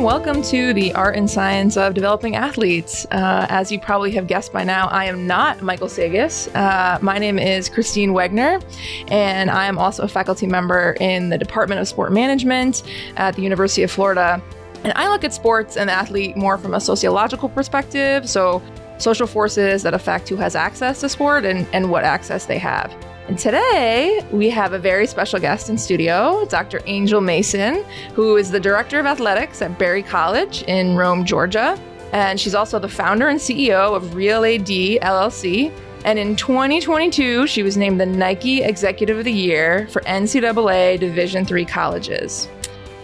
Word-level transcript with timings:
Welcome 0.00 0.40
to 0.44 0.72
the 0.72 0.94
Art 0.94 1.14
and 1.14 1.30
Science 1.30 1.76
of 1.76 1.92
Developing 1.92 2.34
Athletes. 2.34 3.04
Uh, 3.10 3.44
as 3.50 3.70
you 3.70 3.78
probably 3.78 4.10
have 4.12 4.26
guessed 4.26 4.50
by 4.50 4.64
now, 4.64 4.88
I 4.88 5.04
am 5.04 5.26
not 5.26 5.60
Michael 5.60 5.90
Sagas. 5.90 6.48
Uh, 6.54 6.98
my 7.02 7.18
name 7.18 7.38
is 7.38 7.68
Christine 7.68 8.12
Wegner, 8.12 8.64
and 9.08 9.50
I 9.50 9.66
am 9.66 9.76
also 9.76 10.04
a 10.04 10.08
faculty 10.08 10.46
member 10.46 10.96
in 11.00 11.28
the 11.28 11.36
Department 11.36 11.82
of 11.82 11.86
Sport 11.86 12.12
Management 12.12 12.82
at 13.18 13.36
the 13.36 13.42
University 13.42 13.82
of 13.82 13.90
Florida. 13.90 14.42
And 14.84 14.94
I 14.96 15.06
look 15.10 15.22
at 15.22 15.34
sports 15.34 15.76
and 15.76 15.90
the 15.90 15.92
athlete 15.92 16.34
more 16.34 16.56
from 16.56 16.72
a 16.72 16.80
sociological 16.80 17.50
perspective, 17.50 18.26
so 18.26 18.62
social 18.96 19.26
forces 19.26 19.82
that 19.82 19.92
affect 19.92 20.30
who 20.30 20.36
has 20.36 20.56
access 20.56 21.00
to 21.00 21.10
sport 21.10 21.44
and, 21.44 21.66
and 21.74 21.90
what 21.90 22.04
access 22.04 22.46
they 22.46 22.58
have. 22.58 22.90
And 23.30 23.38
today 23.38 24.26
we 24.32 24.50
have 24.50 24.72
a 24.72 24.78
very 24.80 25.06
special 25.06 25.38
guest 25.38 25.70
in 25.70 25.78
studio, 25.78 26.44
Dr. 26.46 26.80
Angel 26.86 27.20
Mason, 27.20 27.84
who 28.12 28.36
is 28.36 28.50
the 28.50 28.58
director 28.58 28.98
of 28.98 29.06
athletics 29.06 29.62
at 29.62 29.78
Berry 29.78 30.02
College 30.02 30.64
in 30.64 30.96
Rome, 30.96 31.24
Georgia. 31.24 31.78
And 32.12 32.40
she's 32.40 32.56
also 32.56 32.80
the 32.80 32.88
founder 32.88 33.28
and 33.28 33.38
CEO 33.38 33.94
of 33.94 34.16
Real 34.16 34.44
AD 34.44 34.66
LLC. 34.66 35.72
And 36.04 36.18
in 36.18 36.34
2022, 36.34 37.46
she 37.46 37.62
was 37.62 37.76
named 37.76 38.00
the 38.00 38.06
Nike 38.06 38.62
Executive 38.64 39.18
of 39.18 39.24
the 39.24 39.32
Year 39.32 39.86
for 39.92 40.02
NCAA 40.02 40.98
Division 40.98 41.46
III 41.48 41.64
colleges. 41.66 42.48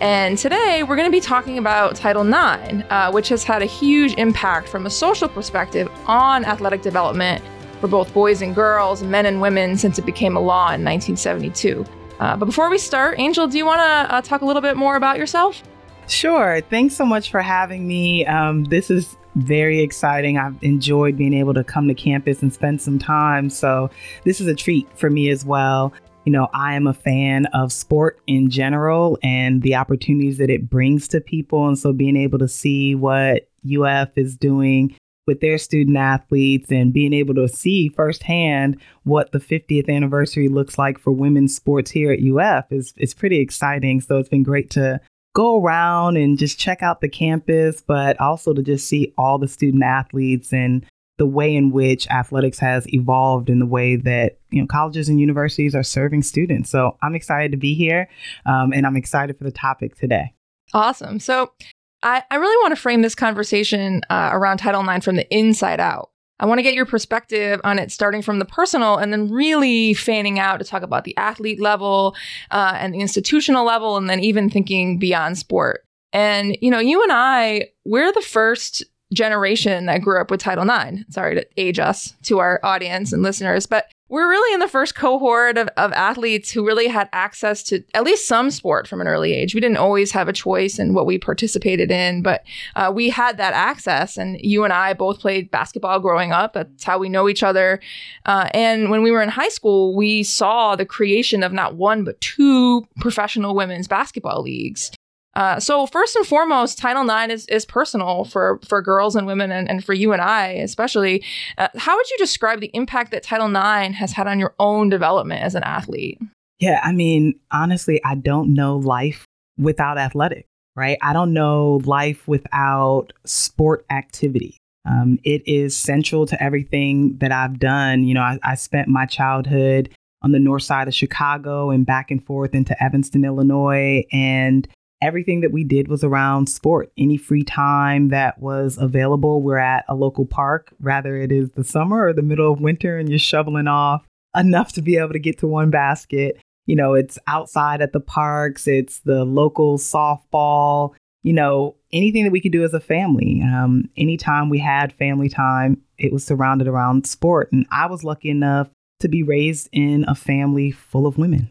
And 0.01 0.37
today 0.37 0.83
we're 0.83 0.97
going 0.97 1.07
to 1.07 1.17
be 1.17 1.21
talking 1.21 1.59
about 1.59 1.95
Title 1.95 2.27
IX, 2.27 2.83
uh, 2.91 3.13
which 3.13 3.29
has 3.29 3.45
had 3.45 3.63
a 3.63 3.67
huge 3.67 4.15
impact 4.15 4.69
from 4.69 4.87
a 4.87 4.91
social 4.91 5.29
perspective 5.29 5.89
on 6.09 6.45
athletic 6.45 6.83
development 6.83 7.45
for 7.81 7.89
both 7.89 8.13
boys 8.13 8.43
and 8.43 8.55
girls, 8.55 9.03
men 9.03 9.27
and 9.27 9.41
women, 9.41 9.77
since 9.77 9.99
it 9.99 10.07
became 10.07 10.37
a 10.37 10.41
law 10.41 10.73
in 10.73 10.85
1972. 10.85 11.85
Uh, 12.19 12.37
but 12.37 12.47
before 12.47 12.71
we 12.71 12.79
start, 12.79 13.19
Angel, 13.19 13.47
do 13.47 13.59
you 13.59 13.67
want 13.67 13.81
to 13.81 14.15
uh, 14.15 14.21
talk 14.23 14.41
a 14.41 14.45
little 14.45 14.63
bit 14.63 14.77
more 14.77 14.97
about 14.97 15.19
yourself? 15.19 15.63
Sure. 16.09 16.61
Thanks 16.71 16.97
so 16.97 17.05
much 17.05 17.31
for 17.31 17.43
having 17.43 17.87
me. 17.87 18.25
Um, 18.27 18.65
this 18.65 18.91
is 18.91 19.17
very 19.35 19.81
exciting. 19.81 20.39
I've 20.39 20.57
enjoyed 20.63 21.17
being 21.17 21.35
able 21.35 21.53
to 21.55 21.65
come 21.65 21.89
to 21.89 21.95
campus 21.95 22.43
and 22.43 22.53
spend 22.53 22.81
some 22.81 22.99
time. 22.99 23.51
So, 23.51 23.91
this 24.25 24.41
is 24.41 24.47
a 24.47 24.55
treat 24.55 24.89
for 24.99 25.11
me 25.11 25.31
as 25.31 25.45
well. 25.45 25.93
You 26.25 26.33
know, 26.33 26.49
I 26.55 26.75
am 26.75 26.87
a 26.87 26.95
fan 26.95 27.47
of 27.47 27.73
sport 27.73 28.19
in 28.27 28.51
general 28.51 29.19
and 29.23 29.63
the 29.63 29.75
opportunities 29.75 30.39
that 30.39 30.51
it 30.51 30.69
brings 30.69 31.07
to 31.09 31.21
people. 31.21 31.69
And 31.69 31.79
so, 31.79 31.93
being 31.93 32.17
able 32.17 32.39
to 32.39 32.49
see 32.49 32.95
what 32.95 33.49
UF 33.69 34.17
is 34.17 34.37
doing 34.37 34.97
with 35.27 35.41
their 35.41 35.59
student 35.59 35.97
athletes 35.97 36.71
and 36.71 36.93
being 36.93 37.13
able 37.13 37.35
to 37.35 37.49
see 37.49 37.89
firsthand 37.89 38.81
what 39.05 39.33
the 39.33 39.39
50th 39.39 39.89
anniversary 39.89 40.49
looks 40.49 40.79
like 40.79 40.99
for 40.99 41.11
women's 41.11 41.55
sports 41.55 41.91
here 41.91 42.13
at 42.13 42.21
UF 42.21 42.71
is 42.71 42.95
is 42.97 43.15
pretty 43.15 43.39
exciting. 43.39 44.01
So 44.01 44.19
it's 44.19 44.29
been 44.29 44.43
great 44.43 44.71
to 44.71 45.01
go 45.35 45.63
around 45.63 46.17
and 46.17 46.39
just 46.39 46.59
check 46.59 46.83
out 46.83 47.01
the 47.01 47.09
campus, 47.09 47.83
but 47.87 48.19
also 48.21 48.55
to 48.55 48.63
just 48.63 48.89
see 48.89 49.13
all 49.19 49.39
the 49.39 49.49
student 49.49 49.83
athletes 49.83 50.53
and 50.53 50.85
the 51.19 51.27
way 51.27 51.55
in 51.55 51.71
which 51.71 52.09
athletics 52.09 52.59
has 52.59 52.87
evolved 52.93 53.49
in 53.49 53.59
the 53.59 53.67
way 53.67 53.97
that 53.97 54.39
you 54.51 54.61
know 54.61 54.67
colleges 54.67 55.09
and 55.09 55.21
universities 55.21 55.75
are 55.75 55.83
serving 55.83 56.23
students. 56.23 56.71
So 56.71 56.97
I'm 57.03 57.15
excited 57.15 57.51
to 57.53 57.57
be 57.57 57.75
here, 57.75 58.09
um, 58.45 58.73
and 58.73 58.87
I'm 58.87 58.97
excited 58.97 59.37
for 59.39 59.45
the 59.45 59.53
topic 59.53 59.97
today. 59.97 60.33
Awesome. 60.73 61.21
So 61.21 61.53
I, 62.03 62.23
I 62.31 62.37
really 62.37 62.57
want 62.63 62.75
to 62.75 62.81
frame 62.81 63.03
this 63.03 63.15
conversation 63.15 64.03
uh, 64.11 64.31
around 64.33 64.59
Title 64.59 64.89
IX 64.89 65.05
from 65.05 65.17
the 65.17 65.35
inside 65.35 65.81
out. 65.81 66.11
I 66.39 66.47
want 66.47 66.59
to 66.59 66.63
get 66.63 66.75
your 66.75 66.87
perspective 66.87 67.61
on 67.65 67.79
it 67.79 67.91
starting 67.91 68.21
from 68.21 68.39
the 68.39 68.45
personal 68.45 68.99
and 68.99 69.13
then 69.13 69.31
really 69.31 69.95
fanning 69.95 70.39
out 70.39 70.59
to 70.59 70.65
talk 70.65 70.83
about 70.83 71.05
the 71.05 71.17
athlete 71.17 71.61
level 71.61 72.15
uh, 72.51 72.75
and 72.77 72.93
the 72.93 73.01
institutional 73.01 73.65
level, 73.65 73.97
and 73.97 74.09
then 74.11 74.21
even 74.21 74.51
thinking 74.51 74.99
beyond 74.99 75.39
sport. 75.39 75.85
And, 76.13 76.57
you 76.61 76.71
know, 76.71 76.79
you 76.79 77.03
and 77.03 77.13
I, 77.13 77.69
we're 77.85 78.13
the 78.13 78.21
first 78.21 78.85
generation 79.13 79.87
that 79.87 80.03
grew 80.03 80.21
up 80.21 80.31
with 80.31 80.41
Title 80.41 80.69
IX. 80.69 81.05
Sorry 81.11 81.35
to 81.37 81.47
age 81.57 81.79
us 81.79 82.13
to 82.25 82.39
our 82.39 82.61
audience 82.63 83.13
and 83.13 83.23
listeners, 83.23 83.67
but 83.67 83.87
we're 84.09 84.29
really 84.29 84.55
in 84.55 84.61
the 84.61 84.69
first 84.69 84.95
cohort 84.95 85.59
of, 85.59 85.69
of 85.77 85.93
athletes 85.93 86.51
who 86.51 86.65
really 86.65 86.87
had 86.87 87.09
access 87.13 87.63
to 87.65 87.83
at 87.93 88.05
least 88.05 88.29
some 88.29 88.51
sport 88.51 88.87
from 88.87 89.01
an 89.01 89.09
early 89.09 89.33
age. 89.33 89.55
We 89.55 89.61
didn't 89.61 89.79
always 89.79 90.13
have 90.13 90.29
a 90.29 90.33
choice 90.33 90.79
in 90.79 90.95
what 90.95 91.07
we 91.07 91.19
participated 91.19 91.91
in, 91.91 92.23
but 92.23 92.45
uh, 92.77 92.93
we 92.95 93.11
had 93.11 93.37
that 93.39 93.53
access. 93.53 94.17
And 94.17 94.39
you 94.41 94.63
and 94.63 94.73
I 94.73 94.93
both 94.93 95.19
played 95.19 95.51
basketball 95.51 95.99
growing 95.99 96.33
up. 96.33 96.53
That's 96.53 96.85
how 96.85 96.99
we 96.99 97.09
know 97.09 97.29
each 97.29 97.43
other. 97.43 97.81
Uh, 98.25 98.49
and 98.55 98.91
when 98.91 99.03
we 99.03 99.11
were 99.11 99.23
in 99.23 99.29
high 99.29 99.49
school, 99.49 99.97
we 99.97 100.23
saw 100.23 100.77
the 100.77 100.87
creation 100.87 101.43
of 101.43 101.53
not 101.53 101.75
one, 101.75 102.05
but 102.05 102.21
two 102.21 102.87
professional 103.01 103.57
women's 103.57 103.89
basketball 103.89 104.43
leagues. 104.43 104.93
Uh, 105.37 105.61
so 105.61 105.87
first 105.87 106.17
and 106.17 106.27
foremost, 106.27 106.79
Title 106.79 107.09
IX 107.09 107.31
is, 107.31 107.47
is 107.49 107.67
personal 107.67 108.25
for, 108.25 108.59
for 108.67 108.81
girls 108.81 109.15
and 109.15 109.27
women 109.27 109.53
and, 109.53 109.69
and 109.69 109.85
for 109.85 109.93
you 109.93 110.15
and 110.15 110.23
I 110.23 110.49
especially. 110.49 111.23
Uh, 111.59 111.69
how 111.77 111.95
would 111.95 112.11
you 112.11 112.17
describe 112.17 112.61
the 112.61 112.71
impact 112.73 113.11
that 113.11 113.23
Title 113.23 113.49
IX 113.49 113.95
has 113.97 114.13
had 114.13 114.27
on 114.27 114.41
your 114.41 114.55
own 114.59 114.89
development 114.89 115.43
as 115.43 115.55
an 115.55 115.63
athlete? 115.63 116.19
Yeah, 116.59 116.81
I 116.83 116.93
mean, 116.93 117.39
honestly, 117.51 118.01
I 118.03 118.15
don't 118.15 118.55
know 118.55 118.79
life 118.79 119.27
without 119.59 119.99
athletics, 119.99 120.49
right? 120.75 120.97
I 121.03 121.13
don't 121.13 121.35
know 121.35 121.83
life 121.85 122.27
without 122.27 123.13
sport 123.27 123.85
activity. 123.91 124.57
Um, 124.89 125.19
it 125.23 125.47
is 125.47 125.77
central 125.77 126.25
to 126.27 126.43
everything 126.43 127.19
that 127.19 127.31
I've 127.31 127.59
done. 127.59 128.05
You 128.05 128.15
know, 128.15 128.23
I, 128.23 128.39
I 128.43 128.55
spent 128.55 128.89
my 128.89 129.05
childhood 129.05 129.91
on 130.23 130.33
the 130.33 130.39
north 130.39 130.63
side 130.63 130.89
of 130.89 130.95
Chicago 130.95 131.71
and 131.71 131.85
back 131.85 132.11
and 132.11 132.25
forth 132.25 132.55
into 132.55 132.83
Evanston, 132.83 133.25
Illinois. 133.25 134.05
And 134.13 134.67
everything 135.03 135.41
that 135.43 135.53
we 135.53 135.65
did 135.65 135.89
was 135.89 136.03
around 136.03 136.49
sport. 136.49 136.91
Any 136.97 137.17
free 137.17 137.43
time 137.43 138.09
that 138.09 138.39
was 138.41 138.79
available, 138.79 139.43
we're 139.43 139.59
at 139.59 139.85
a 139.89 139.95
local 139.95 140.27
park, 140.27 140.73
rather 140.81 141.17
it 141.17 141.33
is 141.33 141.51
the 141.51 141.65
summer 141.65 142.07
or 142.07 142.13
the 142.13 142.23
middle 142.23 142.53
of 142.53 142.61
winter 142.61 142.99
and 142.99 143.09
you're 143.09 143.19
shoveling 143.19 143.69
off 143.69 144.07
enough 144.37 144.73
to 144.73 144.83
be 144.83 144.97
able 144.97 145.13
to 145.13 145.19
get 145.19 145.39
to 145.39 145.47
one 145.47 145.71
basket. 145.71 146.39
You 146.67 146.77
know, 146.77 146.95
it's 146.95 147.19
outside 147.27 147.81
at 147.81 147.93
the 147.93 148.01
parks, 148.01 148.67
it's 148.67 149.01
the 149.01 149.25
local 149.25 149.79
softball, 149.79 150.95
you 151.23 151.33
know, 151.33 151.77
anything 151.93 152.25
that 152.25 152.33
we 152.33 152.41
could 152.41 152.53
do 152.53 152.65
as 152.65 152.75
a 152.75 152.81
family. 152.81 153.41
Um, 153.43 153.89
anytime 153.97 154.49
we 154.49 154.59
had 154.59 154.93
family 154.93 155.29
time, 155.29 155.81
it 155.99 156.13
was 156.13 156.25
surrounded 156.25 156.69
around 156.69 157.07
sport. 157.07 157.51
And 157.53 157.67
I 157.71 157.87
was 157.87 158.05
lucky 158.05 158.31
enough 158.31 158.69
to 159.01 159.09
be 159.09 159.23
raised 159.23 159.69
in 159.73 160.05
a 160.09 160.15
family 160.15 160.71
full 160.71 161.07
of 161.07 161.19
women 161.19 161.51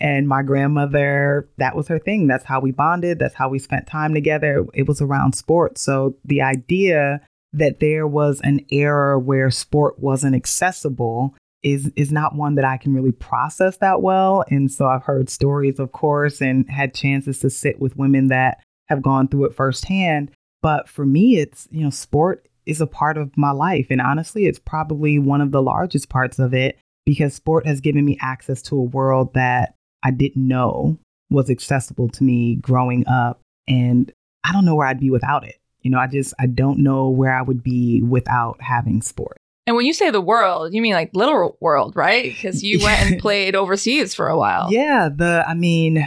and 0.00 0.28
my 0.28 0.42
grandmother, 0.42 1.48
that 1.58 1.76
was 1.76 1.88
her 1.88 1.98
thing. 1.98 2.26
That's 2.26 2.44
how 2.44 2.60
we 2.60 2.70
bonded. 2.70 3.18
That's 3.18 3.34
how 3.34 3.48
we 3.48 3.58
spent 3.58 3.86
time 3.86 4.14
together. 4.14 4.66
It 4.74 4.86
was 4.86 5.00
around 5.00 5.34
sports. 5.34 5.80
So 5.80 6.16
the 6.24 6.42
idea 6.42 7.20
that 7.52 7.80
there 7.80 8.06
was 8.06 8.40
an 8.42 8.60
era 8.70 9.18
where 9.18 9.50
sport 9.50 9.98
wasn't 9.98 10.34
accessible 10.34 11.34
is 11.62 11.90
is 11.96 12.12
not 12.12 12.34
one 12.34 12.56
that 12.56 12.64
I 12.64 12.76
can 12.76 12.92
really 12.92 13.12
process 13.12 13.78
that 13.78 14.02
well. 14.02 14.44
And 14.50 14.70
so 14.70 14.86
I've 14.86 15.02
heard 15.02 15.30
stories, 15.30 15.78
of 15.78 15.92
course, 15.92 16.40
and 16.40 16.68
had 16.68 16.94
chances 16.94 17.40
to 17.40 17.50
sit 17.50 17.80
with 17.80 17.96
women 17.96 18.28
that 18.28 18.62
have 18.88 19.02
gone 19.02 19.28
through 19.28 19.46
it 19.46 19.54
firsthand. 19.54 20.30
But 20.62 20.88
for 20.88 21.06
me, 21.06 21.38
it's, 21.38 21.66
you 21.70 21.82
know, 21.82 21.90
sport 21.90 22.46
is 22.66 22.80
a 22.80 22.86
part 22.86 23.16
of 23.16 23.36
my 23.36 23.50
life. 23.50 23.86
And 23.90 24.00
honestly, 24.00 24.46
it's 24.46 24.58
probably 24.58 25.18
one 25.18 25.40
of 25.40 25.52
the 25.52 25.62
largest 25.62 26.08
parts 26.08 26.38
of 26.38 26.54
it 26.54 26.78
because 27.06 27.34
sport 27.34 27.66
has 27.66 27.80
given 27.80 28.04
me 28.04 28.18
access 28.20 28.62
to 28.62 28.76
a 28.76 28.82
world 28.82 29.34
that 29.34 29.74
I 30.02 30.10
didn't 30.10 30.46
know 30.46 30.98
was 31.30 31.50
accessible 31.50 32.08
to 32.10 32.24
me 32.24 32.56
growing 32.56 33.06
up. 33.06 33.40
And 33.66 34.12
I 34.44 34.52
don't 34.52 34.64
know 34.64 34.74
where 34.74 34.86
I'd 34.86 35.00
be 35.00 35.10
without 35.10 35.46
it. 35.46 35.56
You 35.82 35.90
know, 35.90 35.98
I 35.98 36.06
just, 36.06 36.32
I 36.38 36.46
don't 36.46 36.78
know 36.78 37.08
where 37.08 37.34
I 37.34 37.42
would 37.42 37.62
be 37.62 38.02
without 38.02 38.60
having 38.60 39.02
sport. 39.02 39.36
And 39.66 39.76
when 39.76 39.86
you 39.86 39.94
say 39.94 40.10
the 40.10 40.20
world, 40.20 40.74
you 40.74 40.82
mean 40.82 40.92
like 40.92 41.10
literal 41.14 41.56
world, 41.60 41.96
right? 41.96 42.24
Because 42.34 42.62
you 42.62 42.82
went 42.82 43.10
and 43.10 43.20
played 43.20 43.54
overseas 43.54 44.14
for 44.14 44.28
a 44.28 44.38
while. 44.38 44.72
Yeah. 44.72 45.08
The, 45.14 45.44
I 45.46 45.54
mean, 45.54 46.06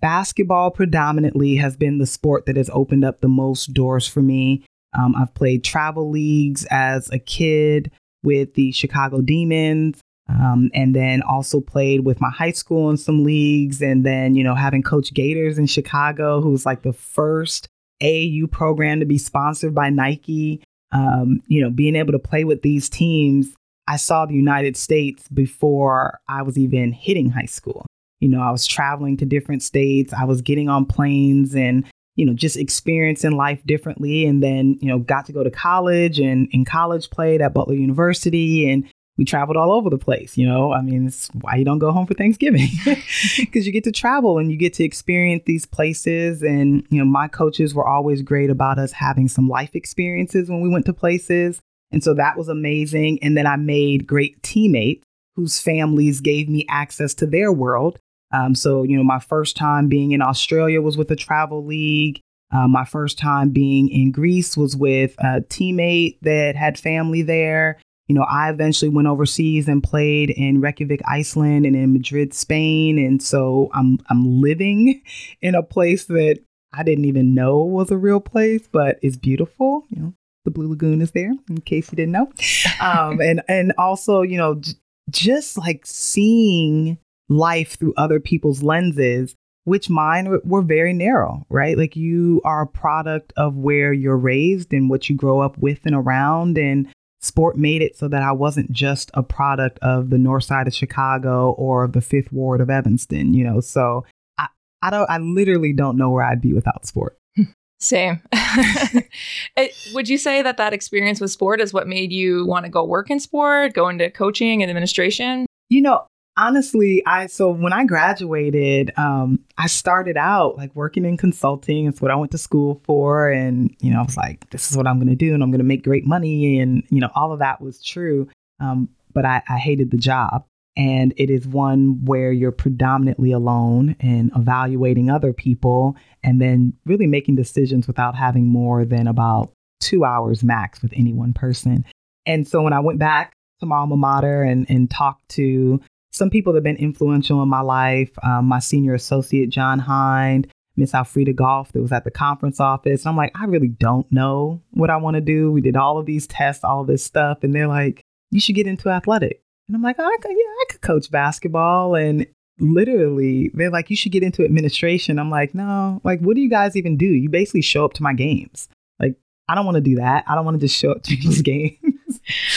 basketball 0.00 0.70
predominantly 0.70 1.56
has 1.56 1.76
been 1.76 1.98
the 1.98 2.06
sport 2.06 2.46
that 2.46 2.56
has 2.56 2.70
opened 2.72 3.04
up 3.04 3.20
the 3.20 3.28
most 3.28 3.72
doors 3.72 4.06
for 4.06 4.22
me. 4.22 4.64
Um, 4.98 5.14
I've 5.16 5.34
played 5.34 5.64
travel 5.64 6.10
leagues 6.10 6.66
as 6.70 7.10
a 7.10 7.18
kid 7.18 7.90
with 8.22 8.54
the 8.54 8.72
Chicago 8.72 9.20
Demons. 9.20 10.00
Um, 10.38 10.70
and 10.74 10.94
then 10.94 11.22
also 11.22 11.60
played 11.60 12.04
with 12.04 12.20
my 12.20 12.30
high 12.30 12.52
school 12.52 12.90
in 12.90 12.96
some 12.96 13.24
leagues. 13.24 13.82
And 13.82 14.04
then, 14.04 14.34
you 14.34 14.44
know, 14.44 14.54
having 14.54 14.82
Coach 14.82 15.12
Gators 15.12 15.58
in 15.58 15.66
Chicago, 15.66 16.40
who's 16.40 16.66
like 16.66 16.82
the 16.82 16.92
first 16.92 17.68
AU 18.02 18.46
program 18.50 19.00
to 19.00 19.06
be 19.06 19.18
sponsored 19.18 19.74
by 19.74 19.90
Nike. 19.90 20.62
Um, 20.92 21.42
you 21.46 21.60
know, 21.60 21.70
being 21.70 21.96
able 21.96 22.12
to 22.12 22.18
play 22.18 22.44
with 22.44 22.62
these 22.62 22.88
teams, 22.88 23.54
I 23.86 23.96
saw 23.96 24.26
the 24.26 24.34
United 24.34 24.76
States 24.76 25.28
before 25.28 26.20
I 26.28 26.42
was 26.42 26.58
even 26.58 26.92
hitting 26.92 27.30
high 27.30 27.46
school. 27.46 27.86
You 28.20 28.28
know, 28.28 28.40
I 28.40 28.50
was 28.50 28.66
traveling 28.66 29.16
to 29.18 29.24
different 29.24 29.62
states, 29.62 30.12
I 30.12 30.24
was 30.24 30.42
getting 30.42 30.68
on 30.68 30.84
planes 30.84 31.54
and, 31.54 31.86
you 32.16 32.26
know, 32.26 32.34
just 32.34 32.56
experiencing 32.56 33.32
life 33.32 33.64
differently. 33.64 34.26
And 34.26 34.42
then, 34.42 34.76
you 34.80 34.88
know, 34.88 34.98
got 34.98 35.26
to 35.26 35.32
go 35.32 35.42
to 35.42 35.50
college 35.50 36.20
and 36.20 36.48
in 36.52 36.64
college 36.64 37.08
played 37.10 37.40
at 37.40 37.54
Butler 37.54 37.74
University 37.74 38.70
and 38.70 38.84
we 39.16 39.24
traveled 39.24 39.56
all 39.56 39.72
over 39.72 39.90
the 39.90 39.98
place. 39.98 40.36
You 40.36 40.46
know, 40.46 40.72
I 40.72 40.80
mean, 40.80 41.06
it's 41.06 41.28
why 41.40 41.56
you 41.56 41.64
don't 41.64 41.78
go 41.78 41.92
home 41.92 42.06
for 42.06 42.14
Thanksgiving 42.14 42.68
because 43.38 43.66
you 43.66 43.72
get 43.72 43.84
to 43.84 43.92
travel 43.92 44.38
and 44.38 44.50
you 44.50 44.56
get 44.56 44.74
to 44.74 44.84
experience 44.84 45.42
these 45.44 45.66
places. 45.66 46.42
And, 46.42 46.86
you 46.90 46.98
know, 46.98 47.04
my 47.04 47.28
coaches 47.28 47.74
were 47.74 47.86
always 47.86 48.22
great 48.22 48.50
about 48.50 48.78
us 48.78 48.92
having 48.92 49.28
some 49.28 49.48
life 49.48 49.74
experiences 49.74 50.48
when 50.48 50.60
we 50.60 50.68
went 50.68 50.86
to 50.86 50.92
places. 50.92 51.60
And 51.92 52.02
so 52.02 52.14
that 52.14 52.38
was 52.38 52.48
amazing. 52.48 53.18
And 53.22 53.36
then 53.36 53.46
I 53.46 53.56
made 53.56 54.06
great 54.06 54.42
teammates 54.42 55.04
whose 55.36 55.60
families 55.60 56.20
gave 56.20 56.48
me 56.48 56.64
access 56.68 57.14
to 57.14 57.26
their 57.26 57.52
world. 57.52 57.98
Um, 58.32 58.54
so, 58.54 58.84
you 58.84 58.96
know, 58.96 59.02
my 59.02 59.18
first 59.18 59.56
time 59.56 59.88
being 59.88 60.12
in 60.12 60.22
Australia 60.22 60.80
was 60.80 60.96
with 60.96 61.10
a 61.10 61.16
Travel 61.16 61.64
League. 61.64 62.20
Uh, 62.52 62.66
my 62.66 62.84
first 62.84 63.18
time 63.18 63.50
being 63.50 63.88
in 63.88 64.12
Greece 64.12 64.56
was 64.56 64.76
with 64.76 65.14
a 65.18 65.40
teammate 65.42 66.18
that 66.22 66.56
had 66.56 66.78
family 66.78 67.22
there 67.22 67.78
you 68.10 68.14
know, 68.14 68.26
I 68.28 68.50
eventually 68.50 68.88
went 68.88 69.06
overseas 69.06 69.68
and 69.68 69.84
played 69.84 70.30
in 70.30 70.60
Reykjavik, 70.60 71.00
Iceland 71.06 71.64
and 71.64 71.76
in 71.76 71.92
Madrid, 71.92 72.34
Spain. 72.34 72.98
And 72.98 73.22
so 73.22 73.70
I'm 73.72 74.00
I'm 74.08 74.40
living 74.40 75.00
in 75.40 75.54
a 75.54 75.62
place 75.62 76.06
that 76.06 76.40
I 76.72 76.82
didn't 76.82 77.04
even 77.04 77.36
know 77.36 77.58
was 77.58 77.92
a 77.92 77.96
real 77.96 78.18
place, 78.18 78.66
but 78.66 78.98
it's 79.00 79.16
beautiful. 79.16 79.84
You 79.90 80.02
know, 80.02 80.14
the 80.44 80.50
Blue 80.50 80.70
Lagoon 80.70 81.00
is 81.02 81.12
there, 81.12 81.32
in 81.48 81.60
case 81.60 81.92
you 81.92 81.96
didn't 81.96 82.10
know. 82.10 82.32
Um, 82.80 83.20
and 83.20 83.42
and 83.46 83.74
also, 83.78 84.22
you 84.22 84.38
know, 84.38 84.56
j- 84.56 84.72
just 85.10 85.56
like 85.56 85.86
seeing 85.86 86.98
life 87.28 87.78
through 87.78 87.94
other 87.96 88.18
people's 88.18 88.62
lenses, 88.62 89.36
which 89.64 89.88
mine 89.88 90.40
were 90.44 90.62
very 90.62 90.94
narrow, 90.94 91.46
right? 91.48 91.78
Like 91.78 91.94
you 91.94 92.40
are 92.42 92.62
a 92.62 92.66
product 92.66 93.34
of 93.36 93.54
where 93.54 93.92
you're 93.92 94.16
raised 94.16 94.72
and 94.72 94.90
what 94.90 95.08
you 95.08 95.14
grow 95.14 95.40
up 95.40 95.58
with 95.58 95.80
and 95.84 95.94
around, 95.94 96.58
and 96.58 96.88
sport 97.20 97.56
made 97.56 97.82
it 97.82 97.96
so 97.96 98.08
that 98.08 98.22
I 98.22 98.32
wasn't 98.32 98.72
just 98.72 99.10
a 99.14 99.22
product 99.22 99.78
of 99.80 100.10
the 100.10 100.18
north 100.18 100.44
side 100.44 100.66
of 100.66 100.74
Chicago 100.74 101.52
or 101.52 101.86
the 101.86 102.00
fifth 102.00 102.32
ward 102.32 102.60
of 102.60 102.70
Evanston, 102.70 103.34
you 103.34 103.44
know. 103.44 103.60
So 103.60 104.04
I, 104.38 104.48
I 104.82 104.90
don't 104.90 105.08
I 105.10 105.18
literally 105.18 105.72
don't 105.72 105.96
know 105.96 106.10
where 106.10 106.24
I'd 106.24 106.40
be 106.40 106.52
without 106.52 106.86
sport. 106.86 107.18
Same. 107.80 108.20
it, 108.32 109.08
eh, 109.56 109.68
would 109.94 110.08
you 110.08 110.18
say 110.18 110.42
that 110.42 110.56
that 110.56 110.72
experience 110.72 111.20
with 111.20 111.30
sport 111.30 111.60
is 111.60 111.72
what 111.72 111.88
made 111.88 112.12
you 112.12 112.46
want 112.46 112.64
to 112.64 112.70
go 112.70 112.84
work 112.84 113.10
in 113.10 113.20
sport, 113.20 113.74
go 113.74 113.88
into 113.88 114.10
coaching 114.10 114.62
and 114.62 114.70
administration? 114.70 115.46
You 115.68 115.82
know, 115.82 116.06
honestly, 116.40 117.02
I 117.06 117.26
so 117.26 117.50
when 117.50 117.72
I 117.72 117.84
graduated, 117.84 118.92
um, 118.96 119.40
I 119.58 119.66
started 119.66 120.16
out 120.16 120.56
like 120.56 120.74
working 120.74 121.04
in 121.04 121.16
consulting. 121.16 121.86
It's 121.86 122.00
what 122.00 122.10
I 122.10 122.16
went 122.16 122.32
to 122.32 122.38
school 122.38 122.80
for, 122.84 123.28
and 123.28 123.74
you 123.80 123.92
know, 123.92 124.00
I 124.00 124.02
was 124.02 124.16
like, 124.16 124.48
this 124.50 124.70
is 124.70 124.76
what 124.76 124.86
I'm 124.86 124.98
going 124.98 125.10
to 125.10 125.14
do, 125.16 125.34
and 125.34 125.42
I'm 125.42 125.50
going 125.50 125.58
to 125.60 125.64
make 125.64 125.84
great 125.84 126.06
money, 126.06 126.58
and 126.58 126.82
you 126.90 127.00
know, 127.00 127.10
all 127.14 127.32
of 127.32 127.38
that 127.40 127.60
was 127.60 127.82
true. 127.82 128.28
Um, 128.58 128.88
but 129.12 129.24
I, 129.24 129.42
I 129.48 129.58
hated 129.58 129.90
the 129.90 129.98
job, 129.98 130.44
and 130.76 131.12
it 131.16 131.30
is 131.30 131.46
one 131.46 132.04
where 132.04 132.32
you're 132.32 132.52
predominantly 132.52 133.32
alone 133.32 133.96
and 134.00 134.32
evaluating 134.34 135.10
other 135.10 135.32
people, 135.32 135.96
and 136.24 136.40
then 136.40 136.72
really 136.86 137.06
making 137.06 137.36
decisions 137.36 137.86
without 137.86 138.16
having 138.16 138.46
more 138.46 138.84
than 138.84 139.06
about 139.06 139.52
two 139.80 140.04
hours 140.04 140.42
max 140.42 140.80
with 140.82 140.92
any 140.96 141.12
one 141.12 141.32
person. 141.32 141.84
And 142.26 142.46
so 142.46 142.62
when 142.62 142.72
I 142.72 142.80
went 142.80 142.98
back 142.98 143.32
to 143.60 143.66
my 143.66 143.76
alma 143.76 143.96
mater 143.96 144.42
and, 144.42 144.66
and 144.70 144.90
talked 144.90 145.28
to 145.30 145.80
some 146.10 146.30
people 146.30 146.52
that 146.52 146.58
have 146.58 146.64
been 146.64 146.76
influential 146.76 147.42
in 147.42 147.48
my 147.48 147.60
life. 147.60 148.10
Um, 148.22 148.46
my 148.46 148.58
senior 148.58 148.94
associate, 148.94 149.50
John 149.50 149.78
Hind, 149.78 150.48
Miss 150.76 150.92
Alfreda 150.92 151.34
Golf, 151.34 151.72
that 151.72 151.82
was 151.82 151.92
at 151.92 152.04
the 152.04 152.10
conference 152.10 152.60
office. 152.60 153.02
And 153.02 153.10
I'm 153.10 153.16
like, 153.16 153.32
I 153.34 153.44
really 153.44 153.68
don't 153.68 154.10
know 154.10 154.60
what 154.70 154.90
I 154.90 154.96
want 154.96 155.14
to 155.14 155.20
do. 155.20 155.50
We 155.50 155.60
did 155.60 155.76
all 155.76 155.98
of 155.98 156.06
these 156.06 156.26
tests, 156.26 156.64
all 156.64 156.84
this 156.84 157.04
stuff. 157.04 157.42
And 157.42 157.54
they're 157.54 157.68
like, 157.68 158.02
you 158.30 158.40
should 158.40 158.54
get 158.54 158.66
into 158.66 158.88
athletic. 158.88 159.42
And 159.68 159.76
I'm 159.76 159.82
like, 159.82 159.96
oh, 159.98 160.04
I 160.04 160.16
could, 160.20 160.32
yeah, 160.32 160.36
I 160.36 160.64
could 160.70 160.80
coach 160.80 161.10
basketball. 161.10 161.94
And 161.94 162.26
literally, 162.58 163.50
they're 163.54 163.70
like, 163.70 163.90
you 163.90 163.96
should 163.96 164.12
get 164.12 164.22
into 164.22 164.44
administration. 164.44 165.18
I'm 165.18 165.30
like, 165.30 165.54
no, 165.54 166.00
like, 166.04 166.20
what 166.20 166.34
do 166.34 166.42
you 166.42 166.50
guys 166.50 166.76
even 166.76 166.96
do? 166.96 167.06
You 167.06 167.28
basically 167.28 167.62
show 167.62 167.84
up 167.84 167.92
to 167.94 168.02
my 168.02 168.12
games. 168.12 168.68
Like, 168.98 169.16
I 169.48 169.54
don't 169.54 169.64
want 169.64 169.76
to 169.76 169.80
do 169.80 169.96
that. 169.96 170.24
I 170.26 170.34
don't 170.34 170.44
want 170.44 170.60
to 170.60 170.66
just 170.66 170.76
show 170.76 170.92
up 170.92 171.02
to 171.04 171.16
these 171.16 171.42
games. 171.42 171.78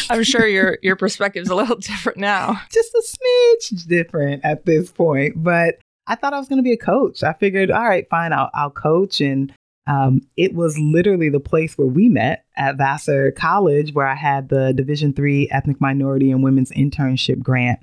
I'm 0.10 0.24
sure 0.24 0.48
your 0.48 0.78
your 0.82 0.96
perspective 0.96 1.44
is 1.44 1.50
a 1.50 1.56
little 1.56 1.76
different 1.80 2.18
now. 2.18 2.62
Just 2.72 2.94
a 2.94 3.04
smidge 3.04 3.88
different 3.88 4.44
at 4.44 4.66
this 4.66 4.92
point, 4.92 5.42
but 5.44 5.80
I 6.08 6.16
thought 6.16 6.34
I 6.34 6.40
was 6.40 6.48
going 6.48 6.58
to 6.58 6.64
be 6.64 6.74
a 6.74 6.78
coach. 6.78 7.24
I 7.24 7.34
figured, 7.34 7.72
all 7.72 7.88
right, 7.88 8.08
fine, 8.10 8.34
I'll, 8.34 8.50
I'll 8.54 8.70
coach. 8.70 9.22
And 9.22 9.54
um, 9.88 10.22
it 10.38 10.54
was 10.54 10.78
literally 10.78 11.30
the 11.30 11.40
place 11.40 11.78
where 11.78 11.88
we 11.88 12.10
met 12.10 12.46
at 12.58 12.78
Vassar 12.78 13.32
College, 13.32 13.94
where 13.94 14.08
I 14.08 14.16
had 14.16 14.50
the 14.50 14.74
Division 14.74 15.14
three 15.14 15.50
Ethnic 15.52 15.80
Minority 15.82 16.32
and 16.32 16.44
Women's 16.44 16.72
Internship 16.72 17.40
Grant, 17.40 17.80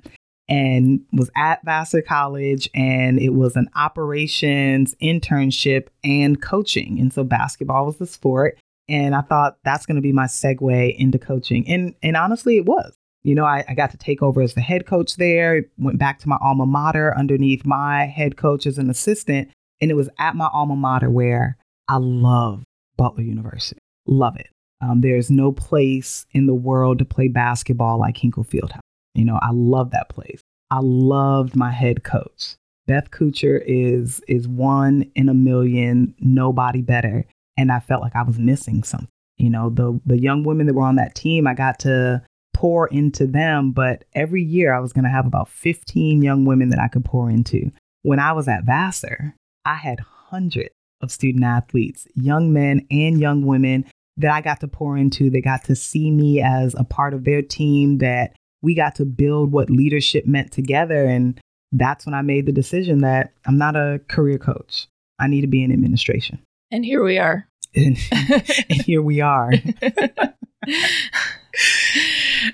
and 0.47 1.01
was 1.13 1.29
at 1.35 1.63
Vassar 1.63 2.01
College. 2.01 2.69
And 2.73 3.19
it 3.19 3.33
was 3.33 3.55
an 3.55 3.69
operations 3.75 4.95
internship 5.01 5.87
and 6.03 6.41
coaching. 6.41 6.99
And 6.99 7.13
so 7.13 7.23
basketball 7.23 7.85
was 7.85 7.97
the 7.97 8.07
sport. 8.07 8.57
And 8.89 9.15
I 9.15 9.21
thought 9.21 9.57
that's 9.63 9.85
going 9.85 9.95
to 9.95 10.01
be 10.01 10.11
my 10.11 10.25
segue 10.25 10.95
into 10.97 11.19
coaching. 11.19 11.67
And, 11.67 11.95
and 12.01 12.17
honestly, 12.17 12.57
it 12.57 12.65
was. 12.65 12.93
You 13.23 13.35
know, 13.35 13.45
I, 13.45 13.63
I 13.69 13.75
got 13.75 13.91
to 13.91 13.97
take 13.97 14.23
over 14.23 14.41
as 14.41 14.55
the 14.55 14.61
head 14.61 14.87
coach 14.87 15.15
there, 15.17 15.65
went 15.77 15.99
back 15.99 16.19
to 16.19 16.29
my 16.29 16.37
alma 16.41 16.65
mater 16.65 17.15
underneath 17.15 17.65
my 17.65 18.05
head 18.05 18.35
coach 18.35 18.65
as 18.65 18.77
an 18.77 18.89
assistant. 18.89 19.49
And 19.79 19.91
it 19.91 19.95
was 19.95 20.09
at 20.19 20.35
my 20.35 20.49
alma 20.51 20.75
mater 20.75 21.09
where 21.09 21.57
I 21.87 21.97
love 21.97 22.63
Butler 22.97 23.23
University. 23.23 23.79
Love 24.07 24.37
it. 24.37 24.47
Um, 24.81 25.01
there's 25.01 25.29
no 25.29 25.51
place 25.51 26.25
in 26.31 26.47
the 26.47 26.55
world 26.55 26.99
to 26.99 27.05
play 27.05 27.27
basketball 27.27 27.99
like 27.99 28.17
Hinkle 28.17 28.43
Fieldhouse. 28.43 28.79
You 29.13 29.25
know, 29.25 29.37
I 29.41 29.51
love 29.51 29.91
that 29.91 30.09
place. 30.09 30.41
I 30.71 30.79
loved 30.81 31.55
my 31.55 31.69
head 31.69 32.03
coach. 32.03 32.55
Beth 32.87 33.11
Couture 33.11 33.57
is 33.57 34.21
is 34.27 34.47
one 34.47 35.11
in 35.15 35.29
a 35.29 35.33
million, 35.33 36.15
nobody 36.19 36.81
better 36.81 37.25
and 37.57 37.71
I 37.71 37.79
felt 37.79 38.01
like 38.01 38.15
I 38.15 38.23
was 38.23 38.39
missing 38.39 38.83
something. 38.83 39.07
You 39.37 39.49
know, 39.49 39.69
the 39.69 39.99
the 40.05 40.19
young 40.19 40.43
women 40.43 40.67
that 40.67 40.73
were 40.73 40.83
on 40.83 40.97
that 40.97 41.15
team, 41.15 41.47
I 41.47 41.53
got 41.53 41.79
to 41.79 42.21
pour 42.53 42.87
into 42.87 43.25
them, 43.25 43.71
but 43.71 44.03
every 44.13 44.43
year 44.43 44.73
I 44.73 44.79
was 44.79 44.93
going 44.93 45.05
to 45.05 45.09
have 45.09 45.25
about 45.25 45.49
15 45.49 46.21
young 46.21 46.45
women 46.45 46.69
that 46.69 46.79
I 46.79 46.87
could 46.89 47.05
pour 47.05 47.29
into. 47.29 47.71
When 48.03 48.19
I 48.19 48.33
was 48.33 48.47
at 48.47 48.65
Vassar, 48.65 49.35
I 49.65 49.75
had 49.75 49.99
hundreds 49.99 50.69
of 51.01 51.11
student 51.11 51.43
athletes, 51.43 52.07
young 52.13 52.53
men 52.53 52.85
and 52.91 53.19
young 53.19 53.45
women 53.45 53.85
that 54.17 54.31
I 54.31 54.41
got 54.41 54.59
to 54.59 54.67
pour 54.67 54.97
into. 54.97 55.29
They 55.29 55.41
got 55.41 55.63
to 55.65 55.75
see 55.75 56.11
me 56.11 56.41
as 56.41 56.75
a 56.77 56.83
part 56.83 57.13
of 57.13 57.23
their 57.23 57.41
team, 57.41 57.97
that 57.99 58.35
we 58.61 58.75
got 58.75 58.95
to 58.95 59.05
build 59.05 59.51
what 59.51 59.69
leadership 59.69 60.27
meant 60.27 60.51
together. 60.51 61.05
And 61.05 61.39
that's 61.71 62.05
when 62.05 62.13
I 62.13 62.21
made 62.21 62.45
the 62.45 62.51
decision 62.51 63.01
that 63.01 63.33
I'm 63.45 63.57
not 63.57 63.75
a 63.75 64.01
career 64.07 64.37
coach. 64.37 64.87
I 65.19 65.27
need 65.27 65.41
to 65.41 65.47
be 65.47 65.63
in 65.63 65.71
administration. 65.71 66.39
And 66.69 66.85
here 66.85 67.03
we 67.03 67.17
are. 67.17 67.47
And, 67.75 67.97
and 68.11 68.81
here 68.81 69.01
we 69.01 69.21
are. 69.21 69.51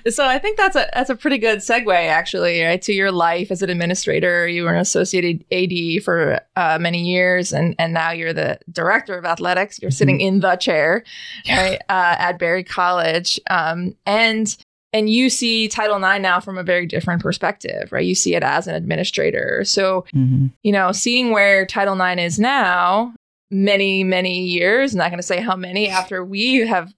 so 0.08 0.26
I 0.26 0.38
think 0.38 0.56
that's 0.56 0.76
a 0.76 0.88
that's 0.94 1.10
a 1.10 1.16
pretty 1.16 1.38
good 1.38 1.58
segue 1.58 1.94
actually 1.94 2.62
right 2.62 2.80
to 2.82 2.92
your 2.92 3.12
life 3.12 3.50
as 3.50 3.62
an 3.62 3.70
administrator. 3.70 4.48
You 4.48 4.64
were 4.64 4.72
an 4.72 4.80
associated 4.80 5.44
AD 5.52 6.02
for 6.02 6.40
uh, 6.56 6.78
many 6.80 7.02
years, 7.02 7.52
and 7.52 7.74
and 7.78 7.92
now 7.92 8.10
you're 8.10 8.32
the 8.32 8.58
director 8.70 9.16
of 9.16 9.24
athletics. 9.24 9.80
You're 9.80 9.90
sitting 9.90 10.18
mm-hmm. 10.18 10.36
in 10.36 10.40
the 10.40 10.56
chair, 10.56 11.04
yeah. 11.44 11.62
right, 11.62 11.80
uh, 11.88 12.16
at 12.18 12.38
Berry 12.38 12.64
College, 12.64 13.38
um, 13.50 13.94
and 14.06 14.56
and 14.92 15.10
you 15.10 15.28
see 15.28 15.68
Title 15.68 16.02
IX 16.02 16.20
now 16.20 16.40
from 16.40 16.56
a 16.56 16.62
very 16.62 16.86
different 16.86 17.22
perspective, 17.22 17.92
right? 17.92 18.06
You 18.06 18.14
see 18.14 18.34
it 18.34 18.42
as 18.42 18.66
an 18.66 18.74
administrator. 18.74 19.62
So, 19.64 20.06
mm-hmm. 20.14 20.46
you 20.62 20.72
know, 20.72 20.92
seeing 20.92 21.30
where 21.30 21.66
Title 21.66 22.00
IX 22.00 22.22
is 22.22 22.38
now, 22.38 23.14
many, 23.50 24.04
many 24.04 24.44
years. 24.44 24.92
I'm 24.92 24.98
not 24.98 25.10
going 25.10 25.18
to 25.18 25.26
say 25.26 25.40
how 25.40 25.56
many 25.56 25.88
after 25.88 26.24
we 26.24 26.66
have 26.66 26.92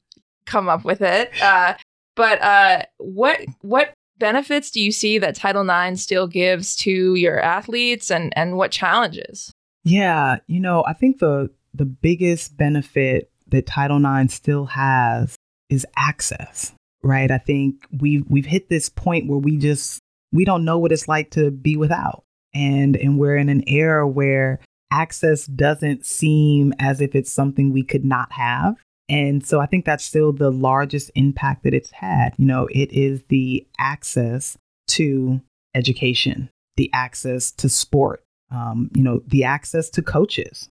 come 0.46 0.68
up 0.68 0.84
with 0.84 1.00
it. 1.00 1.30
Uh, 1.42 1.74
but 2.16 2.42
uh, 2.42 2.82
what 2.98 3.40
what 3.60 3.94
benefits 4.18 4.70
do 4.70 4.80
you 4.80 4.92
see 4.92 5.18
that 5.18 5.34
Title 5.34 5.68
IX 5.68 6.00
still 6.00 6.26
gives 6.26 6.76
to 6.76 7.14
your 7.14 7.40
athletes, 7.40 8.10
and 8.10 8.32
and 8.36 8.56
what 8.56 8.70
challenges? 8.70 9.52
Yeah, 9.84 10.38
you 10.46 10.60
know, 10.60 10.84
I 10.86 10.92
think 10.92 11.18
the 11.18 11.50
the 11.72 11.84
biggest 11.86 12.56
benefit 12.56 13.30
that 13.48 13.66
Title 13.66 14.04
IX 14.04 14.32
still 14.32 14.66
has 14.66 15.36
is 15.68 15.86
access. 15.96 16.72
Right. 17.02 17.30
I 17.30 17.38
think 17.38 17.76
we've 17.98 18.24
we've 18.28 18.46
hit 18.46 18.68
this 18.68 18.88
point 18.88 19.28
where 19.28 19.38
we 19.38 19.56
just 19.56 20.00
we 20.32 20.44
don't 20.44 20.64
know 20.64 20.78
what 20.78 20.92
it's 20.92 21.08
like 21.08 21.30
to 21.32 21.50
be 21.50 21.76
without. 21.76 22.24
And 22.52 22.96
and 22.96 23.18
we're 23.18 23.36
in 23.36 23.48
an 23.48 23.66
era 23.68 24.06
where 24.06 24.60
access 24.90 25.46
doesn't 25.46 26.04
seem 26.04 26.72
as 26.78 27.00
if 27.00 27.14
it's 27.14 27.30
something 27.30 27.72
we 27.72 27.82
could 27.82 28.04
not 28.04 28.32
have. 28.32 28.76
And 29.08 29.44
so 29.44 29.60
I 29.60 29.66
think 29.66 29.84
that's 29.84 30.04
still 30.04 30.32
the 30.32 30.50
largest 30.50 31.10
impact 31.14 31.64
that 31.64 31.74
it's 31.74 31.90
had. 31.90 32.34
You 32.36 32.46
know, 32.46 32.68
it 32.70 32.92
is 32.92 33.22
the 33.28 33.66
access 33.78 34.56
to 34.88 35.40
education, 35.74 36.48
the 36.76 36.90
access 36.92 37.50
to 37.52 37.68
sport, 37.68 38.22
um, 38.52 38.90
you 38.94 39.02
know, 39.02 39.20
the 39.26 39.44
access 39.44 39.90
to 39.90 40.02
coaches, 40.02 40.68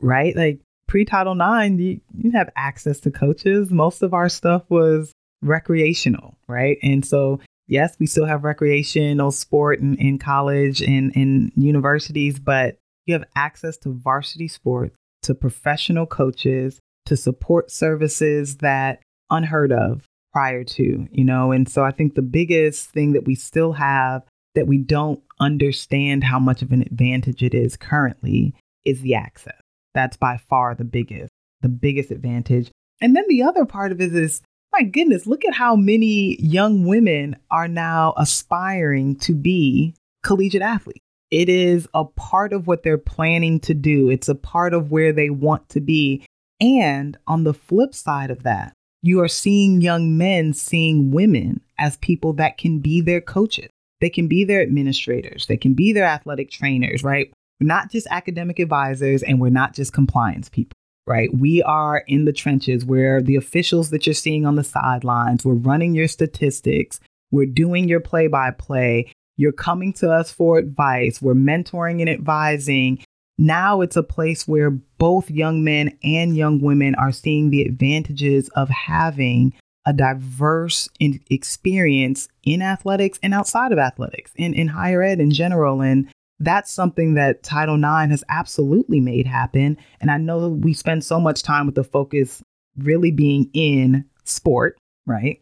right? 0.00 0.36
Like 0.36 0.60
pre 0.86 1.04
Title 1.04 1.34
IX, 1.34 1.80
you, 1.80 2.30
have 2.32 2.50
access 2.54 3.00
to 3.00 3.10
coaches. 3.10 3.70
Most 3.70 4.02
of 4.02 4.14
our 4.14 4.28
stuff 4.28 4.62
was 4.68 5.12
recreational, 5.42 6.36
right? 6.46 6.78
And 6.82 7.04
so 7.04 7.40
Yes, 7.70 7.94
we 8.00 8.06
still 8.06 8.24
have 8.24 8.42
recreational 8.42 9.30
sport 9.30 9.78
in, 9.78 9.94
in 9.94 10.18
college 10.18 10.82
and 10.82 11.12
in 11.14 11.52
universities, 11.54 12.40
but 12.40 12.78
you 13.06 13.14
have 13.14 13.24
access 13.34 13.76
to 13.78 13.90
varsity 13.90 14.48
sports, 14.48 14.96
to 15.22 15.34
professional 15.34 16.06
coaches, 16.06 16.80
to 17.06 17.16
support 17.16 17.70
services 17.70 18.58
that 18.58 19.00
unheard 19.30 19.72
of 19.72 20.06
prior 20.32 20.64
to, 20.64 21.08
you 21.10 21.24
know. 21.24 21.52
And 21.52 21.68
so 21.68 21.84
I 21.84 21.90
think 21.90 22.14
the 22.14 22.22
biggest 22.22 22.90
thing 22.90 23.12
that 23.12 23.24
we 23.24 23.34
still 23.34 23.72
have 23.72 24.22
that 24.54 24.66
we 24.66 24.78
don't 24.78 25.20
understand 25.38 26.24
how 26.24 26.38
much 26.38 26.62
of 26.62 26.72
an 26.72 26.82
advantage 26.82 27.42
it 27.42 27.54
is 27.54 27.76
currently 27.76 28.54
is 28.84 29.00
the 29.00 29.14
access. 29.14 29.60
That's 29.94 30.16
by 30.16 30.36
far 30.36 30.74
the 30.74 30.84
biggest, 30.84 31.30
the 31.60 31.68
biggest 31.68 32.10
advantage. 32.10 32.70
And 33.00 33.16
then 33.16 33.24
the 33.28 33.42
other 33.42 33.64
part 33.64 33.92
of 33.92 34.00
it 34.00 34.14
is, 34.14 34.42
my 34.72 34.82
goodness, 34.82 35.26
look 35.26 35.44
at 35.44 35.54
how 35.54 35.74
many 35.74 36.40
young 36.40 36.84
women 36.86 37.36
are 37.50 37.68
now 37.68 38.14
aspiring 38.16 39.16
to 39.20 39.34
be 39.34 39.94
collegiate 40.22 40.62
athletes. 40.62 41.04
It 41.30 41.48
is 41.48 41.88
a 41.94 42.04
part 42.04 42.52
of 42.52 42.66
what 42.66 42.82
they're 42.82 42.98
planning 42.98 43.60
to 43.60 43.74
do. 43.74 44.10
It's 44.10 44.28
a 44.28 44.34
part 44.34 44.74
of 44.74 44.90
where 44.90 45.12
they 45.12 45.30
want 45.30 45.68
to 45.70 45.80
be. 45.80 46.24
And 46.60 47.16
on 47.26 47.44
the 47.44 47.54
flip 47.54 47.94
side 47.94 48.30
of 48.30 48.42
that, 48.42 48.72
you 49.02 49.20
are 49.20 49.28
seeing 49.28 49.80
young 49.80 50.18
men 50.18 50.52
seeing 50.52 51.10
women 51.10 51.60
as 51.78 51.96
people 51.98 52.32
that 52.34 52.58
can 52.58 52.80
be 52.80 53.00
their 53.00 53.20
coaches. 53.20 53.70
They 54.00 54.10
can 54.10 54.28
be 54.28 54.44
their 54.44 54.62
administrators. 54.62 55.46
They 55.46 55.56
can 55.56 55.74
be 55.74 55.92
their 55.92 56.04
athletic 56.04 56.50
trainers, 56.50 57.02
right? 57.04 57.32
We're 57.60 57.66
not 57.66 57.90
just 57.90 58.06
academic 58.10 58.58
advisors 58.58 59.22
and 59.22 59.40
we're 59.40 59.50
not 59.50 59.74
just 59.74 59.92
compliance 59.92 60.48
people, 60.48 60.74
right? 61.06 61.32
We 61.34 61.62
are 61.62 62.02
in 62.06 62.24
the 62.24 62.32
trenches 62.32 62.84
where 62.84 63.22
the 63.22 63.36
officials 63.36 63.90
that 63.90 64.06
you're 64.06 64.14
seeing 64.14 64.46
on 64.46 64.56
the 64.56 64.64
sidelines, 64.64 65.44
we're 65.44 65.54
running 65.54 65.94
your 65.94 66.08
statistics, 66.08 67.00
we're 67.30 67.46
doing 67.46 67.88
your 67.88 68.00
play 68.00 68.26
by 68.26 68.50
play. 68.50 69.12
You're 69.40 69.52
coming 69.52 69.94
to 69.94 70.12
us 70.12 70.30
for 70.30 70.58
advice. 70.58 71.22
We're 71.22 71.32
mentoring 71.32 72.00
and 72.00 72.10
advising. 72.10 73.02
Now 73.38 73.80
it's 73.80 73.96
a 73.96 74.02
place 74.02 74.46
where 74.46 74.70
both 74.70 75.30
young 75.30 75.64
men 75.64 75.96
and 76.04 76.36
young 76.36 76.60
women 76.60 76.94
are 76.96 77.10
seeing 77.10 77.48
the 77.48 77.62
advantages 77.62 78.50
of 78.50 78.68
having 78.68 79.54
a 79.86 79.94
diverse 79.94 80.90
experience 81.00 82.28
in 82.42 82.60
athletics 82.60 83.18
and 83.22 83.32
outside 83.32 83.72
of 83.72 83.78
athletics, 83.78 84.30
in, 84.36 84.52
in 84.52 84.68
higher 84.68 85.02
ed 85.02 85.20
in 85.20 85.30
general. 85.30 85.80
And 85.80 86.12
that's 86.38 86.70
something 86.70 87.14
that 87.14 87.42
Title 87.42 87.76
IX 87.76 88.10
has 88.10 88.22
absolutely 88.28 89.00
made 89.00 89.26
happen. 89.26 89.78
And 90.02 90.10
I 90.10 90.18
know 90.18 90.50
we 90.50 90.74
spend 90.74 91.02
so 91.02 91.18
much 91.18 91.42
time 91.42 91.64
with 91.64 91.76
the 91.76 91.84
focus 91.84 92.42
really 92.76 93.10
being 93.10 93.48
in 93.54 94.04
sport, 94.22 94.76
right? 95.06 95.40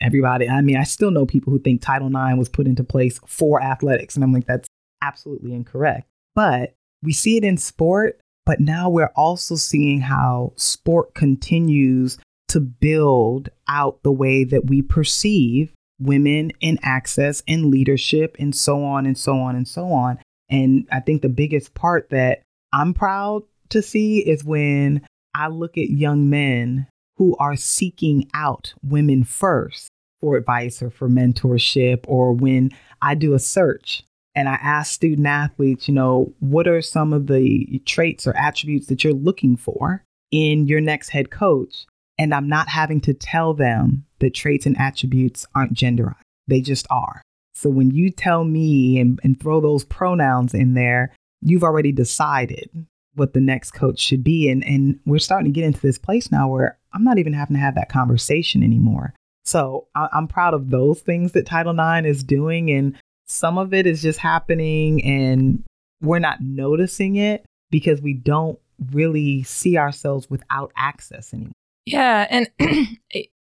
Everybody, 0.00 0.48
I 0.48 0.60
mean, 0.60 0.76
I 0.76 0.84
still 0.84 1.10
know 1.10 1.26
people 1.26 1.52
who 1.52 1.58
think 1.58 1.80
Title 1.80 2.08
IX 2.08 2.36
was 2.36 2.48
put 2.48 2.66
into 2.66 2.84
place 2.84 3.20
for 3.26 3.62
athletics. 3.62 4.14
And 4.14 4.24
I'm 4.24 4.32
like, 4.32 4.46
that's 4.46 4.68
absolutely 5.02 5.54
incorrect. 5.54 6.06
But 6.34 6.74
we 7.02 7.12
see 7.12 7.36
it 7.36 7.44
in 7.44 7.56
sport, 7.56 8.20
but 8.44 8.60
now 8.60 8.88
we're 8.90 9.12
also 9.14 9.54
seeing 9.54 10.00
how 10.00 10.52
sport 10.56 11.14
continues 11.14 12.18
to 12.48 12.60
build 12.60 13.48
out 13.68 14.02
the 14.02 14.12
way 14.12 14.44
that 14.44 14.66
we 14.66 14.82
perceive 14.82 15.72
women 16.00 16.52
in 16.60 16.78
access 16.82 17.42
and 17.46 17.66
leadership 17.66 18.36
and 18.38 18.54
so 18.54 18.84
on 18.84 19.06
and 19.06 19.16
so 19.16 19.38
on 19.38 19.56
and 19.56 19.66
so 19.66 19.92
on. 19.92 20.18
And 20.50 20.86
I 20.92 21.00
think 21.00 21.22
the 21.22 21.28
biggest 21.28 21.74
part 21.74 22.10
that 22.10 22.42
I'm 22.72 22.94
proud 22.94 23.44
to 23.70 23.82
see 23.82 24.18
is 24.18 24.44
when 24.44 25.06
I 25.34 25.48
look 25.48 25.78
at 25.78 25.90
young 25.90 26.30
men 26.30 26.86
who 27.16 27.36
are 27.38 27.56
seeking 27.56 28.28
out 28.34 28.74
women 28.82 29.24
first 29.24 29.88
for 30.20 30.36
advice 30.36 30.82
or 30.82 30.90
for 30.90 31.08
mentorship, 31.08 32.04
or 32.06 32.32
when 32.32 32.70
I 33.02 33.14
do 33.14 33.34
a 33.34 33.38
search 33.38 34.02
and 34.34 34.48
I 34.48 34.54
ask 34.54 34.92
student 34.92 35.26
athletes, 35.26 35.86
you 35.86 35.94
know, 35.94 36.32
what 36.40 36.66
are 36.66 36.82
some 36.82 37.12
of 37.12 37.26
the 37.26 37.80
traits 37.84 38.26
or 38.26 38.36
attributes 38.36 38.86
that 38.88 39.04
you're 39.04 39.12
looking 39.12 39.56
for 39.56 40.02
in 40.30 40.66
your 40.66 40.80
next 40.80 41.10
head 41.10 41.30
coach? 41.30 41.86
And 42.18 42.34
I'm 42.34 42.48
not 42.48 42.68
having 42.68 43.00
to 43.02 43.14
tell 43.14 43.54
them 43.54 44.04
that 44.20 44.34
traits 44.34 44.66
and 44.66 44.78
attributes 44.78 45.46
aren't 45.54 45.74
genderized, 45.74 46.16
they 46.48 46.60
just 46.60 46.86
are. 46.90 47.22
So 47.54 47.70
when 47.70 47.90
you 47.92 48.10
tell 48.10 48.44
me 48.44 48.98
and, 48.98 49.20
and 49.22 49.38
throw 49.38 49.60
those 49.60 49.84
pronouns 49.84 50.54
in 50.54 50.74
there, 50.74 51.14
you've 51.40 51.62
already 51.62 51.92
decided 51.92 52.70
what 53.14 53.32
the 53.32 53.40
next 53.40 53.72
coach 53.72 53.98
should 53.98 54.24
be. 54.24 54.48
And, 54.48 54.64
and 54.64 54.98
we're 55.06 55.18
starting 55.18 55.52
to 55.52 55.54
get 55.54 55.66
into 55.66 55.80
this 55.80 55.98
place 55.98 56.30
now 56.30 56.48
where 56.48 56.78
I'm 56.92 57.04
not 57.04 57.18
even 57.18 57.32
having 57.32 57.54
to 57.54 57.60
have 57.60 57.74
that 57.74 57.88
conversation 57.88 58.62
anymore. 58.62 59.14
So 59.44 59.86
I, 59.94 60.08
I'm 60.12 60.28
proud 60.28 60.54
of 60.54 60.70
those 60.70 61.00
things 61.00 61.32
that 61.32 61.46
Title 61.46 61.72
IX 61.78 62.06
is 62.06 62.22
doing. 62.22 62.70
And 62.70 62.96
some 63.26 63.58
of 63.58 63.74
it 63.74 63.86
is 63.86 64.02
just 64.02 64.18
happening 64.18 65.04
and 65.04 65.62
we're 66.02 66.18
not 66.18 66.40
noticing 66.40 67.16
it 67.16 67.44
because 67.70 68.00
we 68.00 68.14
don't 68.14 68.58
really 68.92 69.42
see 69.42 69.76
ourselves 69.76 70.28
without 70.28 70.72
access 70.76 71.32
anymore. 71.32 71.52
Yeah, 71.86 72.26
and 72.30 72.50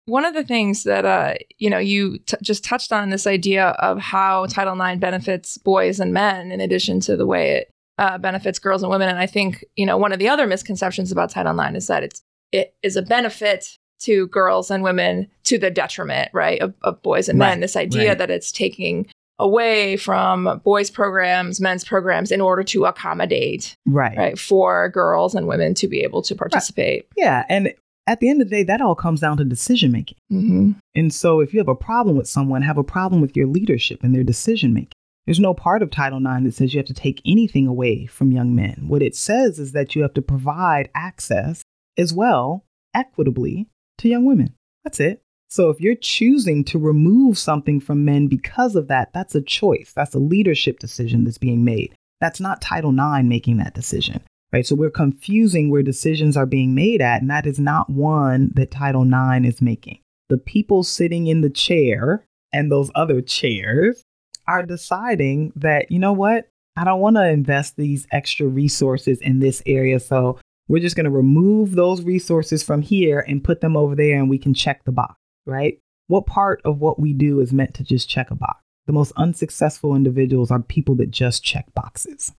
one 0.06 0.24
of 0.24 0.34
the 0.34 0.44
things 0.44 0.84
that 0.84 1.04
uh, 1.04 1.34
you 1.58 1.70
know 1.70 1.78
you 1.78 2.18
t- 2.18 2.36
just 2.42 2.64
touched 2.64 2.92
on 2.92 3.10
this 3.10 3.26
idea 3.26 3.68
of 3.78 3.98
how 3.98 4.46
Title 4.46 4.80
IX 4.80 5.00
benefits 5.00 5.58
boys 5.58 6.00
and 6.00 6.12
men, 6.12 6.50
in 6.50 6.60
addition 6.60 7.00
to 7.00 7.16
the 7.16 7.26
way 7.26 7.52
it 7.52 7.70
uh, 7.98 8.18
benefits 8.18 8.58
girls 8.58 8.82
and 8.82 8.90
women. 8.90 9.08
And 9.08 9.18
I 9.18 9.26
think 9.26 9.64
you 9.76 9.86
know 9.86 9.96
one 9.96 10.12
of 10.12 10.18
the 10.18 10.28
other 10.28 10.46
misconceptions 10.46 11.12
about 11.12 11.30
Title 11.30 11.58
IX 11.58 11.76
is 11.76 11.86
that 11.86 12.02
it's 12.02 12.22
it 12.52 12.74
is 12.82 12.96
a 12.96 13.02
benefit 13.02 13.78
to 14.00 14.26
girls 14.28 14.70
and 14.70 14.82
women 14.82 15.28
to 15.44 15.58
the 15.58 15.70
detriment, 15.70 16.28
right, 16.32 16.60
of, 16.60 16.74
of 16.82 17.00
boys 17.02 17.28
and 17.28 17.38
right. 17.38 17.50
men. 17.50 17.60
This 17.60 17.76
idea 17.76 18.08
right. 18.08 18.18
that 18.18 18.30
it's 18.30 18.50
taking 18.50 19.06
away 19.38 19.96
from 19.96 20.60
boys 20.64 20.90
programs, 20.90 21.60
men's 21.60 21.84
programs 21.84 22.30
in 22.30 22.40
order 22.40 22.62
to 22.62 22.84
accommodate 22.84 23.76
right 23.86 24.16
right 24.16 24.38
for 24.38 24.88
girls 24.90 25.34
and 25.34 25.46
women 25.46 25.74
to 25.74 25.88
be 25.88 26.00
able 26.00 26.22
to 26.22 26.34
participate. 26.34 27.06
Right. 27.16 27.24
Yeah, 27.24 27.44
and 27.48 27.74
at 28.06 28.20
the 28.20 28.28
end 28.28 28.42
of 28.42 28.50
the 28.50 28.56
day, 28.56 28.62
that 28.64 28.80
all 28.80 28.94
comes 28.94 29.20
down 29.20 29.36
to 29.36 29.44
decision 29.44 29.92
making. 29.92 30.18
Mm-hmm. 30.32 30.72
And 30.94 31.14
so, 31.14 31.40
if 31.40 31.52
you 31.52 31.60
have 31.60 31.68
a 31.68 31.74
problem 31.74 32.16
with 32.16 32.28
someone, 32.28 32.62
have 32.62 32.78
a 32.78 32.84
problem 32.84 33.20
with 33.20 33.36
your 33.36 33.46
leadership 33.46 34.02
and 34.02 34.14
their 34.14 34.24
decision 34.24 34.74
making. 34.74 34.92
There's 35.26 35.40
no 35.40 35.54
part 35.54 35.82
of 35.82 35.90
Title 35.90 36.18
IX 36.18 36.44
that 36.44 36.54
says 36.54 36.74
you 36.74 36.78
have 36.78 36.86
to 36.86 36.94
take 36.94 37.22
anything 37.24 37.66
away 37.66 38.06
from 38.06 38.32
young 38.32 38.54
men. 38.54 38.84
What 38.88 39.02
it 39.02 39.14
says 39.14 39.58
is 39.58 39.72
that 39.72 39.94
you 39.94 40.02
have 40.02 40.14
to 40.14 40.22
provide 40.22 40.90
access 40.94 41.62
as 41.96 42.12
well, 42.12 42.64
equitably, 42.94 43.68
to 43.98 44.08
young 44.08 44.24
women. 44.24 44.54
That's 44.84 45.00
it. 45.00 45.22
So 45.48 45.70
if 45.70 45.80
you're 45.80 45.94
choosing 45.94 46.64
to 46.64 46.78
remove 46.78 47.38
something 47.38 47.78
from 47.78 48.04
men 48.04 48.26
because 48.26 48.74
of 48.74 48.88
that, 48.88 49.12
that's 49.12 49.34
a 49.34 49.42
choice. 49.42 49.92
That's 49.94 50.14
a 50.14 50.18
leadership 50.18 50.78
decision 50.78 51.24
that's 51.24 51.38
being 51.38 51.64
made. 51.64 51.94
That's 52.20 52.40
not 52.40 52.62
Title 52.62 52.92
IX 52.92 53.28
making 53.28 53.58
that 53.58 53.74
decision 53.74 54.22
right? 54.52 54.66
So 54.66 54.74
we're 54.74 54.90
confusing 54.90 55.70
where 55.70 55.82
decisions 55.82 56.36
are 56.36 56.46
being 56.46 56.74
made 56.74 57.00
at, 57.00 57.22
and 57.22 57.30
that 57.30 57.46
is 57.46 57.58
not 57.58 57.90
one 57.90 58.52
that 58.54 58.70
Title 58.70 59.04
IX 59.04 59.46
is 59.46 59.62
making. 59.62 59.98
The 60.28 60.38
people 60.38 60.82
sitting 60.82 61.26
in 61.26 61.40
the 61.40 61.50
chair 61.50 62.24
and 62.52 62.70
those 62.70 62.90
other 62.94 63.20
chairs 63.22 64.02
are 64.46 64.64
deciding 64.64 65.52
that, 65.56 65.90
you 65.90 65.98
know 65.98 66.12
what, 66.12 66.48
I 66.76 66.84
don't 66.84 67.00
want 67.00 67.16
to 67.16 67.28
invest 67.28 67.76
these 67.76 68.06
extra 68.12 68.46
resources 68.46 69.20
in 69.20 69.40
this 69.40 69.62
area. 69.66 70.00
So 70.00 70.38
we're 70.68 70.82
just 70.82 70.96
going 70.96 71.04
to 71.04 71.10
remove 71.10 71.74
those 71.74 72.02
resources 72.02 72.62
from 72.62 72.82
here 72.82 73.20
and 73.20 73.44
put 73.44 73.60
them 73.60 73.76
over 73.76 73.94
there, 73.94 74.18
and 74.18 74.30
we 74.30 74.38
can 74.38 74.54
check 74.54 74.84
the 74.84 74.92
box, 74.92 75.16
right? 75.46 75.78
What 76.06 76.26
part 76.26 76.60
of 76.64 76.78
what 76.80 76.98
we 76.98 77.12
do 77.12 77.40
is 77.40 77.52
meant 77.52 77.74
to 77.74 77.84
just 77.84 78.08
check 78.08 78.30
a 78.30 78.34
box? 78.34 78.60
The 78.86 78.92
most 78.92 79.12
unsuccessful 79.16 79.94
individuals 79.94 80.50
are 80.50 80.60
people 80.60 80.94
that 80.96 81.10
just 81.10 81.44
check 81.44 81.66
boxes 81.74 82.32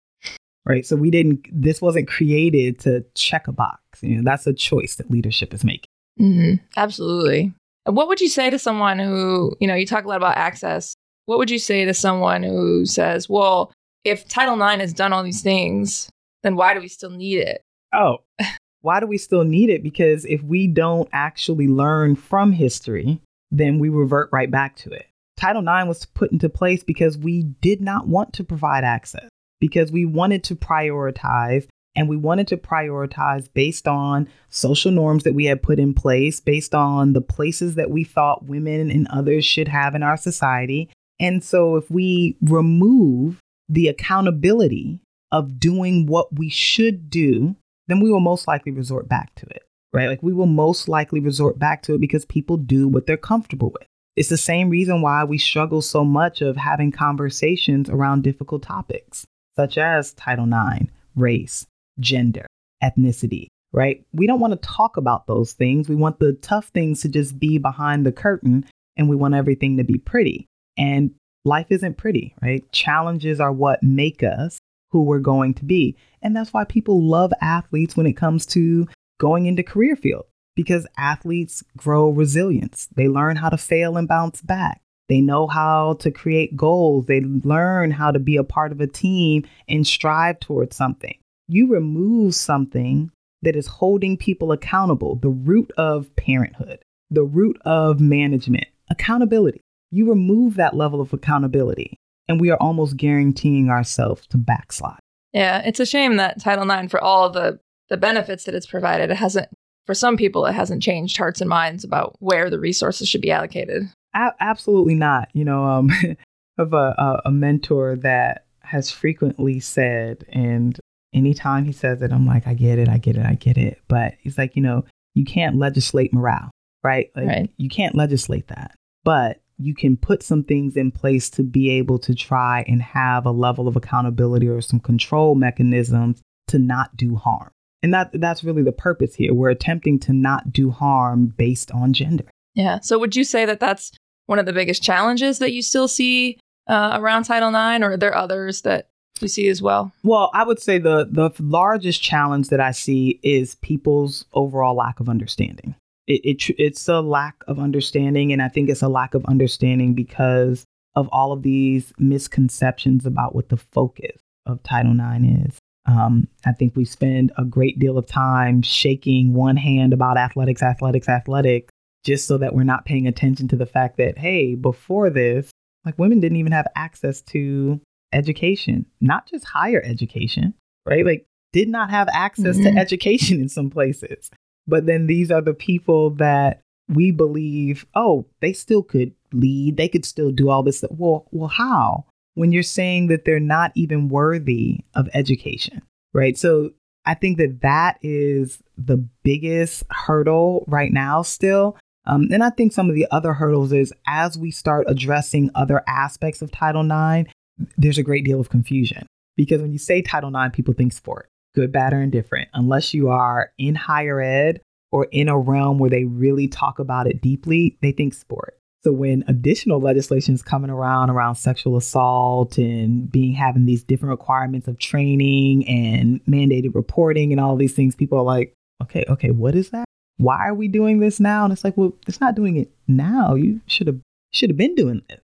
right? 0.65 0.85
So 0.85 0.95
we 0.95 1.11
didn't, 1.11 1.47
this 1.51 1.81
wasn't 1.81 2.07
created 2.07 2.79
to 2.81 3.05
check 3.15 3.47
a 3.47 3.51
box. 3.51 3.79
You 4.01 4.17
know, 4.17 4.23
that's 4.23 4.47
a 4.47 4.53
choice 4.53 4.95
that 4.95 5.11
leadership 5.11 5.53
is 5.53 5.63
making. 5.63 5.89
Mm-hmm. 6.19 6.63
Absolutely. 6.77 7.53
What 7.85 8.07
would 8.07 8.21
you 8.21 8.29
say 8.29 8.49
to 8.49 8.59
someone 8.59 8.99
who, 8.99 9.55
you 9.59 9.67
know, 9.67 9.75
you 9.75 9.85
talk 9.85 10.05
a 10.05 10.07
lot 10.07 10.17
about 10.17 10.37
access. 10.37 10.95
What 11.25 11.37
would 11.37 11.49
you 11.49 11.59
say 11.59 11.85
to 11.85 11.93
someone 11.93 12.43
who 12.43 12.85
says, 12.85 13.29
well, 13.29 13.71
if 14.03 14.27
Title 14.27 14.55
IX 14.55 14.81
has 14.81 14.93
done 14.93 15.13
all 15.13 15.23
these 15.23 15.41
things, 15.41 16.09
then 16.43 16.55
why 16.55 16.73
do 16.73 16.81
we 16.81 16.87
still 16.87 17.09
need 17.09 17.37
it? 17.37 17.61
Oh, 17.93 18.17
why 18.81 18.99
do 18.99 19.07
we 19.07 19.17
still 19.17 19.43
need 19.43 19.69
it? 19.69 19.83
Because 19.83 20.25
if 20.25 20.43
we 20.43 20.67
don't 20.67 21.07
actually 21.13 21.67
learn 21.67 22.15
from 22.15 22.51
history, 22.51 23.21
then 23.51 23.79
we 23.79 23.89
revert 23.89 24.29
right 24.33 24.51
back 24.51 24.75
to 24.77 24.91
it. 24.91 25.05
Title 25.37 25.61
IX 25.61 25.87
was 25.87 26.05
put 26.05 26.31
into 26.31 26.49
place 26.49 26.83
because 26.83 27.17
we 27.17 27.43
did 27.43 27.81
not 27.81 28.07
want 28.07 28.33
to 28.33 28.43
provide 28.43 28.83
access 28.83 29.29
because 29.59 29.91
we 29.91 30.05
wanted 30.05 30.43
to 30.43 30.55
prioritize 30.55 31.67
and 31.95 32.09
we 32.09 32.17
wanted 32.17 32.47
to 32.47 32.57
prioritize 32.57 33.47
based 33.53 33.87
on 33.87 34.27
social 34.49 34.91
norms 34.91 35.23
that 35.23 35.35
we 35.35 35.45
had 35.45 35.61
put 35.61 35.79
in 35.79 35.93
place, 35.93 36.39
based 36.39 36.73
on 36.73 37.13
the 37.13 37.21
places 37.21 37.75
that 37.75 37.89
we 37.89 38.03
thought 38.03 38.45
women 38.45 38.89
and 38.89 39.07
others 39.09 39.45
should 39.45 39.67
have 39.67 39.95
in 39.95 40.03
our 40.03 40.17
society. 40.17 40.89
And 41.23 41.41
so, 41.41 41.77
if 41.77 41.89
we 41.89 42.35
remove 42.41 43.39
the 43.69 43.87
accountability 43.87 44.99
of 45.31 45.57
doing 45.57 46.05
what 46.05 46.37
we 46.37 46.49
should 46.49 47.09
do, 47.09 47.55
then 47.87 48.01
we 48.01 48.11
will 48.11 48.19
most 48.19 48.45
likely 48.45 48.73
resort 48.73 49.07
back 49.07 49.33
to 49.35 49.45
it, 49.45 49.63
right? 49.93 50.09
Like 50.09 50.21
we 50.21 50.33
will 50.33 50.47
most 50.47 50.89
likely 50.89 51.21
resort 51.21 51.57
back 51.57 51.81
to 51.83 51.95
it 51.95 52.01
because 52.01 52.25
people 52.25 52.57
do 52.57 52.89
what 52.89 53.07
they're 53.07 53.15
comfortable 53.15 53.71
with. 53.71 53.87
It's 54.17 54.27
the 54.27 54.37
same 54.37 54.69
reason 54.69 55.01
why 55.01 55.23
we 55.23 55.37
struggle 55.37 55.81
so 55.81 56.03
much 56.03 56.41
of 56.41 56.57
having 56.57 56.91
conversations 56.91 57.89
around 57.89 58.23
difficult 58.23 58.61
topics, 58.61 59.25
such 59.55 59.77
as 59.77 60.13
Title 60.13 60.45
IX, 60.45 60.91
race, 61.15 61.65
gender, 62.01 62.45
ethnicity, 62.83 63.47
right? 63.71 64.05
We 64.11 64.27
don't 64.27 64.41
want 64.41 64.61
to 64.61 64.67
talk 64.67 64.97
about 64.97 65.25
those 65.27 65.53
things. 65.53 65.87
We 65.87 65.95
want 65.95 66.19
the 66.19 66.33
tough 66.33 66.67
things 66.67 67.01
to 67.03 67.07
just 67.07 67.39
be 67.39 67.59
behind 67.59 68.05
the 68.05 68.11
curtain 68.11 68.65
and 68.97 69.07
we 69.07 69.15
want 69.15 69.35
everything 69.35 69.77
to 69.77 69.85
be 69.85 69.97
pretty. 69.97 70.47
And 70.77 71.11
life 71.45 71.67
isn't 71.69 71.97
pretty, 71.97 72.35
right? 72.41 72.69
Challenges 72.71 73.39
are 73.39 73.51
what 73.51 73.83
make 73.83 74.23
us 74.23 74.59
who 74.91 75.03
we're 75.03 75.19
going 75.19 75.53
to 75.55 75.65
be. 75.65 75.95
And 76.21 76.35
that's 76.35 76.53
why 76.53 76.63
people 76.63 77.01
love 77.01 77.33
athletes 77.41 77.97
when 77.97 78.05
it 78.05 78.13
comes 78.13 78.45
to 78.47 78.87
going 79.19 79.45
into 79.45 79.63
career 79.63 79.95
field 79.95 80.25
because 80.55 80.87
athletes 80.97 81.63
grow 81.75 82.09
resilience. 82.09 82.87
They 82.95 83.07
learn 83.07 83.35
how 83.37 83.49
to 83.49 83.57
fail 83.57 83.97
and 83.97 84.07
bounce 84.07 84.41
back. 84.41 84.81
They 85.09 85.19
know 85.19 85.47
how 85.47 85.93
to 85.99 86.11
create 86.11 86.55
goals. 86.55 87.07
They 87.07 87.21
learn 87.21 87.91
how 87.91 88.11
to 88.11 88.19
be 88.19 88.37
a 88.37 88.43
part 88.43 88.71
of 88.71 88.79
a 88.79 88.87
team 88.87 89.45
and 89.67 89.85
strive 89.85 90.39
towards 90.39 90.75
something. 90.75 91.17
You 91.47 91.67
remove 91.67 92.35
something 92.35 93.11
that 93.41 93.55
is 93.55 93.67
holding 93.67 94.15
people 94.15 94.51
accountable, 94.51 95.15
the 95.15 95.29
root 95.29 95.71
of 95.77 96.15
parenthood, 96.15 96.79
the 97.11 97.23
root 97.23 97.59
of 97.65 97.99
management, 97.99 98.67
accountability. 98.89 99.61
You 99.93 100.09
remove 100.09 100.55
that 100.55 100.75
level 100.75 101.01
of 101.01 101.13
accountability, 101.13 101.97
and 102.27 102.41
we 102.41 102.49
are 102.49 102.57
almost 102.57 102.97
guaranteeing 102.97 103.69
ourselves 103.69 104.25
to 104.27 104.37
backslide. 104.37 104.99
Yeah, 105.33 105.61
it's 105.65 105.79
a 105.79 105.85
shame 105.85 106.17
that 106.17 106.41
Title 106.41 106.69
IX, 106.69 106.89
for 106.89 107.01
all 107.01 107.29
the 107.29 107.59
the 107.89 107.97
benefits 107.97 108.45
that 108.45 108.55
it's 108.55 108.65
provided, 108.65 109.11
it 109.11 109.17
hasn't. 109.17 109.49
For 109.85 109.93
some 109.93 110.15
people, 110.15 110.45
it 110.45 110.53
hasn't 110.53 110.81
changed 110.81 111.17
hearts 111.17 111.41
and 111.41 111.49
minds 111.49 111.83
about 111.83 112.15
where 112.19 112.49
the 112.49 112.59
resources 112.59 113.07
should 113.07 113.21
be 113.21 113.31
allocated. 113.31 113.83
A- 114.15 114.31
absolutely 114.39 114.95
not. 114.95 115.27
You 115.33 115.43
know, 115.43 115.65
um, 115.65 115.91
of 116.57 116.73
a, 116.73 116.95
a, 116.97 117.21
a 117.25 117.31
mentor 117.31 117.97
that 117.97 118.45
has 118.61 118.89
frequently 118.89 119.59
said, 119.59 120.25
and 120.29 120.79
anytime 121.13 121.65
he 121.65 121.71
says 121.71 122.01
it, 122.01 122.11
I'm 122.11 122.25
like, 122.25 122.47
I 122.47 122.53
get 122.53 122.79
it, 122.79 122.89
I 122.89 122.97
get 122.97 123.17
it, 123.17 123.25
I 123.25 123.35
get 123.35 123.57
it. 123.57 123.79
But 123.87 124.15
he's 124.21 124.37
like, 124.37 124.55
you 124.55 124.61
know, 124.61 124.85
you 125.13 125.25
can't 125.25 125.57
legislate 125.57 126.13
morale, 126.13 126.49
right? 126.83 127.11
Like, 127.15 127.27
right. 127.27 127.51
You 127.57 127.69
can't 127.69 127.93
legislate 127.93 128.47
that. 128.47 128.75
But 129.03 129.42
you 129.57 129.73
can 129.73 129.97
put 129.97 130.23
some 130.23 130.43
things 130.43 130.75
in 130.75 130.91
place 130.91 131.29
to 131.31 131.43
be 131.43 131.69
able 131.71 131.99
to 131.99 132.15
try 132.15 132.63
and 132.67 132.81
have 132.81 133.25
a 133.25 133.31
level 133.31 133.67
of 133.67 133.75
accountability 133.75 134.47
or 134.47 134.61
some 134.61 134.79
control 134.79 135.35
mechanisms 135.35 136.21
to 136.47 136.59
not 136.59 136.95
do 136.97 137.15
harm. 137.15 137.51
And 137.81 137.93
that 137.93 138.09
that's 138.13 138.43
really 138.43 138.63
the 138.63 138.71
purpose 138.71 139.15
here. 139.15 139.33
We're 139.33 139.49
attempting 139.49 139.99
to 139.99 140.13
not 140.13 140.53
do 140.53 140.71
harm 140.71 141.33
based 141.37 141.71
on 141.71 141.93
gender. 141.93 142.25
Yeah. 142.55 142.79
So 142.79 142.97
would 142.97 143.15
you 143.15 143.23
say 143.23 143.45
that 143.45 143.59
that's 143.59 143.91
one 144.25 144.39
of 144.39 144.45
the 144.45 144.53
biggest 144.53 144.81
challenges 144.81 145.39
that 145.39 145.51
you 145.51 145.61
still 145.61 145.87
see 145.87 146.39
uh, 146.67 146.97
around 146.99 147.23
Title 147.23 147.49
IX, 147.49 147.83
or 147.83 147.93
are 147.93 147.97
there 147.97 148.15
others 148.15 148.61
that 148.61 148.87
you 149.19 149.27
see 149.27 149.49
as 149.49 149.61
well? 149.61 149.91
Well, 150.03 150.31
I 150.33 150.43
would 150.43 150.61
say 150.61 150.77
the 150.77 151.07
the 151.11 151.31
largest 151.39 152.01
challenge 152.01 152.49
that 152.49 152.61
I 152.61 152.71
see 152.71 153.19
is 153.21 153.55
people's 153.55 154.25
overall 154.33 154.75
lack 154.75 154.99
of 154.99 155.09
understanding. 155.09 155.75
It, 156.07 156.21
it 156.23 156.55
it's 156.57 156.87
a 156.87 157.01
lack 157.01 157.43
of 157.47 157.59
understanding, 157.59 158.33
and 158.33 158.41
I 158.41 158.49
think 158.49 158.69
it's 158.69 158.81
a 158.81 158.89
lack 158.89 159.13
of 159.13 159.25
understanding 159.25 159.93
because 159.93 160.65
of 160.95 161.09
all 161.11 161.31
of 161.31 161.41
these 161.41 161.93
misconceptions 161.97 163.05
about 163.05 163.33
what 163.33 163.49
the 163.49 163.57
focus 163.57 164.17
of 164.45 164.61
Title 164.63 164.93
IX 164.93 165.47
is. 165.47 165.57
Um, 165.85 166.27
I 166.45 166.53
think 166.53 166.75
we 166.75 166.85
spend 166.85 167.31
a 167.37 167.43
great 167.43 167.79
deal 167.79 167.97
of 167.97 168.05
time 168.05 168.61
shaking 168.61 169.33
one 169.33 169.57
hand 169.57 169.93
about 169.93 170.17
athletics, 170.17 170.61
athletics, 170.61 171.09
athletics, 171.09 171.71
just 172.05 172.27
so 172.27 172.37
that 172.37 172.53
we're 172.53 172.63
not 172.63 172.85
paying 172.85 173.07
attention 173.07 173.47
to 173.49 173.55
the 173.55 173.65
fact 173.65 173.97
that, 173.97 174.17
hey, 174.17 174.55
before 174.55 175.09
this, 175.09 175.51
like 175.85 175.97
women 175.99 176.19
didn't 176.19 176.37
even 176.37 176.51
have 176.51 176.67
access 176.75 177.21
to 177.21 177.81
education, 178.13 178.85
not 179.01 179.27
just 179.27 179.45
higher 179.45 179.81
education, 179.83 180.53
right? 180.85 181.05
Like, 181.05 181.25
did 181.51 181.69
not 181.69 181.89
have 181.89 182.07
access 182.13 182.57
mm-hmm. 182.57 182.75
to 182.75 182.81
education 182.81 183.39
in 183.39 183.49
some 183.49 183.69
places. 183.69 184.31
But 184.67 184.85
then 184.85 185.07
these 185.07 185.31
are 185.31 185.41
the 185.41 185.53
people 185.53 186.11
that 186.11 186.61
we 186.87 187.11
believe, 187.11 187.85
oh, 187.95 188.25
they 188.41 188.53
still 188.53 188.83
could 188.83 189.13
lead, 189.31 189.77
they 189.77 189.87
could 189.87 190.05
still 190.05 190.31
do 190.31 190.49
all 190.49 190.63
this. 190.63 190.83
Well, 190.89 191.27
well, 191.31 191.49
how? 191.49 192.05
When 192.35 192.51
you're 192.51 192.63
saying 192.63 193.07
that 193.07 193.25
they're 193.25 193.39
not 193.39 193.71
even 193.75 194.09
worthy 194.09 194.79
of 194.95 195.09
education, 195.13 195.81
right? 196.13 196.37
So 196.37 196.71
I 197.05 197.13
think 197.13 197.37
that 197.37 197.61
that 197.61 197.99
is 198.01 198.61
the 198.77 198.97
biggest 199.23 199.83
hurdle 199.89 200.65
right 200.67 200.91
now 200.91 201.21
still 201.21 201.77
um, 202.05 202.27
and 202.31 202.43
I 202.43 202.49
think 202.49 202.73
some 202.73 202.89
of 202.89 202.95
the 202.95 203.07
other 203.11 203.33
hurdles 203.33 203.71
is 203.71 203.93
as 204.07 204.37
we 204.37 204.51
start 204.51 204.85
addressing 204.89 205.49
other 205.55 205.83
aspects 205.87 206.41
of 206.41 206.51
Title 206.51 206.83
IX, 206.83 207.29
there's 207.77 207.97
a 207.97 208.03
great 208.03 208.25
deal 208.25 208.39
of 208.39 208.49
confusion 208.49 209.05
because 209.37 209.61
when 209.61 209.71
you 209.71 209.77
say 209.77 210.01
Title 210.01 210.35
IX, 210.35 210.55
people 210.55 210.73
think 210.73 210.91
sport, 210.91 211.29
good, 211.53 211.71
bad, 211.71 211.93
or 211.93 212.01
indifferent. 212.01 212.49
Unless 212.53 212.93
you 212.93 213.09
are 213.09 213.51
in 213.57 213.75
higher 213.75 214.21
ed 214.21 214.61
or 214.91 215.07
in 215.11 215.29
a 215.29 215.37
realm 215.37 215.79
where 215.79 215.89
they 215.89 216.05
really 216.05 216.47
talk 216.47 216.79
about 216.79 217.07
it 217.07 217.21
deeply, 217.21 217.77
they 217.81 217.91
think 217.91 218.13
sport. 218.13 218.57
So 218.83 218.91
when 218.91 219.23
additional 219.27 219.79
legislation 219.79 220.35
is 220.35 220.41
coming 220.41 220.69
around 220.69 221.09
around 221.09 221.35
sexual 221.35 221.77
assault 221.77 222.57
and 222.57 223.09
being 223.09 223.33
having 223.33 223.65
these 223.65 223.83
different 223.83 224.11
requirements 224.11 224.67
of 224.67 224.77
training 224.77 225.67
and 225.69 226.19
mandated 226.25 226.75
reporting 226.75 227.31
and 227.31 227.39
all 227.39 227.55
these 227.55 227.73
things, 227.73 227.95
people 227.95 228.17
are 228.17 228.23
like, 228.23 228.53
okay, 228.81 229.05
okay, 229.07 229.31
what 229.31 229.55
is 229.55 229.69
that? 229.69 229.85
why 230.17 230.47
are 230.47 230.53
we 230.53 230.67
doing 230.67 230.99
this 230.99 231.19
now? 231.19 231.43
And 231.43 231.53
it's 231.53 231.63
like, 231.63 231.77
well, 231.77 231.93
it's 232.07 232.21
not 232.21 232.35
doing 232.35 232.57
it 232.57 232.71
now. 232.87 233.35
You 233.35 233.61
should 233.67 233.87
have 233.87 233.99
should 234.31 234.49
have 234.49 234.57
been 234.57 234.75
doing 234.75 235.01
this, 235.09 235.19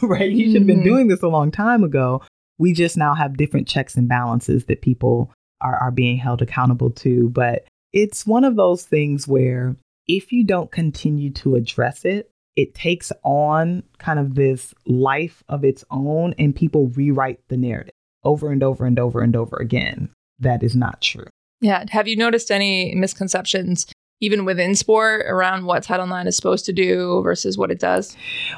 right? 0.02 0.30
You 0.30 0.46
should 0.46 0.62
have 0.62 0.66
been 0.66 0.78
mm-hmm. 0.78 0.88
doing 0.88 1.08
this 1.08 1.22
a 1.22 1.28
long 1.28 1.50
time 1.50 1.84
ago. 1.84 2.22
We 2.58 2.72
just 2.72 2.96
now 2.96 3.14
have 3.14 3.36
different 3.36 3.66
checks 3.66 3.96
and 3.96 4.08
balances 4.08 4.66
that 4.66 4.82
people 4.82 5.32
are 5.62 5.76
are 5.76 5.90
being 5.90 6.18
held 6.18 6.42
accountable 6.42 6.90
to. 6.90 7.30
But 7.30 7.64
it's 7.92 8.26
one 8.26 8.44
of 8.44 8.56
those 8.56 8.84
things 8.84 9.26
where 9.28 9.76
if 10.06 10.32
you 10.32 10.44
don't 10.44 10.70
continue 10.70 11.30
to 11.30 11.54
address 11.54 12.04
it, 12.04 12.30
it 12.56 12.74
takes 12.74 13.12
on 13.22 13.82
kind 13.98 14.18
of 14.18 14.34
this 14.34 14.74
life 14.86 15.42
of 15.48 15.64
its 15.64 15.84
own, 15.90 16.34
and 16.38 16.54
people 16.54 16.88
rewrite 16.88 17.40
the 17.48 17.56
narrative 17.56 17.94
over 18.24 18.50
and 18.50 18.62
over 18.62 18.86
and 18.86 18.98
over 18.98 19.20
and 19.20 19.34
over 19.34 19.56
again. 19.56 20.10
That 20.38 20.62
is 20.62 20.76
not 20.76 21.00
true. 21.00 21.26
Yeah. 21.60 21.84
Have 21.90 22.08
you 22.08 22.16
noticed 22.16 22.50
any 22.50 22.94
misconceptions 22.94 23.86
even 24.20 24.44
within 24.44 24.74
sport 24.74 25.26
around 25.26 25.64
what 25.64 25.82
Title 25.82 26.12
IX 26.12 26.28
is 26.28 26.36
supposed 26.36 26.64
to 26.66 26.72
do 26.72 27.20
versus 27.22 27.58
what 27.58 27.70
it 27.70 27.78
does? 27.78 28.16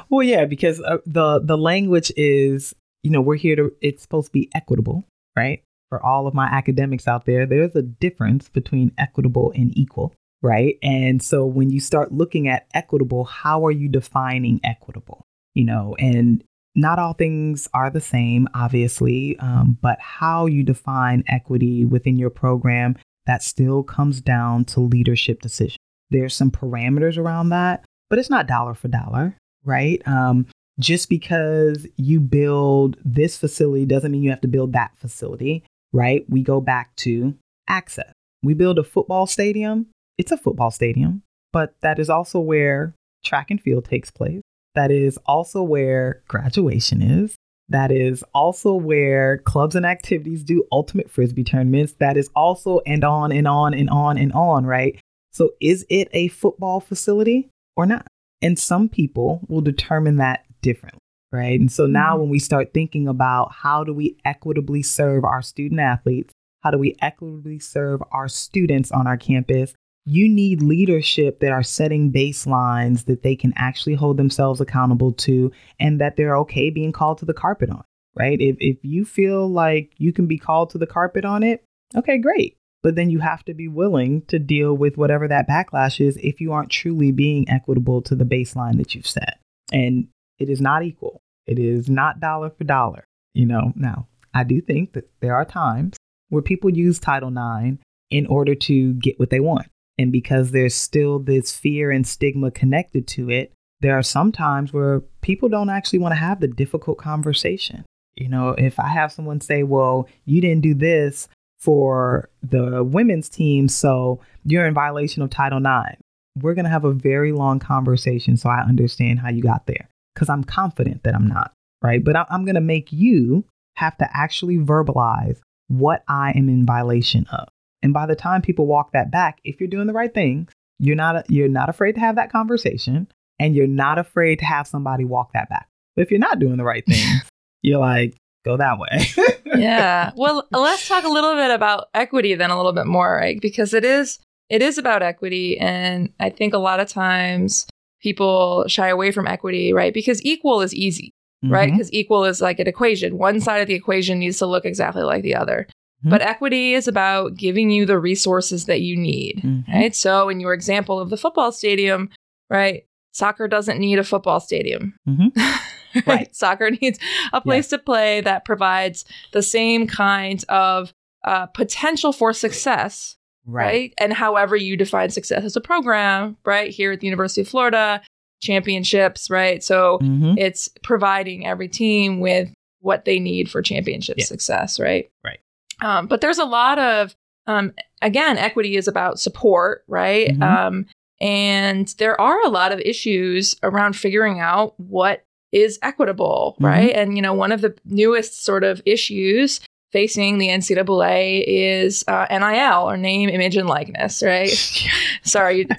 Well, 0.09 0.23
yeah, 0.23 0.45
because 0.45 0.81
uh, 0.81 0.97
the 1.05 1.39
the 1.43 1.57
language 1.57 2.11
is, 2.15 2.73
you 3.03 3.11
know, 3.11 3.21
we're 3.21 3.35
here 3.35 3.55
to. 3.55 3.71
It's 3.81 4.01
supposed 4.03 4.27
to 4.27 4.31
be 4.31 4.49
equitable, 4.53 5.05
right? 5.35 5.63
For 5.95 6.05
all 6.05 6.27
of 6.27 6.33
my 6.33 6.47
academics 6.47 7.07
out 7.07 7.25
there, 7.25 7.45
there's 7.45 7.73
a 7.73 7.81
difference 7.81 8.49
between 8.49 8.91
equitable 8.97 9.53
and 9.55 9.71
equal, 9.77 10.13
right? 10.41 10.77
And 10.83 11.23
so 11.23 11.45
when 11.45 11.69
you 11.69 11.79
start 11.79 12.11
looking 12.11 12.49
at 12.49 12.67
equitable, 12.73 13.23
how 13.23 13.65
are 13.65 13.71
you 13.71 13.87
defining 13.87 14.59
equitable? 14.61 15.25
You 15.53 15.63
know, 15.63 15.95
and 15.97 16.43
not 16.75 16.99
all 16.99 17.13
things 17.13 17.69
are 17.73 17.89
the 17.89 18.01
same, 18.01 18.49
obviously, 18.53 19.39
um, 19.39 19.77
but 19.81 19.97
how 20.01 20.47
you 20.47 20.63
define 20.63 21.23
equity 21.29 21.85
within 21.85 22.17
your 22.17 22.29
program 22.29 22.97
that 23.25 23.41
still 23.41 23.81
comes 23.81 24.19
down 24.19 24.65
to 24.65 24.81
leadership 24.81 25.39
decision. 25.39 25.77
There's 26.09 26.35
some 26.35 26.51
parameters 26.51 27.17
around 27.17 27.49
that, 27.49 27.85
but 28.09 28.19
it's 28.19 28.29
not 28.29 28.47
dollar 28.47 28.73
for 28.73 28.89
dollar, 28.89 29.37
right? 29.63 30.05
Um, 30.05 30.47
just 30.77 31.07
because 31.07 31.87
you 31.95 32.19
build 32.19 32.97
this 33.05 33.37
facility 33.37 33.85
doesn't 33.85 34.11
mean 34.11 34.23
you 34.23 34.31
have 34.31 34.41
to 34.41 34.49
build 34.49 34.73
that 34.73 34.91
facility, 34.97 35.63
right? 35.95 36.25
We 36.29 36.43
go 36.43 36.61
back 36.61 36.95
to 36.97 37.35
access. 37.67 38.11
We 38.43 38.53
build 38.53 38.77
a 38.77 38.83
football 38.83 39.25
stadium, 39.25 39.87
it's 40.17 40.31
a 40.31 40.37
football 40.37 40.69
stadium, 40.69 41.23
but 41.51 41.73
that 41.81 41.99
is 41.99 42.09
also 42.09 42.39
where 42.39 42.93
track 43.23 43.49
and 43.49 43.59
field 43.59 43.85
takes 43.85 44.11
place. 44.11 44.41
That 44.75 44.91
is 44.91 45.17
also 45.25 45.63
where 45.63 46.21
graduation 46.27 47.01
is. 47.01 47.35
That 47.69 47.91
is 47.91 48.23
also 48.33 48.73
where 48.75 49.39
clubs 49.39 49.75
and 49.75 49.85
activities 49.85 50.43
do 50.43 50.65
ultimate 50.71 51.09
frisbee 51.09 51.43
tournaments. 51.43 51.93
That 51.93 52.17
is 52.17 52.29
also 52.35 52.81
and 52.85 53.03
on 53.03 53.31
and 53.31 53.47
on 53.47 53.73
and 53.73 53.89
on 53.89 54.17
and 54.17 54.31
on, 54.33 54.65
right? 54.65 54.99
So 55.31 55.51
is 55.59 55.85
it 55.89 56.09
a 56.11 56.27
football 56.27 56.79
facility 56.79 57.49
or 57.75 57.85
not? 57.85 58.05
And 58.41 58.59
some 58.59 58.89
people 58.89 59.41
will 59.47 59.61
determine 59.61 60.17
that 60.17 60.45
differently, 60.61 60.99
right? 61.31 61.59
And 61.59 61.71
so 61.71 61.85
now 61.85 62.11
mm-hmm. 62.11 62.21
when 62.21 62.29
we 62.29 62.39
start 62.39 62.73
thinking 62.73 63.07
about 63.07 63.51
how 63.51 63.83
do 63.83 63.93
we 63.93 64.17
equitably 64.25 64.83
serve 64.83 65.23
our 65.23 65.41
student 65.41 65.79
athletes, 65.79 66.33
how 66.63 66.71
do 66.71 66.77
we 66.77 66.95
equitably 67.01 67.59
serve 67.59 68.01
our 68.11 68.27
students 68.27 68.91
on 68.91 69.07
our 69.07 69.17
campus, 69.17 69.73
you 70.05 70.29
need 70.29 70.61
leadership 70.61 71.39
that 71.39 71.51
are 71.51 71.63
setting 71.63 72.11
baselines 72.11 73.05
that 73.05 73.23
they 73.23 73.35
can 73.35 73.53
actually 73.55 73.95
hold 73.95 74.17
themselves 74.17 74.61
accountable 74.61 75.11
to 75.11 75.51
and 75.79 75.99
that 75.99 76.15
they're 76.15 76.37
okay 76.37 76.69
being 76.69 76.91
called 76.91 77.17
to 77.17 77.25
the 77.25 77.33
carpet 77.33 77.69
on, 77.69 77.83
right? 78.15 78.39
If, 78.39 78.55
if 78.59 78.77
you 78.83 79.03
feel 79.03 79.47
like 79.47 79.91
you 79.97 80.13
can 80.13 80.27
be 80.27 80.37
called 80.37 80.69
to 80.71 80.77
the 80.77 80.87
carpet 80.87 81.25
on 81.25 81.43
it, 81.43 81.63
okay, 81.95 82.19
great. 82.19 82.55
But 82.83 82.95
then 82.95 83.09
you 83.09 83.19
have 83.19 83.43
to 83.45 83.55
be 83.55 83.67
willing 83.67 84.21
to 84.27 84.37
deal 84.37 84.75
with 84.75 84.95
whatever 84.95 85.27
that 85.27 85.49
backlash 85.49 85.99
is 85.99 86.17
if 86.17 86.39
you 86.39 86.51
aren't 86.51 86.69
truly 86.69 87.11
being 87.11 87.49
equitable 87.49 88.03
to 88.03 88.15
the 88.15 88.25
baseline 88.25 88.77
that 88.77 88.93
you've 88.93 89.07
set. 89.07 89.39
And 89.73 90.07
it 90.39 90.49
is 90.49 90.61
not 90.61 90.83
equal. 90.83 91.21
It 91.45 91.59
is 91.59 91.89
not 91.89 92.19
dollar 92.19 92.49
for 92.49 92.63
dollar. 92.63 93.05
You 93.33 93.45
know, 93.45 93.73
now 93.75 94.07
I 94.33 94.43
do 94.43 94.61
think 94.61 94.93
that 94.93 95.09
there 95.21 95.35
are 95.35 95.45
times 95.45 95.97
where 96.29 96.41
people 96.41 96.69
use 96.69 96.99
Title 96.99 97.29
IX 97.29 97.77
in 98.09 98.25
order 98.27 98.55
to 98.55 98.93
get 98.93 99.19
what 99.19 99.29
they 99.29 99.39
want. 99.39 99.67
And 99.97 100.11
because 100.11 100.51
there's 100.51 100.75
still 100.75 101.19
this 101.19 101.55
fear 101.55 101.91
and 101.91 102.05
stigma 102.05 102.51
connected 102.51 103.07
to 103.09 103.29
it, 103.29 103.53
there 103.81 103.97
are 103.97 104.03
some 104.03 104.31
times 104.31 104.73
where 104.73 105.01
people 105.21 105.47
don't 105.47 105.69
actually 105.69 105.99
want 105.99 106.13
to 106.13 106.17
have 106.17 106.39
the 106.39 106.47
difficult 106.47 106.97
conversation. 106.97 107.85
You 108.15 108.29
know, 108.29 108.49
if 108.49 108.79
I 108.79 108.87
have 108.87 109.11
someone 109.11 109.41
say, 109.41 109.63
well, 109.63 110.07
you 110.25 110.41
didn't 110.41 110.63
do 110.63 110.73
this 110.73 111.27
for 111.59 112.29
the 112.41 112.83
women's 112.83 113.29
team, 113.29 113.67
so 113.67 114.21
you're 114.43 114.65
in 114.65 114.73
violation 114.73 115.21
of 115.21 115.29
Title 115.29 115.59
IX, 115.59 115.99
we're 116.41 116.53
going 116.53 116.65
to 116.65 116.71
have 116.71 116.85
a 116.85 116.93
very 116.93 117.31
long 117.31 117.59
conversation 117.59 118.37
so 118.37 118.49
I 118.49 118.61
understand 118.61 119.19
how 119.19 119.29
you 119.29 119.41
got 119.41 119.67
there 119.67 119.89
because 120.15 120.29
I'm 120.29 120.43
confident 120.43 121.03
that 121.03 121.13
I'm 121.13 121.27
not, 121.27 121.53
right? 121.83 122.03
But 122.03 122.15
I'm 122.29 122.45
going 122.45 122.55
to 122.55 122.61
make 122.61 122.91
you 122.91 123.45
have 123.75 123.97
to 123.97 124.09
actually 124.17 124.57
verbalize 124.57 125.39
what 125.67 126.03
I 126.07 126.31
am 126.31 126.49
in 126.49 126.65
violation 126.65 127.27
of. 127.31 127.49
And 127.83 127.93
by 127.93 128.05
the 128.05 128.15
time 128.15 128.41
people 128.41 128.65
walk 128.65 128.93
that 128.93 129.11
back, 129.11 129.39
if 129.43 129.59
you're 129.59 129.69
doing 129.69 129.87
the 129.87 129.93
right 129.93 130.13
things, 130.13 130.51
you're 130.79 130.95
not 130.95 131.29
you're 131.29 131.47
not 131.47 131.69
afraid 131.69 131.93
to 131.93 132.01
have 132.01 132.15
that 132.15 132.31
conversation 132.31 133.07
and 133.39 133.55
you're 133.55 133.67
not 133.67 133.97
afraid 133.97 134.39
to 134.39 134.45
have 134.45 134.67
somebody 134.67 135.05
walk 135.05 135.33
that 135.33 135.49
back. 135.49 135.67
But 135.95 136.03
if 136.03 136.11
you're 136.11 136.19
not 136.19 136.39
doing 136.39 136.57
the 136.57 136.63
right 136.63 136.85
things, 136.89 137.21
you're 137.61 137.79
like, 137.79 138.15
go 138.43 138.57
that 138.57 138.79
way. 138.79 139.07
yeah. 139.45 140.11
Well, 140.15 140.47
let's 140.51 140.87
talk 140.87 141.03
a 141.03 141.09
little 141.09 141.35
bit 141.35 141.51
about 141.51 141.89
equity 141.93 142.35
then 142.35 142.51
a 142.51 142.57
little 142.57 142.73
bit 142.73 142.87
more, 142.87 143.15
right? 143.15 143.39
Because 143.39 143.73
it 143.73 143.85
is 143.85 144.19
it 144.49 144.61
is 144.61 144.77
about 144.77 145.01
equity 145.01 145.57
and 145.57 146.13
I 146.19 146.29
think 146.29 146.53
a 146.53 146.59
lot 146.59 146.79
of 146.79 146.87
times 146.87 147.67
people 148.05 148.65
shy 148.67 148.87
away 148.87 149.11
from 149.11 149.25
equity, 149.25 149.73
right? 149.73 149.91
Because 149.91 150.23
equal 150.23 150.61
is 150.61 150.75
easy, 150.75 151.11
mm-hmm. 151.43 151.51
right? 151.51 151.71
Because 151.71 151.91
equal 151.91 152.23
is 152.23 152.39
like 152.39 152.59
an 152.59 152.67
equation. 152.67 153.17
One 153.17 153.41
side 153.41 153.61
of 153.61 153.67
the 153.67 153.73
equation 153.73 154.19
needs 154.19 154.37
to 154.37 154.45
look 154.45 154.63
exactly 154.63 155.01
like 155.01 155.23
the 155.23 155.33
other. 155.33 155.65
Mm-hmm. 156.01 156.11
But 156.11 156.21
equity 156.21 156.75
is 156.75 156.87
about 156.87 157.33
giving 157.33 157.71
you 157.71 157.87
the 157.87 157.97
resources 157.97 158.65
that 158.65 158.81
you 158.81 158.95
need, 158.95 159.41
mm-hmm. 159.43 159.71
right? 159.71 159.95
So, 159.95 160.29
in 160.29 160.39
your 160.39 160.53
example 160.53 160.99
of 160.99 161.09
the 161.09 161.17
football 161.17 161.51
stadium, 161.51 162.11
right? 162.47 162.85
Soccer 163.11 163.47
doesn't 163.47 163.79
need 163.79 163.97
a 163.97 164.03
football 164.03 164.39
stadium. 164.39 164.93
Mm-hmm. 165.09 166.01
right. 166.05 166.35
Soccer 166.35 166.69
needs 166.69 166.99
a 167.33 167.41
place 167.41 167.71
yeah. 167.71 167.77
to 167.79 167.83
play 167.83 168.21
that 168.21 168.45
provides 168.45 169.03
the 169.31 169.41
same 169.41 169.87
kind 169.87 170.45
of 170.47 170.93
uh, 171.23 171.47
potential 171.47 172.13
for 172.13 172.33
success 172.33 173.14
Right. 173.45 173.65
right. 173.65 173.93
And 173.97 174.13
however 174.13 174.55
you 174.55 174.75
define 174.77 175.09
success 175.09 175.43
as 175.43 175.55
a 175.55 175.61
program, 175.61 176.37
right? 176.45 176.71
Here 176.71 176.91
at 176.91 176.99
the 176.99 177.07
University 177.07 177.41
of 177.41 177.47
Florida, 177.47 178.01
championships, 178.41 179.29
right? 179.29 179.63
So 179.63 179.99
mm-hmm. 180.01 180.37
it's 180.37 180.69
providing 180.83 181.45
every 181.45 181.67
team 181.67 182.19
with 182.19 182.51
what 182.79 183.05
they 183.05 183.19
need 183.19 183.49
for 183.49 183.61
championship 183.61 184.17
yeah. 184.17 184.25
success, 184.25 184.79
right? 184.79 185.09
Right. 185.23 185.39
Um, 185.81 186.07
but 186.07 186.21
there's 186.21 186.37
a 186.37 186.45
lot 186.45 186.79
of, 186.79 187.15
um, 187.47 187.73
again, 188.01 188.37
equity 188.37 188.75
is 188.75 188.87
about 188.87 189.19
support, 189.19 189.83
right? 189.87 190.29
Mm-hmm. 190.29 190.43
Um, 190.43 190.85
and 191.21 191.87
there 191.97 192.19
are 192.19 192.41
a 192.45 192.49
lot 192.49 192.71
of 192.71 192.79
issues 192.79 193.55
around 193.63 193.95
figuring 193.95 194.39
out 194.39 194.79
what 194.79 195.23
is 195.51 195.79
equitable, 195.81 196.55
mm-hmm. 196.55 196.65
right? 196.65 196.95
And, 196.95 197.15
you 197.15 197.21
know, 197.21 197.33
one 197.33 197.51
of 197.51 197.61
the 197.61 197.75
newest 197.85 198.43
sort 198.43 198.63
of 198.63 198.81
issues 198.85 199.61
facing 199.95 200.37
the 200.39 200.49
NCAA 200.49 201.45
is 201.47 202.03
uh, 202.09 202.25
NIL 202.29 202.83
or 202.83 202.97
name, 202.97 203.29
image, 203.29 203.55
and 203.55 203.69
likeness, 203.69 204.21
right? 204.21 204.49
Sorry. 205.23 205.65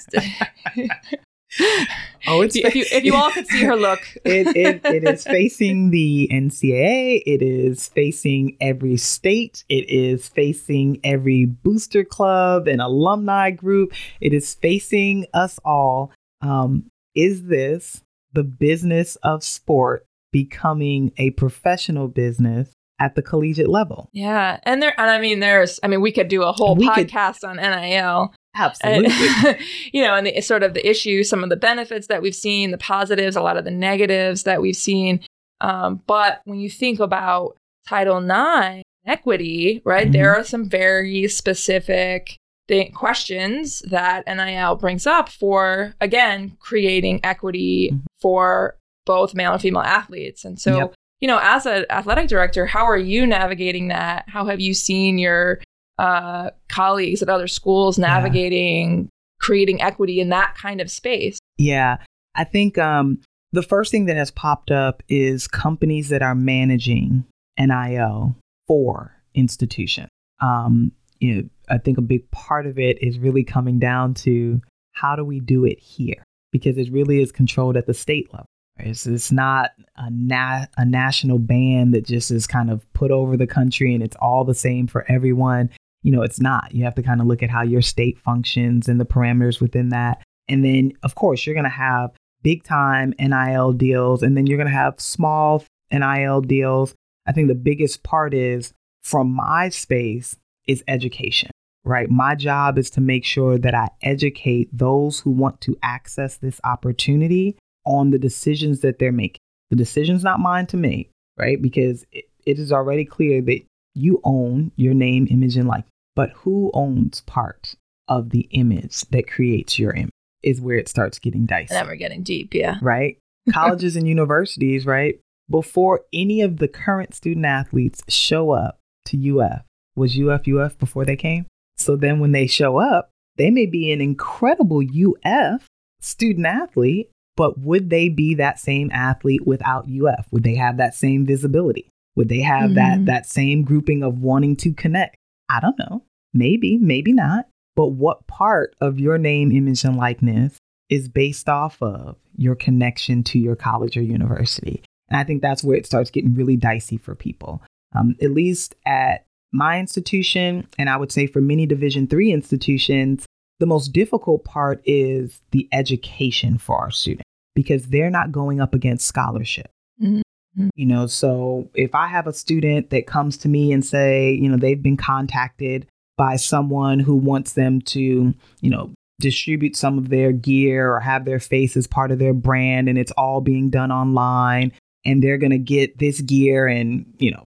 oh, 2.26 2.40
it's 2.40 2.56
if, 2.56 2.74
you, 2.74 2.86
if 2.90 3.04
you 3.04 3.14
all 3.14 3.30
could 3.30 3.46
see 3.46 3.62
her 3.64 3.76
look, 3.76 4.00
it, 4.24 4.56
it, 4.56 4.80
it 4.86 5.04
is 5.04 5.22
facing 5.22 5.90
the 5.90 6.30
NCAA. 6.32 7.24
It 7.26 7.42
is 7.42 7.88
facing 7.88 8.56
every 8.58 8.96
state. 8.96 9.64
It 9.68 9.86
is 9.90 10.28
facing 10.28 10.98
every 11.04 11.44
booster 11.44 12.02
club 12.02 12.66
and 12.66 12.80
alumni 12.80 13.50
group. 13.50 13.92
It 14.22 14.32
is 14.32 14.54
facing 14.54 15.26
us 15.34 15.60
all. 15.62 16.10
Um, 16.40 16.86
is 17.14 17.48
this 17.48 18.00
the 18.32 18.44
business 18.44 19.16
of 19.16 19.44
sport 19.44 20.06
becoming 20.32 21.12
a 21.18 21.32
professional 21.32 22.08
business 22.08 22.70
at 22.98 23.14
the 23.14 23.22
collegiate 23.22 23.68
level. 23.68 24.08
Yeah. 24.12 24.58
And 24.62 24.82
there 24.82 24.98
and 24.98 25.10
I 25.10 25.20
mean 25.20 25.40
there's 25.40 25.78
I 25.82 25.88
mean 25.88 26.00
we 26.00 26.12
could 26.12 26.28
do 26.28 26.42
a 26.42 26.52
whole 26.52 26.74
we 26.74 26.88
podcast 26.88 27.40
could, 27.40 27.50
on 27.50 27.56
NIL. 27.56 28.34
Absolutely. 28.54 29.10
And, 29.44 29.58
you 29.92 30.02
know, 30.02 30.14
and 30.14 30.26
the 30.26 30.40
sort 30.40 30.62
of 30.62 30.74
the 30.74 30.88
issue, 30.88 31.22
some 31.22 31.42
of 31.42 31.50
the 31.50 31.56
benefits 31.56 32.06
that 32.06 32.22
we've 32.22 32.34
seen, 32.34 32.70
the 32.70 32.78
positives, 32.78 33.36
a 33.36 33.42
lot 33.42 33.58
of 33.58 33.64
the 33.64 33.70
negatives 33.70 34.44
that 34.44 34.62
we've 34.62 34.76
seen. 34.76 35.20
Um, 35.60 36.02
but 36.06 36.40
when 36.44 36.58
you 36.58 36.70
think 36.70 37.00
about 37.00 37.56
Title 37.86 38.18
IX 38.18 38.82
equity, 39.04 39.82
right, 39.84 40.04
mm-hmm. 40.04 40.12
there 40.12 40.34
are 40.34 40.44
some 40.44 40.68
very 40.68 41.28
specific 41.28 42.36
th- 42.68 42.94
questions 42.94 43.80
that 43.80 44.26
NIL 44.26 44.76
brings 44.76 45.06
up 45.06 45.28
for, 45.28 45.94
again, 46.00 46.56
creating 46.58 47.20
equity 47.24 47.90
mm-hmm. 47.92 48.04
for 48.20 48.78
both 49.04 49.34
male 49.34 49.52
and 49.52 49.60
female 49.60 49.82
athletes. 49.82 50.46
And 50.46 50.58
so 50.58 50.78
yep 50.78 50.94
you 51.20 51.28
know, 51.28 51.38
as 51.42 51.66
an 51.66 51.86
athletic 51.90 52.28
director, 52.28 52.66
how 52.66 52.84
are 52.84 52.96
you 52.98 53.26
navigating 53.26 53.88
that? 53.88 54.24
How 54.28 54.46
have 54.46 54.60
you 54.60 54.74
seen 54.74 55.18
your 55.18 55.60
uh, 55.98 56.50
colleagues 56.68 57.22
at 57.22 57.28
other 57.28 57.48
schools 57.48 57.98
navigating 57.98 59.02
yeah. 59.02 59.08
creating 59.40 59.80
equity 59.80 60.20
in 60.20 60.28
that 60.30 60.54
kind 60.54 60.80
of 60.80 60.90
space? 60.90 61.38
Yeah, 61.56 61.98
I 62.34 62.44
think 62.44 62.76
um, 62.78 63.20
the 63.52 63.62
first 63.62 63.90
thing 63.90 64.06
that 64.06 64.16
has 64.16 64.30
popped 64.30 64.70
up 64.70 65.02
is 65.08 65.48
companies 65.48 66.10
that 66.10 66.22
are 66.22 66.34
managing 66.34 67.24
NIL 67.58 68.36
for 68.66 69.12
institutions. 69.34 70.08
Um, 70.40 70.92
you 71.18 71.34
know, 71.34 71.48
I 71.70 71.78
think 71.78 71.98
a 71.98 72.02
big 72.02 72.30
part 72.30 72.66
of 72.66 72.78
it 72.78 73.02
is 73.02 73.18
really 73.18 73.44
coming 73.44 73.78
down 73.78 74.14
to 74.14 74.60
how 74.92 75.16
do 75.16 75.24
we 75.24 75.40
do 75.40 75.64
it 75.64 75.78
here? 75.78 76.22
Because 76.52 76.76
it 76.76 76.92
really 76.92 77.22
is 77.22 77.32
controlled 77.32 77.76
at 77.76 77.86
the 77.86 77.94
state 77.94 78.32
level. 78.32 78.46
It's, 78.78 79.06
it's 79.06 79.32
not 79.32 79.70
a, 79.96 80.10
na- 80.10 80.66
a 80.76 80.84
national 80.84 81.38
ban 81.38 81.92
that 81.92 82.04
just 82.04 82.30
is 82.30 82.46
kind 82.46 82.70
of 82.70 82.90
put 82.92 83.10
over 83.10 83.36
the 83.36 83.46
country 83.46 83.94
and 83.94 84.02
it's 84.02 84.16
all 84.16 84.44
the 84.44 84.54
same 84.54 84.86
for 84.86 85.10
everyone. 85.10 85.70
You 86.02 86.12
know, 86.12 86.22
it's 86.22 86.40
not. 86.40 86.74
You 86.74 86.84
have 86.84 86.94
to 86.96 87.02
kind 87.02 87.20
of 87.20 87.26
look 87.26 87.42
at 87.42 87.50
how 87.50 87.62
your 87.62 87.82
state 87.82 88.18
functions 88.18 88.88
and 88.88 89.00
the 89.00 89.06
parameters 89.06 89.60
within 89.60 89.88
that. 89.90 90.22
And 90.48 90.64
then, 90.64 90.92
of 91.02 91.14
course, 91.14 91.46
you're 91.46 91.54
going 91.54 91.64
to 91.64 91.70
have 91.70 92.12
big 92.42 92.62
time 92.62 93.12
NIL 93.18 93.72
deals 93.72 94.22
and 94.22 94.36
then 94.36 94.46
you're 94.46 94.58
going 94.58 94.68
to 94.68 94.72
have 94.72 95.00
small 95.00 95.64
NIL 95.90 96.40
deals. 96.42 96.94
I 97.26 97.32
think 97.32 97.48
the 97.48 97.54
biggest 97.54 98.02
part 98.02 98.34
is 98.34 98.72
from 99.02 99.32
my 99.32 99.68
space 99.70 100.36
is 100.68 100.84
education, 100.86 101.50
right? 101.84 102.10
My 102.10 102.34
job 102.34 102.78
is 102.78 102.90
to 102.90 103.00
make 103.00 103.24
sure 103.24 103.58
that 103.58 103.74
I 103.74 103.88
educate 104.02 104.68
those 104.72 105.20
who 105.20 105.30
want 105.30 105.60
to 105.62 105.76
access 105.82 106.36
this 106.36 106.60
opportunity 106.62 107.56
on 107.86 108.10
the 108.10 108.18
decisions 108.18 108.80
that 108.80 108.98
they're 108.98 109.12
making. 109.12 109.40
The 109.70 109.76
decision's 109.76 110.22
not 110.22 110.40
mine 110.40 110.66
to 110.66 110.76
make, 110.76 111.10
right? 111.38 111.60
Because 111.60 112.04
it, 112.12 112.26
it 112.44 112.58
is 112.58 112.72
already 112.72 113.04
clear 113.04 113.40
that 113.42 113.62
you 113.94 114.20
own 114.24 114.72
your 114.76 114.94
name, 114.94 115.26
image, 115.30 115.56
and 115.56 115.66
likeness. 115.66 115.90
But 116.14 116.30
who 116.30 116.70
owns 116.74 117.22
part 117.22 117.74
of 118.08 118.30
the 118.30 118.48
image 118.50 119.02
that 119.10 119.28
creates 119.28 119.78
your 119.78 119.92
image 119.92 120.10
is 120.42 120.60
where 120.60 120.76
it 120.76 120.88
starts 120.88 121.18
getting 121.18 121.46
dicey. 121.46 121.74
Now 121.74 121.84
we're 121.84 121.96
getting 121.96 122.22
deep, 122.22 122.54
yeah. 122.54 122.78
Right? 122.80 123.18
Colleges 123.52 123.96
and 123.96 124.06
universities, 124.06 124.86
right? 124.86 125.18
Before 125.50 126.02
any 126.12 126.40
of 126.40 126.58
the 126.58 126.68
current 126.68 127.14
student 127.14 127.46
athletes 127.46 128.02
show 128.08 128.52
up 128.52 128.78
to 129.06 129.40
UF, 129.40 129.62
was 129.94 130.18
UF 130.18 130.46
UF 130.48 130.78
before 130.78 131.04
they 131.04 131.16
came? 131.16 131.46
So 131.76 131.96
then 131.96 132.20
when 132.20 132.32
they 132.32 132.46
show 132.46 132.78
up, 132.78 133.10
they 133.36 133.50
may 133.50 133.66
be 133.66 133.92
an 133.92 134.00
incredible 134.00 134.82
UF 134.82 135.66
student 136.00 136.46
athlete 136.46 137.10
but 137.36 137.58
would 137.58 137.90
they 137.90 138.08
be 138.08 138.34
that 138.34 138.58
same 138.58 138.90
athlete 138.92 139.46
without 139.46 139.86
UF? 139.88 140.26
Would 140.30 140.42
they 140.42 140.54
have 140.56 140.78
that 140.78 140.94
same 140.94 141.26
visibility? 141.26 141.90
Would 142.16 142.28
they 142.28 142.40
have 142.40 142.70
mm-hmm. 142.70 142.74
that 142.74 143.04
that 143.06 143.26
same 143.26 143.62
grouping 143.62 144.02
of 144.02 144.20
wanting 144.20 144.56
to 144.56 144.72
connect? 144.72 145.16
I 145.48 145.60
don't 145.60 145.78
know. 145.78 146.02
Maybe, 146.32 146.78
maybe 146.78 147.12
not. 147.12 147.46
But 147.76 147.88
what 147.88 148.26
part 148.26 148.74
of 148.80 148.98
your 148.98 149.18
name, 149.18 149.52
image, 149.52 149.84
and 149.84 149.96
likeness 149.96 150.56
is 150.88 151.08
based 151.08 151.48
off 151.48 151.80
of 151.82 152.16
your 152.36 152.54
connection 152.54 153.22
to 153.24 153.38
your 153.38 153.54
college 153.54 153.96
or 153.96 154.02
university? 154.02 154.82
And 155.10 155.18
I 155.18 155.24
think 155.24 155.42
that's 155.42 155.62
where 155.62 155.76
it 155.76 155.86
starts 155.86 156.10
getting 156.10 156.34
really 156.34 156.56
dicey 156.56 156.96
for 156.96 157.14
people. 157.14 157.62
Um, 157.94 158.16
at 158.20 158.30
least 158.30 158.74
at 158.86 159.26
my 159.52 159.78
institution, 159.78 160.66
and 160.78 160.88
I 160.88 160.96
would 160.96 161.12
say 161.12 161.26
for 161.26 161.40
many 161.40 161.66
Division 161.66 162.06
three 162.06 162.32
institutions, 162.32 163.26
the 163.58 163.66
most 163.66 163.92
difficult 163.92 164.44
part 164.44 164.82
is 164.84 165.40
the 165.50 165.68
education 165.72 166.58
for 166.58 166.76
our 166.76 166.90
students 166.90 167.24
because 167.54 167.86
they're 167.88 168.10
not 168.10 168.32
going 168.32 168.60
up 168.60 168.74
against 168.74 169.06
scholarship. 169.06 169.70
Mm-hmm. 170.00 170.68
You 170.74 170.86
know, 170.86 171.06
so 171.06 171.68
if 171.74 171.94
I 171.94 172.06
have 172.06 172.26
a 172.26 172.32
student 172.32 172.90
that 172.90 173.06
comes 173.06 173.36
to 173.38 173.48
me 173.48 173.72
and 173.72 173.84
say, 173.84 174.32
you 174.32 174.48
know, 174.48 174.56
they've 174.56 174.82
been 174.82 174.96
contacted 174.96 175.86
by 176.16 176.36
someone 176.36 176.98
who 176.98 177.14
wants 177.14 177.52
them 177.52 177.80
to, 177.82 178.34
you 178.60 178.70
know, 178.70 178.92
distribute 179.18 179.76
some 179.76 179.98
of 179.98 180.08
their 180.08 180.32
gear 180.32 180.92
or 180.92 181.00
have 181.00 181.24
their 181.24 181.40
face 181.40 181.76
as 181.76 181.86
part 181.86 182.10
of 182.10 182.18
their 182.18 182.34
brand 182.34 182.88
and 182.88 182.98
it's 182.98 183.12
all 183.12 183.40
being 183.40 183.70
done 183.70 183.90
online 183.90 184.72
and 185.04 185.22
they're 185.22 185.38
going 185.38 185.50
to 185.50 185.58
get 185.58 185.98
this 185.98 186.20
gear 186.20 186.66
and, 186.66 187.14
you 187.18 187.30
know, 187.30 187.44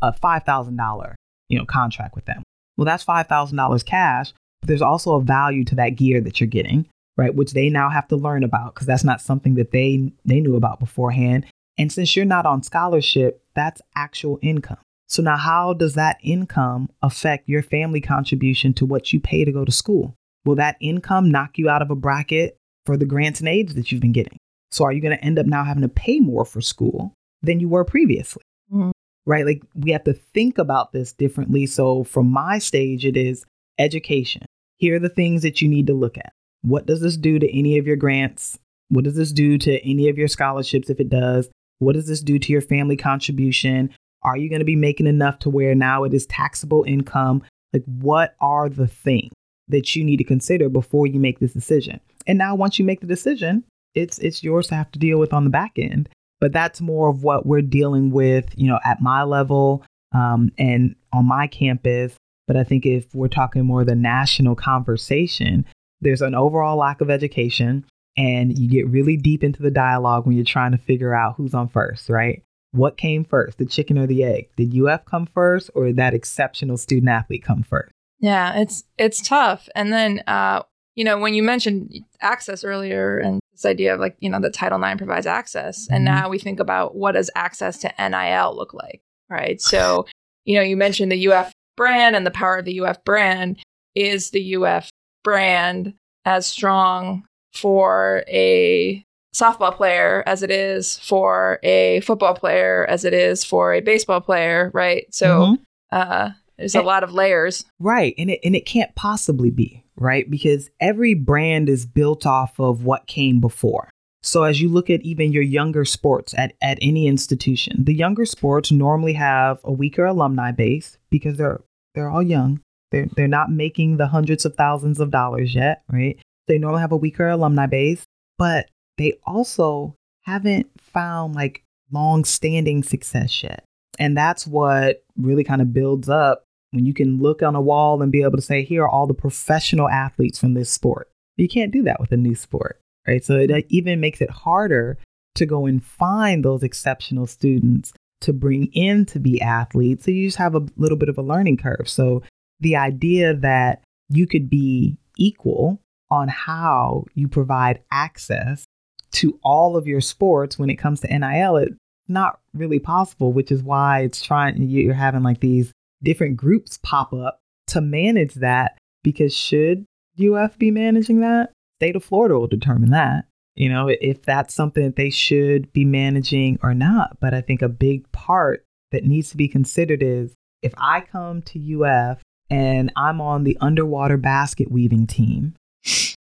a 0.00 0.12
$5,000, 0.12 1.14
you 1.48 1.58
know, 1.58 1.64
contract 1.64 2.14
with 2.14 2.24
them. 2.24 2.42
Well, 2.76 2.84
that's 2.84 3.04
$5,000 3.04 3.84
cash, 3.84 4.32
there's 4.62 4.82
also 4.82 5.14
a 5.14 5.22
value 5.22 5.64
to 5.64 5.74
that 5.76 5.90
gear 5.90 6.20
that 6.20 6.40
you're 6.40 6.46
getting, 6.46 6.86
right? 7.16 7.34
Which 7.34 7.52
they 7.52 7.68
now 7.68 7.90
have 7.90 8.08
to 8.08 8.16
learn 8.16 8.44
about 8.44 8.74
because 8.74 8.86
that's 8.86 9.04
not 9.04 9.20
something 9.20 9.54
that 9.54 9.72
they 9.72 10.12
they 10.24 10.40
knew 10.40 10.56
about 10.56 10.80
beforehand. 10.80 11.46
And 11.78 11.90
since 11.90 12.14
you're 12.14 12.24
not 12.24 12.46
on 12.46 12.62
scholarship, 12.62 13.42
that's 13.54 13.80
actual 13.96 14.38
income. 14.42 14.78
So 15.08 15.22
now 15.22 15.36
how 15.36 15.74
does 15.74 15.94
that 15.94 16.18
income 16.22 16.88
affect 17.02 17.48
your 17.48 17.62
family 17.62 18.00
contribution 18.00 18.72
to 18.74 18.86
what 18.86 19.12
you 19.12 19.20
pay 19.20 19.44
to 19.44 19.52
go 19.52 19.64
to 19.64 19.72
school? 19.72 20.14
Will 20.44 20.54
that 20.56 20.76
income 20.80 21.30
knock 21.30 21.58
you 21.58 21.68
out 21.68 21.82
of 21.82 21.90
a 21.90 21.94
bracket 21.94 22.56
for 22.86 22.96
the 22.96 23.04
grants 23.04 23.40
and 23.40 23.48
aids 23.48 23.74
that 23.74 23.92
you've 23.92 24.00
been 24.00 24.12
getting? 24.12 24.38
So 24.70 24.84
are 24.84 24.92
you 24.92 25.02
going 25.02 25.16
to 25.16 25.24
end 25.24 25.38
up 25.38 25.46
now 25.46 25.64
having 25.64 25.82
to 25.82 25.88
pay 25.88 26.18
more 26.18 26.44
for 26.44 26.60
school 26.60 27.12
than 27.42 27.60
you 27.60 27.68
were 27.68 27.84
previously? 27.84 28.42
Mm-hmm. 28.72 28.90
Right? 29.26 29.44
Like 29.44 29.62
we 29.74 29.92
have 29.92 30.04
to 30.04 30.14
think 30.14 30.58
about 30.58 30.92
this 30.92 31.12
differently. 31.12 31.66
So 31.66 32.04
from 32.04 32.30
my 32.30 32.58
stage, 32.58 33.04
it 33.04 33.16
is 33.16 33.44
education. 33.78 34.46
Here 34.82 34.96
are 34.96 34.98
the 34.98 35.08
things 35.08 35.42
that 35.42 35.62
you 35.62 35.68
need 35.68 35.86
to 35.86 35.94
look 35.94 36.18
at. 36.18 36.32
What 36.62 36.86
does 36.86 37.00
this 37.00 37.16
do 37.16 37.38
to 37.38 37.56
any 37.56 37.78
of 37.78 37.86
your 37.86 37.94
grants? 37.94 38.58
What 38.88 39.04
does 39.04 39.14
this 39.14 39.30
do 39.30 39.56
to 39.58 39.78
any 39.88 40.08
of 40.08 40.18
your 40.18 40.26
scholarships 40.26 40.90
if 40.90 40.98
it 40.98 41.08
does? 41.08 41.48
What 41.78 41.92
does 41.92 42.08
this 42.08 42.20
do 42.20 42.36
to 42.40 42.52
your 42.52 42.62
family 42.62 42.96
contribution? 42.96 43.90
Are 44.24 44.36
you 44.36 44.48
going 44.48 44.58
to 44.58 44.64
be 44.64 44.74
making 44.74 45.06
enough 45.06 45.38
to 45.38 45.50
where 45.50 45.76
now 45.76 46.02
it 46.02 46.12
is 46.12 46.26
taxable 46.26 46.82
income? 46.82 47.44
Like, 47.72 47.84
what 47.84 48.34
are 48.40 48.68
the 48.68 48.88
things 48.88 49.30
that 49.68 49.94
you 49.94 50.02
need 50.02 50.16
to 50.16 50.24
consider 50.24 50.68
before 50.68 51.06
you 51.06 51.20
make 51.20 51.38
this 51.38 51.52
decision? 51.52 52.00
And 52.26 52.36
now, 52.36 52.56
once 52.56 52.76
you 52.76 52.84
make 52.84 53.02
the 53.02 53.06
decision, 53.06 53.62
it's 53.94 54.18
it's 54.18 54.42
yours 54.42 54.66
to 54.66 54.74
have 54.74 54.90
to 54.90 54.98
deal 54.98 55.20
with 55.20 55.32
on 55.32 55.44
the 55.44 55.50
back 55.50 55.74
end. 55.76 56.08
But 56.40 56.52
that's 56.52 56.80
more 56.80 57.08
of 57.08 57.22
what 57.22 57.46
we're 57.46 57.62
dealing 57.62 58.10
with, 58.10 58.52
you 58.56 58.66
know, 58.66 58.80
at 58.84 59.00
my 59.00 59.22
level 59.22 59.84
um, 60.10 60.50
and 60.58 60.96
on 61.12 61.28
my 61.28 61.46
campus. 61.46 62.16
But 62.52 62.60
I 62.60 62.64
think 62.64 62.84
if 62.84 63.14
we're 63.14 63.28
talking 63.28 63.64
more 63.64 63.82
the 63.82 63.94
national 63.94 64.56
conversation, 64.56 65.64
there's 66.02 66.20
an 66.20 66.34
overall 66.34 66.76
lack 66.76 67.00
of 67.00 67.08
education, 67.08 67.86
and 68.14 68.58
you 68.58 68.68
get 68.68 68.86
really 68.88 69.16
deep 69.16 69.42
into 69.42 69.62
the 69.62 69.70
dialogue 69.70 70.26
when 70.26 70.36
you're 70.36 70.44
trying 70.44 70.72
to 70.72 70.76
figure 70.76 71.14
out 71.14 71.36
who's 71.36 71.54
on 71.54 71.70
first, 71.70 72.10
right? 72.10 72.42
What 72.72 72.98
came 72.98 73.24
first, 73.24 73.56
the 73.56 73.64
chicken 73.64 73.96
or 73.96 74.06
the 74.06 74.22
egg? 74.22 74.50
Did 74.58 74.78
UF 74.78 75.06
come 75.06 75.24
first, 75.24 75.70
or 75.74 75.86
did 75.86 75.96
that 75.96 76.12
exceptional 76.12 76.76
student 76.76 77.08
athlete 77.08 77.42
come 77.42 77.62
first? 77.62 77.90
Yeah, 78.20 78.60
it's 78.60 78.84
it's 78.98 79.26
tough. 79.26 79.70
And 79.74 79.90
then, 79.90 80.22
uh, 80.26 80.62
you 80.94 81.04
know, 81.04 81.16
when 81.16 81.32
you 81.32 81.42
mentioned 81.42 82.04
access 82.20 82.64
earlier, 82.64 83.16
and 83.16 83.40
this 83.52 83.64
idea 83.64 83.94
of 83.94 84.00
like, 84.00 84.18
you 84.20 84.28
know, 84.28 84.40
the 84.40 84.50
Title 84.50 84.82
IX 84.84 84.98
provides 84.98 85.24
access. 85.24 85.88
And 85.90 86.06
mm-hmm. 86.06 86.16
now 86.16 86.28
we 86.28 86.38
think 86.38 86.60
about 86.60 86.96
what 86.96 87.12
does 87.12 87.30
access 87.34 87.78
to 87.78 87.94
NIL 87.98 88.54
look 88.54 88.74
like, 88.74 89.00
right? 89.30 89.58
So, 89.58 90.04
you 90.44 90.56
know, 90.56 90.62
you 90.62 90.76
mentioned 90.76 91.10
the 91.10 91.28
UF 91.28 91.51
brand 91.76 92.16
and 92.16 92.26
the 92.26 92.30
power 92.30 92.58
of 92.58 92.64
the 92.64 92.80
UF 92.80 93.02
brand. 93.04 93.58
Is 93.94 94.30
the 94.30 94.56
UF 94.56 94.90
brand 95.22 95.94
as 96.24 96.46
strong 96.46 97.24
for 97.52 98.24
a 98.26 99.04
softball 99.34 99.74
player 99.74 100.22
as 100.26 100.42
it 100.42 100.50
is 100.50 100.98
for 100.98 101.58
a 101.62 102.00
football 102.00 102.34
player 102.34 102.86
as 102.88 103.04
it 103.04 103.14
is 103.14 103.44
for 103.44 103.72
a 103.72 103.80
baseball 103.80 104.20
player, 104.20 104.70
right? 104.72 105.06
So, 105.12 105.26
mm-hmm. 105.40 105.54
uh, 105.90 106.30
there's 106.58 106.74
and, 106.74 106.84
a 106.84 106.86
lot 106.86 107.02
of 107.02 107.12
layers. 107.12 107.64
Right. 107.80 108.14
And 108.18 108.30
it 108.30 108.40
and 108.44 108.54
it 108.54 108.66
can't 108.66 108.94
possibly 108.94 109.50
be, 109.50 109.84
right? 109.96 110.30
Because 110.30 110.70
every 110.80 111.14
brand 111.14 111.68
is 111.68 111.86
built 111.86 112.26
off 112.26 112.58
of 112.60 112.84
what 112.84 113.06
came 113.06 113.40
before. 113.40 113.90
So 114.22 114.44
as 114.44 114.60
you 114.60 114.68
look 114.68 114.88
at 114.88 115.02
even 115.02 115.32
your 115.32 115.42
younger 115.42 115.84
sports 115.84 116.34
at, 116.36 116.54
at 116.62 116.78
any 116.80 117.06
institution, 117.06 117.84
the 117.84 117.94
younger 117.94 118.24
sports 118.24 118.70
normally 118.70 119.14
have 119.14 119.60
a 119.64 119.72
weaker 119.72 120.04
alumni 120.04 120.52
base 120.52 120.98
because 121.10 121.36
they're 121.36 121.60
they're 121.94 122.08
all 122.08 122.22
young. 122.22 122.60
They're 122.90 123.08
they're 123.16 123.28
not 123.28 123.50
making 123.50 123.96
the 123.96 124.06
hundreds 124.06 124.44
of 124.44 124.54
thousands 124.54 125.00
of 125.00 125.10
dollars 125.10 125.54
yet, 125.54 125.82
right? 125.90 126.18
They 126.46 126.58
normally 126.58 126.82
have 126.82 126.92
a 126.92 126.96
weaker 126.96 127.28
alumni 127.28 127.66
base, 127.66 128.04
but 128.38 128.68
they 128.98 129.14
also 129.26 129.96
haven't 130.22 130.70
found 130.80 131.34
like 131.34 131.64
long 131.90 132.24
standing 132.24 132.82
success 132.82 133.42
yet. 133.42 133.64
And 133.98 134.16
that's 134.16 134.46
what 134.46 135.04
really 135.16 135.44
kind 135.44 135.60
of 135.60 135.72
builds 135.72 136.08
up 136.08 136.44
when 136.70 136.86
you 136.86 136.94
can 136.94 137.20
look 137.20 137.42
on 137.42 137.54
a 137.54 137.60
wall 137.60 138.00
and 138.02 138.10
be 138.10 138.22
able 138.22 138.36
to 138.36 138.42
say, 138.42 138.62
here 138.62 138.84
are 138.84 138.88
all 138.88 139.06
the 139.06 139.14
professional 139.14 139.88
athletes 139.88 140.38
from 140.38 140.54
this 140.54 140.70
sport. 140.70 141.10
You 141.36 141.48
can't 141.48 141.72
do 141.72 141.82
that 141.82 142.00
with 142.00 142.12
a 142.12 142.16
new 142.16 142.34
sport, 142.34 142.80
right? 143.06 143.24
So 143.24 143.36
it 143.36 143.66
even 143.68 144.00
makes 144.00 144.20
it 144.20 144.30
harder 144.30 144.98
to 145.34 145.46
go 145.46 145.66
and 145.66 145.84
find 145.84 146.44
those 146.44 146.62
exceptional 146.62 147.26
students 147.26 147.92
to 148.20 148.32
bring 148.32 148.66
in 148.72 149.04
to 149.06 149.18
be 149.18 149.40
athletes. 149.40 150.04
So 150.04 150.10
you 150.10 150.28
just 150.28 150.38
have 150.38 150.54
a 150.54 150.66
little 150.76 150.98
bit 150.98 151.08
of 151.08 151.18
a 151.18 151.22
learning 151.22 151.56
curve. 151.56 151.88
So 151.88 152.22
the 152.60 152.76
idea 152.76 153.34
that 153.34 153.82
you 154.08 154.26
could 154.26 154.48
be 154.48 154.96
equal 155.16 155.80
on 156.10 156.28
how 156.28 157.04
you 157.14 157.26
provide 157.26 157.80
access 157.90 158.64
to 159.12 159.38
all 159.42 159.76
of 159.76 159.86
your 159.86 160.00
sports 160.00 160.58
when 160.58 160.70
it 160.70 160.76
comes 160.76 161.00
to 161.00 161.18
NIL, 161.18 161.56
it's 161.56 161.74
not 162.08 162.40
really 162.54 162.78
possible, 162.78 163.32
which 163.32 163.50
is 163.50 163.62
why 163.62 164.00
it's 164.00 164.22
trying, 164.22 164.60
you're 164.62 164.94
having 164.94 165.22
like 165.22 165.40
these 165.40 165.72
different 166.02 166.36
groups 166.36 166.78
pop 166.82 167.12
up 167.12 167.40
to 167.68 167.80
manage 167.80 168.34
that 168.34 168.78
because 169.02 169.34
should 169.34 169.84
UF 170.20 170.58
be 170.58 170.70
managing 170.70 171.20
that? 171.20 171.52
State 171.82 171.96
of 171.96 172.04
Florida 172.04 172.38
will 172.38 172.46
determine 172.46 172.90
that, 172.90 173.24
you 173.56 173.68
know, 173.68 173.88
if 173.88 174.22
that's 174.22 174.54
something 174.54 174.84
that 174.84 174.94
they 174.94 175.10
should 175.10 175.72
be 175.72 175.84
managing 175.84 176.56
or 176.62 176.74
not. 176.74 177.16
But 177.20 177.34
I 177.34 177.40
think 177.40 177.60
a 177.60 177.68
big 177.68 178.10
part 178.12 178.64
that 178.92 179.04
needs 179.04 179.30
to 179.30 179.36
be 179.36 179.48
considered 179.48 180.00
is 180.00 180.32
if 180.62 180.72
I 180.78 181.00
come 181.00 181.42
to 181.42 181.82
UF 181.82 182.22
and 182.48 182.92
I'm 182.94 183.20
on 183.20 183.42
the 183.42 183.58
underwater 183.60 184.16
basket 184.16 184.70
weaving 184.70 185.08
team, 185.08 185.56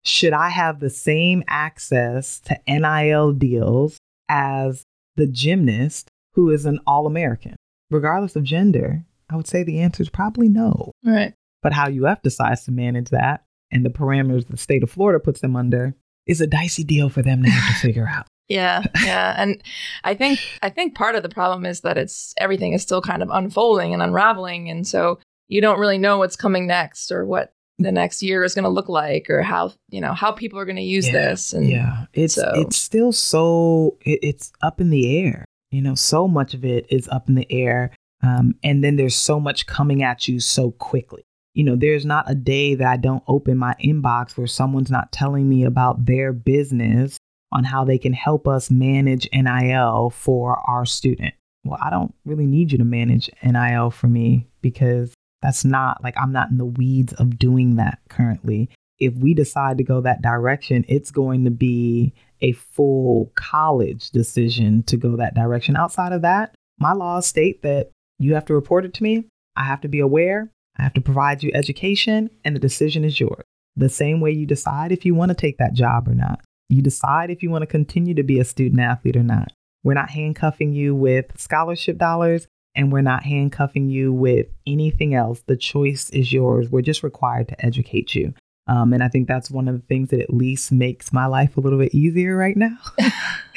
should 0.02 0.32
I 0.32 0.48
have 0.48 0.80
the 0.80 0.88
same 0.88 1.44
access 1.48 2.40
to 2.46 2.58
NIL 2.66 3.32
deals 3.32 3.98
as 4.30 4.84
the 5.16 5.26
gymnast 5.26 6.08
who 6.32 6.48
is 6.48 6.64
an 6.64 6.80
All 6.86 7.06
American? 7.06 7.56
Regardless 7.90 8.36
of 8.36 8.42
gender, 8.42 9.04
I 9.28 9.36
would 9.36 9.46
say 9.46 9.64
the 9.64 9.80
answer 9.80 10.02
is 10.02 10.08
probably 10.08 10.48
no. 10.48 10.92
Right. 11.04 11.34
But 11.62 11.74
how 11.74 11.90
UF 11.90 12.22
decides 12.22 12.64
to 12.64 12.72
manage 12.72 13.10
that 13.10 13.44
and 13.72 13.84
the 13.84 13.90
parameters 13.90 14.46
the 14.46 14.56
state 14.56 14.82
of 14.82 14.90
Florida 14.90 15.18
puts 15.18 15.40
them 15.40 15.56
under 15.56 15.94
is 16.26 16.40
a 16.40 16.46
dicey 16.46 16.84
deal 16.84 17.08
for 17.08 17.22
them 17.22 17.42
to 17.42 17.50
have 17.50 17.74
to 17.74 17.80
figure 17.86 18.08
out. 18.08 18.26
Yeah, 18.48 18.82
yeah, 19.02 19.34
and 19.38 19.62
I 20.04 20.14
think 20.14 20.40
I 20.62 20.68
think 20.68 20.94
part 20.94 21.14
of 21.14 21.22
the 21.22 21.28
problem 21.28 21.64
is 21.64 21.80
that 21.80 21.96
it's 21.96 22.34
everything 22.36 22.72
is 22.72 22.82
still 22.82 23.00
kind 23.00 23.22
of 23.22 23.30
unfolding 23.30 23.92
and 23.92 24.02
unraveling, 24.02 24.68
and 24.68 24.86
so 24.86 25.18
you 25.48 25.60
don't 25.60 25.78
really 25.78 25.98
know 25.98 26.18
what's 26.18 26.36
coming 26.36 26.66
next 26.66 27.10
or 27.10 27.24
what 27.24 27.52
the 27.78 27.92
next 27.92 28.22
year 28.22 28.44
is 28.44 28.54
going 28.54 28.64
to 28.64 28.70
look 28.70 28.88
like 28.88 29.28
or 29.30 29.42
how 29.42 29.72
you 29.90 30.00
know 30.00 30.12
how 30.12 30.32
people 30.32 30.58
are 30.58 30.64
going 30.64 30.76
to 30.76 30.82
use 30.82 31.06
yeah, 31.06 31.12
this 31.12 31.52
and 31.52 31.68
yeah 31.68 32.06
it's 32.12 32.34
so. 32.34 32.50
it's 32.54 32.76
still 32.76 33.12
so 33.12 33.96
it, 34.02 34.18
it's 34.22 34.52
up 34.62 34.80
in 34.80 34.90
the 34.90 35.18
air 35.18 35.44
you 35.70 35.80
know 35.80 35.94
so 35.94 36.28
much 36.28 36.54
of 36.54 36.64
it 36.64 36.86
is 36.90 37.08
up 37.08 37.28
in 37.28 37.34
the 37.34 37.50
air 37.50 37.90
um, 38.22 38.54
and 38.62 38.84
then 38.84 38.96
there's 38.96 39.16
so 39.16 39.40
much 39.40 39.66
coming 39.66 40.02
at 40.02 40.28
you 40.28 40.38
so 40.38 40.70
quickly 40.72 41.24
you 41.54 41.64
know 41.64 41.76
there's 41.76 42.06
not 42.06 42.30
a 42.30 42.34
day 42.34 42.74
that 42.74 42.88
i 42.88 42.96
don't 42.96 43.22
open 43.28 43.56
my 43.56 43.74
inbox 43.82 44.36
where 44.36 44.46
someone's 44.46 44.90
not 44.90 45.12
telling 45.12 45.48
me 45.48 45.64
about 45.64 46.04
their 46.06 46.32
business 46.32 47.16
on 47.52 47.64
how 47.64 47.84
they 47.84 47.98
can 47.98 48.12
help 48.12 48.48
us 48.48 48.70
manage 48.70 49.28
nil 49.32 50.10
for 50.10 50.58
our 50.68 50.86
student 50.86 51.34
well 51.64 51.78
i 51.82 51.90
don't 51.90 52.14
really 52.24 52.46
need 52.46 52.72
you 52.72 52.78
to 52.78 52.84
manage 52.84 53.30
nil 53.42 53.90
for 53.90 54.06
me 54.06 54.46
because 54.60 55.12
that's 55.42 55.64
not 55.64 56.02
like 56.02 56.14
I'm 56.16 56.32
not 56.32 56.50
in 56.50 56.56
the 56.56 56.64
weeds 56.64 57.12
of 57.14 57.38
doing 57.38 57.76
that 57.76 57.98
currently. 58.08 58.70
If 58.98 59.14
we 59.14 59.34
decide 59.34 59.78
to 59.78 59.84
go 59.84 60.00
that 60.00 60.22
direction, 60.22 60.84
it's 60.88 61.10
going 61.10 61.44
to 61.44 61.50
be 61.50 62.14
a 62.40 62.52
full 62.52 63.32
college 63.34 64.10
decision 64.10 64.84
to 64.84 64.96
go 64.96 65.16
that 65.16 65.34
direction. 65.34 65.76
Outside 65.76 66.12
of 66.12 66.22
that, 66.22 66.54
my 66.78 66.92
laws 66.92 67.26
state 67.26 67.62
that 67.62 67.90
you 68.20 68.34
have 68.34 68.44
to 68.46 68.54
report 68.54 68.84
it 68.84 68.94
to 68.94 69.02
me. 69.02 69.24
I 69.56 69.64
have 69.64 69.80
to 69.80 69.88
be 69.88 69.98
aware. 69.98 70.48
I 70.78 70.82
have 70.82 70.94
to 70.94 71.00
provide 71.00 71.42
you 71.42 71.50
education, 71.54 72.30
and 72.44 72.56
the 72.56 72.60
decision 72.60 73.04
is 73.04 73.20
yours. 73.20 73.44
The 73.76 73.88
same 73.88 74.20
way 74.20 74.32
you 74.32 74.46
decide 74.46 74.92
if 74.92 75.04
you 75.04 75.14
want 75.14 75.30
to 75.30 75.34
take 75.34 75.58
that 75.58 75.74
job 75.74 76.08
or 76.08 76.14
not. 76.14 76.40
You 76.68 76.82
decide 76.82 77.30
if 77.30 77.42
you 77.42 77.50
want 77.50 77.62
to 77.62 77.66
continue 77.66 78.14
to 78.14 78.22
be 78.22 78.38
a 78.40 78.44
student 78.44 78.80
athlete 78.80 79.16
or 79.16 79.22
not. 79.22 79.52
We're 79.84 79.94
not 79.94 80.10
handcuffing 80.10 80.72
you 80.72 80.94
with 80.94 81.38
scholarship 81.38 81.98
dollars 81.98 82.46
and 82.74 82.92
we're 82.92 83.02
not 83.02 83.24
handcuffing 83.24 83.90
you 83.90 84.12
with 84.12 84.46
anything 84.66 85.14
else. 85.14 85.42
The 85.46 85.56
choice 85.56 86.08
is 86.10 86.32
yours. 86.32 86.70
We're 86.70 86.82
just 86.82 87.02
required 87.02 87.48
to 87.48 87.64
educate 87.64 88.14
you. 88.14 88.32
Um, 88.68 88.92
and 88.92 89.02
I 89.02 89.08
think 89.08 89.26
that's 89.26 89.50
one 89.50 89.68
of 89.68 89.74
the 89.74 89.86
things 89.86 90.10
that 90.10 90.20
at 90.20 90.32
least 90.32 90.70
makes 90.70 91.12
my 91.12 91.26
life 91.26 91.56
a 91.56 91.60
little 91.60 91.78
bit 91.78 91.94
easier 91.94 92.36
right 92.36 92.56
now 92.56 92.78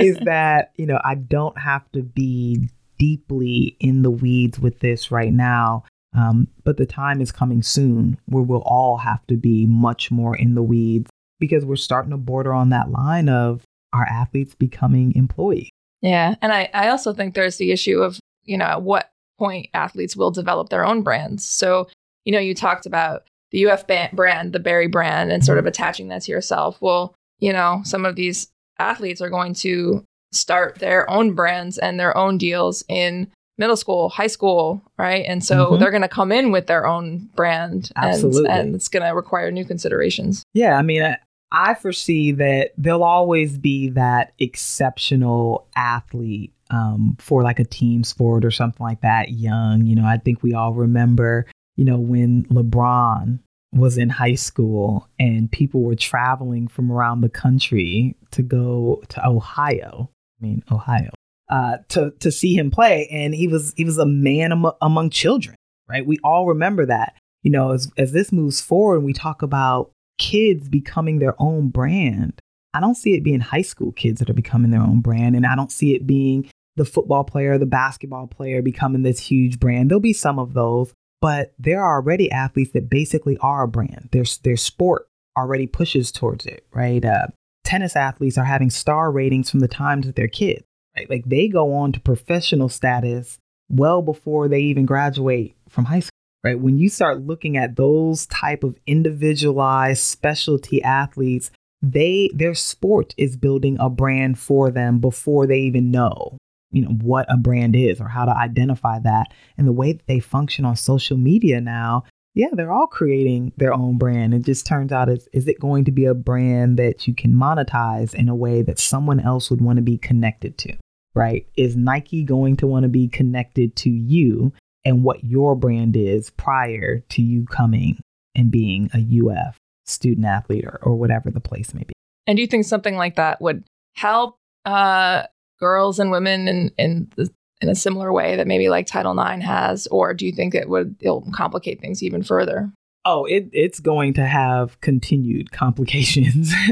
is 0.00 0.18
that, 0.24 0.72
you 0.76 0.84
know, 0.84 1.00
I 1.04 1.14
don't 1.14 1.58
have 1.58 1.90
to 1.92 2.02
be 2.02 2.68
deeply 2.98 3.76
in 3.78 4.02
the 4.02 4.10
weeds 4.10 4.58
with 4.58 4.80
this 4.80 5.10
right 5.10 5.32
now. 5.32 5.84
Um, 6.18 6.48
but 6.64 6.76
the 6.76 6.86
time 6.86 7.20
is 7.20 7.30
coming 7.30 7.62
soon 7.62 8.18
where 8.26 8.42
we'll 8.42 8.62
all 8.62 8.96
have 8.98 9.24
to 9.28 9.36
be 9.36 9.66
much 9.66 10.10
more 10.10 10.36
in 10.36 10.54
the 10.54 10.62
weeds 10.62 11.10
because 11.38 11.64
we're 11.64 11.76
starting 11.76 12.10
to 12.10 12.16
border 12.16 12.52
on 12.52 12.70
that 12.70 12.90
line 12.90 13.28
of 13.28 13.62
our 13.92 14.04
athletes 14.04 14.54
becoming 14.54 15.14
employees. 15.14 15.70
Yeah. 16.02 16.34
And 16.42 16.52
I, 16.52 16.70
I 16.74 16.88
also 16.88 17.12
think 17.12 17.34
there's 17.34 17.58
the 17.58 17.70
issue 17.70 18.00
of, 18.00 18.18
you 18.44 18.58
know, 18.58 18.64
at 18.64 18.82
what 18.82 19.10
point 19.38 19.68
athletes 19.74 20.16
will 20.16 20.30
develop 20.30 20.70
their 20.70 20.84
own 20.84 21.02
brands. 21.02 21.46
So, 21.46 21.88
you 22.24 22.32
know, 22.32 22.40
you 22.40 22.54
talked 22.54 22.86
about 22.86 23.24
the 23.50 23.68
UF 23.68 23.86
brand, 24.12 24.52
the 24.52 24.58
Berry 24.58 24.88
brand, 24.88 25.30
and 25.30 25.44
sort 25.44 25.58
of 25.58 25.62
mm-hmm. 25.62 25.68
attaching 25.68 26.08
that 26.08 26.22
to 26.22 26.32
yourself. 26.32 26.78
Well, 26.80 27.14
you 27.38 27.52
know, 27.52 27.82
some 27.84 28.04
of 28.04 28.16
these 28.16 28.48
athletes 28.78 29.20
are 29.20 29.30
going 29.30 29.54
to 29.54 30.04
start 30.32 30.78
their 30.80 31.08
own 31.08 31.34
brands 31.34 31.78
and 31.78 31.98
their 31.98 32.16
own 32.16 32.38
deals 32.38 32.84
in 32.88 33.30
middle 33.58 33.76
school, 33.76 34.08
high 34.08 34.28
school, 34.28 34.80
right? 34.96 35.24
And 35.26 35.44
so 35.44 35.66
mm-hmm. 35.66 35.80
they're 35.80 35.90
going 35.90 36.02
to 36.02 36.08
come 36.08 36.32
in 36.32 36.52
with 36.52 36.68
their 36.68 36.86
own 36.86 37.28
brand. 37.34 37.90
Absolutely. 37.96 38.48
And, 38.48 38.68
and 38.68 38.74
it's 38.74 38.88
going 38.88 39.02
to 39.02 39.10
require 39.10 39.50
new 39.50 39.64
considerations. 39.64 40.44
Yeah. 40.54 40.76
I 40.78 40.82
mean, 40.82 41.02
I, 41.02 41.18
I 41.50 41.74
foresee 41.74 42.32
that 42.32 42.72
there'll 42.78 43.04
always 43.04 43.58
be 43.58 43.90
that 43.90 44.32
exceptional 44.38 45.66
athlete 45.74 46.52
um, 46.70 47.16
for 47.18 47.42
like 47.42 47.58
a 47.58 47.64
team 47.64 48.04
sport 48.04 48.44
or 48.44 48.50
something 48.50 48.84
like 48.84 49.00
that, 49.00 49.30
young. 49.30 49.84
You 49.84 49.96
know, 49.96 50.06
I 50.06 50.18
think 50.18 50.42
we 50.42 50.54
all 50.54 50.72
remember, 50.72 51.46
you 51.76 51.84
know, 51.84 51.98
when 51.98 52.44
LeBron 52.44 53.40
was 53.72 53.98
in 53.98 54.08
high 54.08 54.34
school 54.34 55.08
and 55.18 55.50
people 55.50 55.82
were 55.82 55.96
traveling 55.96 56.68
from 56.68 56.92
around 56.92 57.20
the 57.20 57.28
country 57.28 58.16
to 58.30 58.42
go 58.42 59.02
to 59.08 59.26
Ohio. 59.26 60.10
I 60.40 60.46
mean, 60.46 60.62
Ohio 60.70 61.10
uh, 61.50 61.78
to 61.88 62.12
to 62.20 62.30
see 62.30 62.54
him 62.54 62.70
play, 62.70 63.08
and 63.10 63.34
he 63.34 63.48
was 63.48 63.74
he 63.76 63.84
was 63.84 63.98
a 63.98 64.06
man 64.06 64.52
am- 64.52 64.72
among 64.80 65.10
children, 65.10 65.56
right? 65.88 66.06
We 66.06 66.18
all 66.24 66.46
remember 66.46 66.86
that. 66.86 67.14
You 67.42 67.50
know, 67.50 67.70
as 67.70 67.90
as 67.96 68.12
this 68.12 68.32
moves 68.32 68.60
forward, 68.60 68.96
and 68.96 69.04
we 69.04 69.12
talk 69.12 69.42
about 69.42 69.90
kids 70.18 70.68
becoming 70.68 71.18
their 71.18 71.34
own 71.40 71.68
brand. 71.68 72.40
I 72.74 72.80
don't 72.80 72.96
see 72.96 73.14
it 73.14 73.24
being 73.24 73.40
high 73.40 73.62
school 73.62 73.92
kids 73.92 74.18
that 74.18 74.28
are 74.28 74.34
becoming 74.34 74.70
their 74.70 74.82
own 74.82 75.00
brand, 75.00 75.36
and 75.36 75.46
I 75.46 75.56
don't 75.56 75.72
see 75.72 75.94
it 75.94 76.06
being 76.06 76.48
the 76.76 76.84
football 76.84 77.24
player, 77.24 77.58
the 77.58 77.66
basketball 77.66 78.26
player 78.26 78.62
becoming 78.62 79.02
this 79.02 79.18
huge 79.18 79.58
brand. 79.58 79.90
There'll 79.90 80.00
be 80.00 80.12
some 80.12 80.38
of 80.38 80.54
those, 80.54 80.92
but 81.20 81.52
there 81.58 81.82
are 81.82 81.96
already 81.96 82.30
athletes 82.30 82.72
that 82.72 82.90
basically 82.90 83.36
are 83.38 83.64
a 83.64 83.68
brand. 83.68 84.08
Their 84.12 84.24
their 84.42 84.56
sport 84.56 85.06
already 85.36 85.66
pushes 85.66 86.12
towards 86.12 86.46
it, 86.46 86.66
right? 86.72 87.04
Uh, 87.04 87.28
tennis 87.64 87.96
athletes 87.96 88.38
are 88.38 88.44
having 88.44 88.70
star 88.70 89.10
ratings 89.10 89.50
from 89.50 89.60
the 89.60 89.68
times 89.68 90.06
that 90.06 90.16
they're 90.16 90.28
kids. 90.28 90.64
Like 91.08 91.24
they 91.26 91.48
go 91.48 91.74
on 91.74 91.92
to 91.92 92.00
professional 92.00 92.68
status 92.68 93.38
well 93.68 94.02
before 94.02 94.48
they 94.48 94.60
even 94.60 94.86
graduate 94.86 95.56
from 95.68 95.86
high 95.86 96.00
school. 96.00 96.10
Right? 96.44 96.58
When 96.58 96.78
you 96.78 96.88
start 96.88 97.26
looking 97.26 97.56
at 97.56 97.76
those 97.76 98.26
type 98.26 98.62
of 98.62 98.78
individualized 98.86 100.02
specialty 100.02 100.82
athletes, 100.82 101.50
they 101.82 102.30
their 102.34 102.54
sport 102.54 103.14
is 103.16 103.36
building 103.36 103.76
a 103.78 103.90
brand 103.90 104.38
for 104.38 104.70
them 104.70 104.98
before 104.98 105.46
they 105.46 105.60
even 105.60 105.90
know 105.90 106.36
you 106.70 106.82
know 106.82 106.90
what 107.02 107.26
a 107.32 107.36
brand 107.36 107.76
is 107.76 108.00
or 108.00 108.08
how 108.08 108.24
to 108.24 108.36
identify 108.36 108.98
that 108.98 109.32
and 109.56 109.66
the 109.66 109.72
way 109.72 109.92
that 109.92 110.06
they 110.06 110.20
function 110.20 110.64
on 110.64 110.76
social 110.76 111.16
media 111.16 111.60
now 111.60 112.02
yeah 112.34 112.48
they're 112.52 112.72
all 112.72 112.86
creating 112.86 113.52
their 113.56 113.72
own 113.72 113.96
brand 113.96 114.34
it 114.34 114.44
just 114.44 114.66
turns 114.66 114.92
out 114.92 115.08
is, 115.08 115.28
is 115.32 115.48
it 115.48 115.60
going 115.60 115.84
to 115.84 115.92
be 115.92 116.04
a 116.04 116.14
brand 116.14 116.78
that 116.78 117.06
you 117.06 117.14
can 117.14 117.32
monetize 117.32 118.14
in 118.14 118.28
a 118.28 118.34
way 118.34 118.60
that 118.60 118.78
someone 118.78 119.20
else 119.20 119.50
would 119.50 119.60
want 119.60 119.76
to 119.76 119.82
be 119.82 119.98
connected 119.98 120.58
to 120.58 120.74
right? 121.18 121.48
Is 121.56 121.76
Nike 121.76 122.22
going 122.22 122.56
to 122.58 122.66
want 122.68 122.84
to 122.84 122.88
be 122.88 123.08
connected 123.08 123.74
to 123.76 123.90
you 123.90 124.52
and 124.84 125.02
what 125.02 125.24
your 125.24 125.56
brand 125.56 125.96
is 125.96 126.30
prior 126.30 127.00
to 127.08 127.22
you 127.22 127.44
coming 127.46 127.98
and 128.36 128.52
being 128.52 128.88
a 128.94 128.98
UF 128.98 129.56
student 129.84 130.24
athlete 130.24 130.64
or, 130.64 130.78
or 130.80 130.94
whatever 130.94 131.32
the 131.32 131.40
place 131.40 131.74
may 131.74 131.82
be? 131.82 131.92
And 132.28 132.36
do 132.36 132.40
you 132.40 132.46
think 132.46 132.66
something 132.66 132.94
like 132.94 133.16
that 133.16 133.40
would 133.40 133.64
help 133.96 134.36
uh, 134.64 135.24
girls 135.58 135.98
and 135.98 136.12
women 136.12 136.46
in, 136.46 136.70
in, 136.78 137.10
the, 137.16 137.28
in 137.60 137.68
a 137.68 137.74
similar 137.74 138.12
way 138.12 138.36
that 138.36 138.46
maybe 138.46 138.68
like 138.68 138.86
Title 138.86 139.18
IX 139.18 139.42
has? 139.44 139.88
Or 139.88 140.14
do 140.14 140.24
you 140.24 140.30
think 140.30 140.54
it 140.54 140.68
would 140.68 140.94
it'll 141.00 141.28
complicate 141.34 141.80
things 141.80 142.00
even 142.00 142.22
further? 142.22 142.70
Oh, 143.04 143.24
it, 143.24 143.48
it's 143.52 143.80
going 143.80 144.14
to 144.14 144.24
have 144.24 144.80
continued 144.82 145.50
complications. 145.52 146.52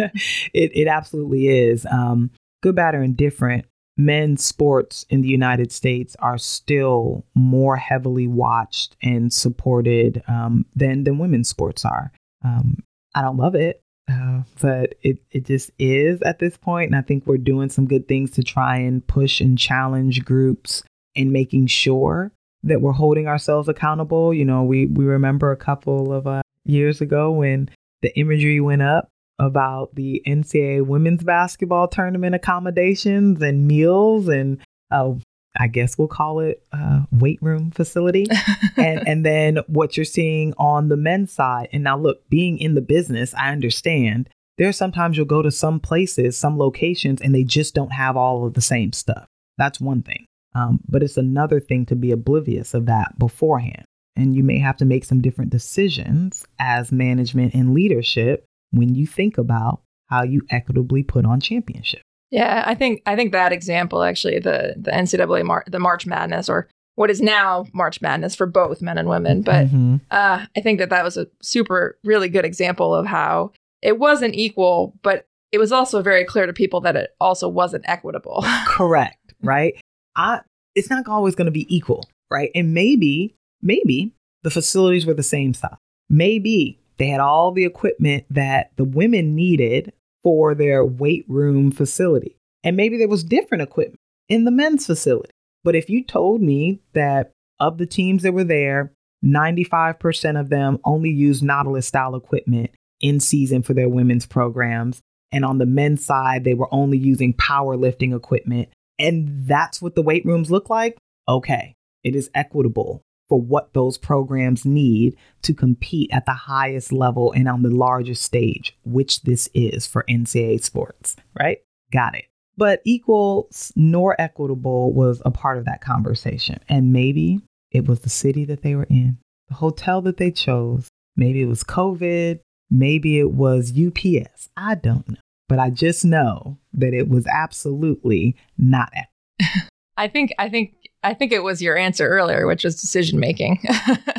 it, 0.54 0.70
it 0.72 0.86
absolutely 0.86 1.48
is. 1.48 1.84
Um, 1.90 2.30
good, 2.62 2.76
bad, 2.76 2.94
or 2.94 3.02
indifferent, 3.02 3.64
men's 3.96 4.44
sports 4.44 5.06
in 5.08 5.22
the 5.22 5.28
United 5.28 5.72
States 5.72 6.16
are 6.18 6.38
still 6.38 7.24
more 7.34 7.76
heavily 7.76 8.26
watched 8.26 8.96
and 9.02 9.32
supported 9.32 10.22
um, 10.28 10.66
than 10.74 11.04
than 11.04 11.18
women's 11.18 11.48
sports 11.48 11.84
are. 11.84 12.12
Um, 12.44 12.82
I 13.14 13.22
don't 13.22 13.38
love 13.38 13.54
it, 13.54 13.80
uh, 14.10 14.42
but 14.60 14.94
it 15.02 15.18
it 15.30 15.46
just 15.46 15.70
is 15.78 16.20
at 16.22 16.38
this 16.38 16.56
point, 16.56 16.90
and 16.90 16.96
I 16.96 17.02
think 17.02 17.26
we're 17.26 17.38
doing 17.38 17.70
some 17.70 17.86
good 17.86 18.06
things 18.06 18.30
to 18.32 18.42
try 18.42 18.76
and 18.78 19.06
push 19.06 19.40
and 19.40 19.58
challenge 19.58 20.24
groups 20.24 20.82
and 21.14 21.32
making 21.32 21.68
sure 21.68 22.32
that 22.62 22.80
we're 22.80 22.92
holding 22.92 23.26
ourselves 23.26 23.68
accountable. 23.68 24.34
You 24.34 24.44
know, 24.44 24.62
we 24.62 24.86
we 24.86 25.06
remember 25.06 25.52
a 25.52 25.56
couple 25.56 26.12
of 26.12 26.26
uh, 26.26 26.42
years 26.64 27.00
ago 27.00 27.30
when 27.30 27.70
the 28.02 28.16
imagery 28.18 28.60
went 28.60 28.82
up 28.82 29.08
about 29.38 29.94
the 29.94 30.22
NCAA 30.26 30.86
women's 30.86 31.22
basketball 31.22 31.88
tournament 31.88 32.34
accommodations 32.34 33.42
and 33.42 33.66
meals 33.66 34.28
and 34.28 34.58
uh, 34.90 35.12
I 35.58 35.68
guess 35.68 35.96
we'll 35.96 36.08
call 36.08 36.40
it 36.40 36.62
uh, 36.72 37.02
weight 37.10 37.40
room 37.42 37.70
facility. 37.70 38.26
and 38.76 39.06
and 39.06 39.24
then 39.24 39.58
what 39.66 39.96
you're 39.96 40.04
seeing 40.04 40.54
on 40.58 40.88
the 40.88 40.96
men's 40.96 41.32
side. 41.32 41.68
And 41.72 41.84
now 41.84 41.98
look, 41.98 42.28
being 42.28 42.58
in 42.58 42.74
the 42.74 42.80
business, 42.80 43.34
I 43.34 43.50
understand. 43.50 44.28
There's 44.58 44.76
sometimes 44.76 45.16
you'll 45.18 45.26
go 45.26 45.42
to 45.42 45.50
some 45.50 45.80
places, 45.80 46.38
some 46.38 46.56
locations, 46.56 47.20
and 47.20 47.34
they 47.34 47.44
just 47.44 47.74
don't 47.74 47.92
have 47.92 48.16
all 48.16 48.46
of 48.46 48.54
the 48.54 48.62
same 48.62 48.92
stuff. 48.92 49.26
That's 49.58 49.80
one 49.80 50.02
thing. 50.02 50.24
Um, 50.54 50.80
but 50.88 51.02
it's 51.02 51.18
another 51.18 51.60
thing 51.60 51.84
to 51.86 51.94
be 51.94 52.10
oblivious 52.10 52.72
of 52.72 52.86
that 52.86 53.18
beforehand. 53.18 53.84
And 54.16 54.34
you 54.34 54.42
may 54.42 54.58
have 54.58 54.78
to 54.78 54.86
make 54.86 55.04
some 55.04 55.20
different 55.20 55.50
decisions 55.50 56.46
as 56.58 56.90
management 56.90 57.52
and 57.52 57.74
leadership 57.74 58.46
when 58.76 58.94
you 58.94 59.06
think 59.06 59.38
about 59.38 59.80
how 60.06 60.22
you 60.22 60.42
equitably 60.50 61.02
put 61.02 61.24
on 61.24 61.40
championship. 61.40 62.02
Yeah, 62.30 62.64
I 62.66 62.74
think 62.74 63.02
I 63.06 63.16
think 63.16 63.32
that 63.32 63.52
example 63.52 64.02
actually 64.02 64.38
the 64.40 64.74
the 64.76 64.90
NCAA 64.90 65.44
Mar- 65.44 65.64
the 65.66 65.78
March 65.78 66.06
Madness 66.06 66.48
or 66.48 66.68
what 66.96 67.10
is 67.10 67.20
now 67.20 67.66
March 67.72 68.00
Madness 68.00 68.34
for 68.34 68.46
both 68.46 68.82
men 68.82 68.98
and 68.98 69.08
women, 69.08 69.42
but 69.42 69.66
mm-hmm. 69.66 69.96
uh, 70.10 70.46
I 70.56 70.60
think 70.60 70.78
that 70.78 70.90
that 70.90 71.04
was 71.04 71.16
a 71.16 71.26
super 71.42 71.98
really 72.04 72.28
good 72.28 72.44
example 72.44 72.94
of 72.94 73.06
how 73.06 73.52
it 73.82 73.98
wasn't 73.98 74.34
equal, 74.34 74.94
but 75.02 75.26
it 75.52 75.58
was 75.58 75.72
also 75.72 76.02
very 76.02 76.24
clear 76.24 76.46
to 76.46 76.52
people 76.52 76.80
that 76.80 76.96
it 76.96 77.14
also 77.20 77.48
wasn't 77.48 77.84
equitable. 77.86 78.44
Correct, 78.66 79.34
right? 79.42 79.74
I 80.16 80.40
it's 80.74 80.90
not 80.90 81.06
always 81.06 81.34
going 81.34 81.46
to 81.46 81.52
be 81.52 81.66
equal, 81.74 82.08
right? 82.30 82.50
And 82.54 82.74
maybe 82.74 83.36
maybe 83.62 84.12
the 84.42 84.50
facilities 84.50 85.06
were 85.06 85.14
the 85.14 85.22
same 85.22 85.54
size. 85.54 85.76
Maybe 86.08 86.78
they 86.98 87.08
had 87.08 87.20
all 87.20 87.52
the 87.52 87.64
equipment 87.64 88.24
that 88.30 88.70
the 88.76 88.84
women 88.84 89.34
needed 89.34 89.92
for 90.22 90.54
their 90.54 90.84
weight 90.84 91.24
room 91.28 91.70
facility. 91.70 92.36
And 92.64 92.76
maybe 92.76 92.98
there 92.98 93.08
was 93.08 93.24
different 93.24 93.62
equipment 93.62 94.00
in 94.28 94.44
the 94.44 94.50
men's 94.50 94.86
facility. 94.86 95.30
But 95.62 95.76
if 95.76 95.90
you 95.90 96.02
told 96.02 96.40
me 96.42 96.80
that 96.94 97.32
of 97.60 97.78
the 97.78 97.86
teams 97.86 98.22
that 98.22 98.32
were 98.32 98.44
there, 98.44 98.92
95% 99.24 100.38
of 100.38 100.48
them 100.48 100.78
only 100.84 101.10
used 101.10 101.42
Nautilus 101.42 101.86
style 101.86 102.14
equipment 102.14 102.70
in 103.00 103.20
season 103.20 103.62
for 103.62 103.74
their 103.74 103.88
women's 103.88 104.26
programs. 104.26 105.00
And 105.32 105.44
on 105.44 105.58
the 105.58 105.66
men's 105.66 106.04
side, 106.04 106.44
they 106.44 106.54
were 106.54 106.72
only 106.72 106.98
using 106.98 107.34
powerlifting 107.34 108.14
equipment. 108.16 108.68
And 108.98 109.46
that's 109.46 109.82
what 109.82 109.94
the 109.94 110.02
weight 110.02 110.24
rooms 110.24 110.50
look 110.50 110.70
like. 110.70 110.96
Okay, 111.28 111.74
it 112.04 112.14
is 112.14 112.30
equitable 112.34 113.02
for 113.28 113.40
what 113.40 113.72
those 113.72 113.98
programs 113.98 114.64
need 114.64 115.16
to 115.42 115.54
compete 115.54 116.10
at 116.12 116.26
the 116.26 116.32
highest 116.32 116.92
level 116.92 117.32
and 117.32 117.48
on 117.48 117.62
the 117.62 117.70
largest 117.70 118.22
stage, 118.22 118.76
which 118.84 119.22
this 119.22 119.48
is 119.54 119.86
for 119.86 120.04
NCAA 120.08 120.62
sports, 120.62 121.16
right? 121.38 121.58
Got 121.92 122.14
it. 122.14 122.26
But 122.56 122.80
equal 122.84 123.48
nor 123.74 124.20
equitable 124.20 124.92
was 124.92 125.20
a 125.24 125.30
part 125.30 125.58
of 125.58 125.66
that 125.66 125.80
conversation. 125.80 126.60
And 126.68 126.92
maybe 126.92 127.40
it 127.70 127.86
was 127.86 128.00
the 128.00 128.08
city 128.08 128.44
that 128.46 128.62
they 128.62 128.74
were 128.74 128.86
in, 128.88 129.18
the 129.48 129.54
hotel 129.54 130.00
that 130.02 130.16
they 130.16 130.30
chose. 130.30 130.88
Maybe 131.16 131.42
it 131.42 131.46
was 131.46 131.64
COVID. 131.64 132.40
Maybe 132.70 133.18
it 133.18 133.32
was 133.32 133.72
UPS. 133.72 134.48
I 134.56 134.74
don't 134.74 135.08
know. 135.08 135.16
But 135.48 135.58
I 135.58 135.70
just 135.70 136.04
know 136.04 136.58
that 136.72 136.92
it 136.92 137.08
was 137.08 137.26
absolutely 137.26 138.36
not 138.58 138.90
equitable. 138.94 139.68
I 139.96 140.08
think 140.08 140.32
I 140.38 140.48
think 140.48 140.74
I 141.06 141.14
think 141.14 141.32
it 141.32 141.42
was 141.42 141.62
your 141.62 141.76
answer 141.76 142.06
earlier, 142.08 142.46
which 142.46 142.64
was 142.64 142.80
decision 142.80 143.20
making. 143.20 143.60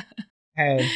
hey, 0.56 0.90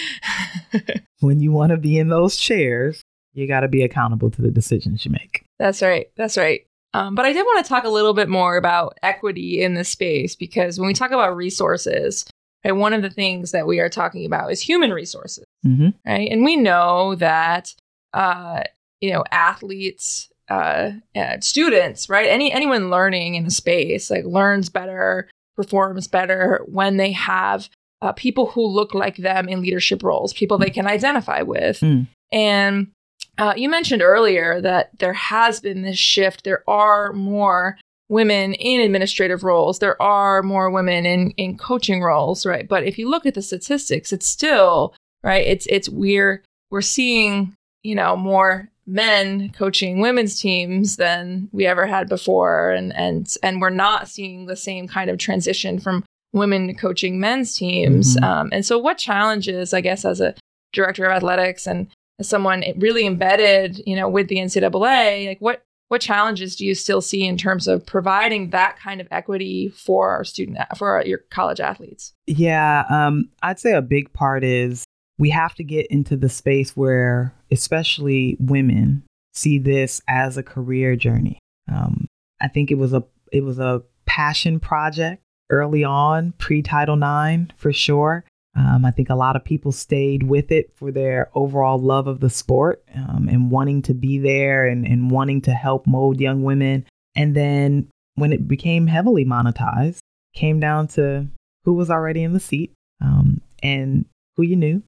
when 1.20 1.40
you 1.40 1.52
want 1.52 1.72
to 1.72 1.78
be 1.78 1.98
in 1.98 2.10
those 2.10 2.38
chairs, 2.38 3.02
you 3.34 3.48
got 3.48 3.62
to 3.62 3.68
be 3.68 3.84
accountable 3.84 4.32
to 4.32 4.42
the 4.42 4.52
decisions 4.52 5.06
you 5.06 5.12
make. 5.12 5.44
That's 5.60 5.82
right. 5.82 6.08
That's 6.16 6.38
right. 6.38 6.62
Um, 6.94 7.16
but 7.16 7.26
I 7.26 7.34
did 7.34 7.44
want 7.44 7.66
to 7.66 7.70
talk 7.70 7.84
a 7.86 7.90
little 7.90 8.14
bit 8.14 8.28
more 8.28 8.58
about 8.58 8.98
equity 9.04 9.62
in 9.62 9.74
this 9.76 9.90
space 9.90 10.36
because 10.36 10.80
when 10.80 10.88
we 10.88 10.94
talk 10.94 11.12
about 11.12 11.36
resources, 11.36 12.26
right? 12.66 12.72
One 12.74 12.94
of 12.94 13.02
the 13.02 13.10
things 13.10 13.52
that 13.52 13.68
we 13.68 13.80
are 13.80 13.90
talking 13.90 14.26
about 14.26 14.52
is 14.52 14.62
human 14.62 14.92
resources, 14.92 15.46
Mm-hmm. 15.66 15.90
right? 16.06 16.30
And 16.32 16.44
we 16.44 16.58
know 16.58 17.16
that, 17.16 17.74
uh, 18.14 18.62
you 19.00 19.12
know, 19.14 19.24
athletes, 19.32 20.30
uh, 20.50 20.92
uh, 21.16 21.38
students, 21.40 22.10
right? 22.10 22.28
Any 22.28 22.52
anyone 22.52 22.90
learning 22.90 23.36
in 23.36 23.46
the 23.46 23.52
space 23.52 24.10
like 24.12 24.26
learns 24.26 24.68
better, 24.70 25.30
performs 25.56 26.08
better 26.08 26.62
when 26.66 26.98
they 26.98 27.12
have 27.12 27.70
uh, 28.02 28.12
people 28.14 28.48
who 28.48 28.66
look 28.66 28.94
like 28.94 29.18
them 29.18 29.48
in 29.48 29.62
leadership 29.62 30.04
roles, 30.04 30.34
people 30.34 30.58
they 30.58 30.70
can 30.70 30.88
identify 30.88 31.42
with. 31.42 31.80
Mm. 31.80 32.08
And 32.32 32.92
uh, 33.38 33.54
you 33.56 33.70
mentioned 33.70 34.02
earlier 34.02 34.60
that 34.62 34.98
there 35.00 35.14
has 35.14 35.60
been 35.60 35.84
this 35.84 36.00
shift. 36.00 36.44
There 36.44 36.64
are 36.68 37.14
more 37.14 37.78
women 38.10 38.54
in 38.56 38.82
administrative 38.82 39.44
roles. 39.44 39.80
There 39.80 40.02
are 40.02 40.44
more 40.44 40.70
women 40.70 41.06
in 41.06 41.32
in 41.32 41.58
coaching 41.58 42.02
roles, 42.02 42.46
right? 42.46 42.68
But 42.68 42.84
if 42.84 42.98
you 42.98 43.10
look 43.10 43.26
at 43.26 43.36
the 43.36 43.42
statistics, 43.42 44.12
it's 44.12 44.28
still 44.28 44.94
right. 45.24 45.46
It's 45.46 45.66
it's 45.68 45.90
we're 45.90 46.44
we're 46.70 46.82
seeing 46.82 47.56
you 47.84 47.96
know 47.96 48.16
more 48.16 48.70
men 48.86 49.52
coaching 49.52 50.00
women's 50.00 50.40
teams 50.40 50.98
than 50.98 51.50
we 51.52 51.66
ever 51.66 51.86
had 51.86 52.10
before, 52.10 52.72
and 52.72 52.94
and 52.96 53.36
and 53.44 53.62
we're 53.62 53.70
not 53.70 54.08
seeing 54.08 54.46
the 54.46 54.56
same 54.56 54.88
kind 54.88 55.10
of 55.10 55.18
transition 55.18 55.80
from 55.80 56.04
women 56.34 56.76
coaching 56.76 57.20
men's 57.20 57.56
teams. 57.56 58.16
Mhm. 58.16 58.24
Um, 58.24 58.50
and 58.52 58.66
so, 58.66 58.78
what 58.78 58.98
challenges, 58.98 59.74
I 59.74 59.82
guess, 59.82 60.06
as 60.06 60.22
a 60.22 60.36
director 60.74 61.06
of 61.06 61.12
athletics 61.12 61.68
and 61.68 61.88
as 62.20 62.28
someone 62.28 62.64
really 62.78 63.06
embedded, 63.06 63.82
you 63.86 63.96
know, 63.96 64.08
with 64.08 64.28
the 64.28 64.38
NCAA, 64.38 65.28
like 65.28 65.40
what 65.40 65.64
what 65.90 66.00
challenges 66.00 66.56
do 66.56 66.66
you 66.66 66.74
still 66.74 67.02
see 67.02 67.26
in 67.26 67.36
terms 67.36 67.68
of 67.68 67.86
providing 67.86 68.52
that 68.52 68.80
kind 68.80 69.02
of 69.02 69.08
equity 69.12 69.68
for 69.68 70.12
our 70.12 70.24
student 70.24 70.58
for 70.78 70.92
our, 70.92 71.06
your 71.06 71.18
college 71.30 71.60
athletes? 71.60 72.14
Yeah, 72.28 72.86
um, 72.90 73.30
I'd 73.44 73.60
say 73.60 73.74
a 73.74 73.82
big 73.82 74.14
part 74.14 74.46
is 74.46 74.86
we 75.18 75.30
have 75.32 75.54
to 75.56 75.66
get 75.66 75.88
into 75.88 76.16
the 76.16 76.30
space 76.30 76.78
where, 76.78 77.34
especially 77.52 78.38
women, 78.40 79.04
see 79.34 79.58
this 79.58 80.02
as 80.08 80.38
a 80.38 80.44
career 80.44 80.96
journey. 80.96 81.40
Um, 81.72 82.08
I 82.42 82.48
think 82.48 82.72
it 82.72 82.78
was 82.78 82.94
a 82.94 83.04
it 83.32 83.44
was 83.44 83.60
a 83.60 83.84
passion 84.06 84.60
project 84.60 85.22
early 85.50 85.84
on, 85.84 86.34
pre 86.38 86.62
Title 86.62 86.96
IX 86.96 87.54
for 87.58 87.72
sure. 87.72 88.26
Um, 88.56 88.84
I 88.84 88.92
think 88.92 89.10
a 89.10 89.16
lot 89.16 89.38
of 89.38 89.46
people 89.46 89.72
stayed 89.72 90.24
with 90.24 90.52
it 90.52 90.76
for 90.76 90.92
their 90.92 91.30
overall 91.36 91.80
love 91.80 92.08
of 92.08 92.20
the 92.20 92.30
sport 92.30 92.84
um, 92.96 93.30
and 93.30 93.50
wanting 93.50 93.82
to 93.84 93.94
be 93.94 94.20
there 94.20 94.68
and, 94.68 94.86
and 94.86 95.10
wanting 95.10 95.42
to 95.44 95.52
help 95.52 95.88
mold 95.88 96.20
young 96.20 96.44
women. 96.44 96.86
And 97.16 97.34
then 97.34 97.88
when 98.16 98.34
it 98.34 98.50
became 98.50 98.88
heavily 98.88 99.24
monetized, 99.24 100.00
came 100.34 100.60
down 100.60 100.88
to 100.88 101.28
who 101.64 101.74
was 101.74 101.90
already 101.90 102.24
in 102.24 102.34
the 102.34 102.42
seat 102.42 102.74
um, 103.02 103.40
and 103.64 104.06
who 104.36 104.44
you 104.44 104.58
knew. 104.58 104.84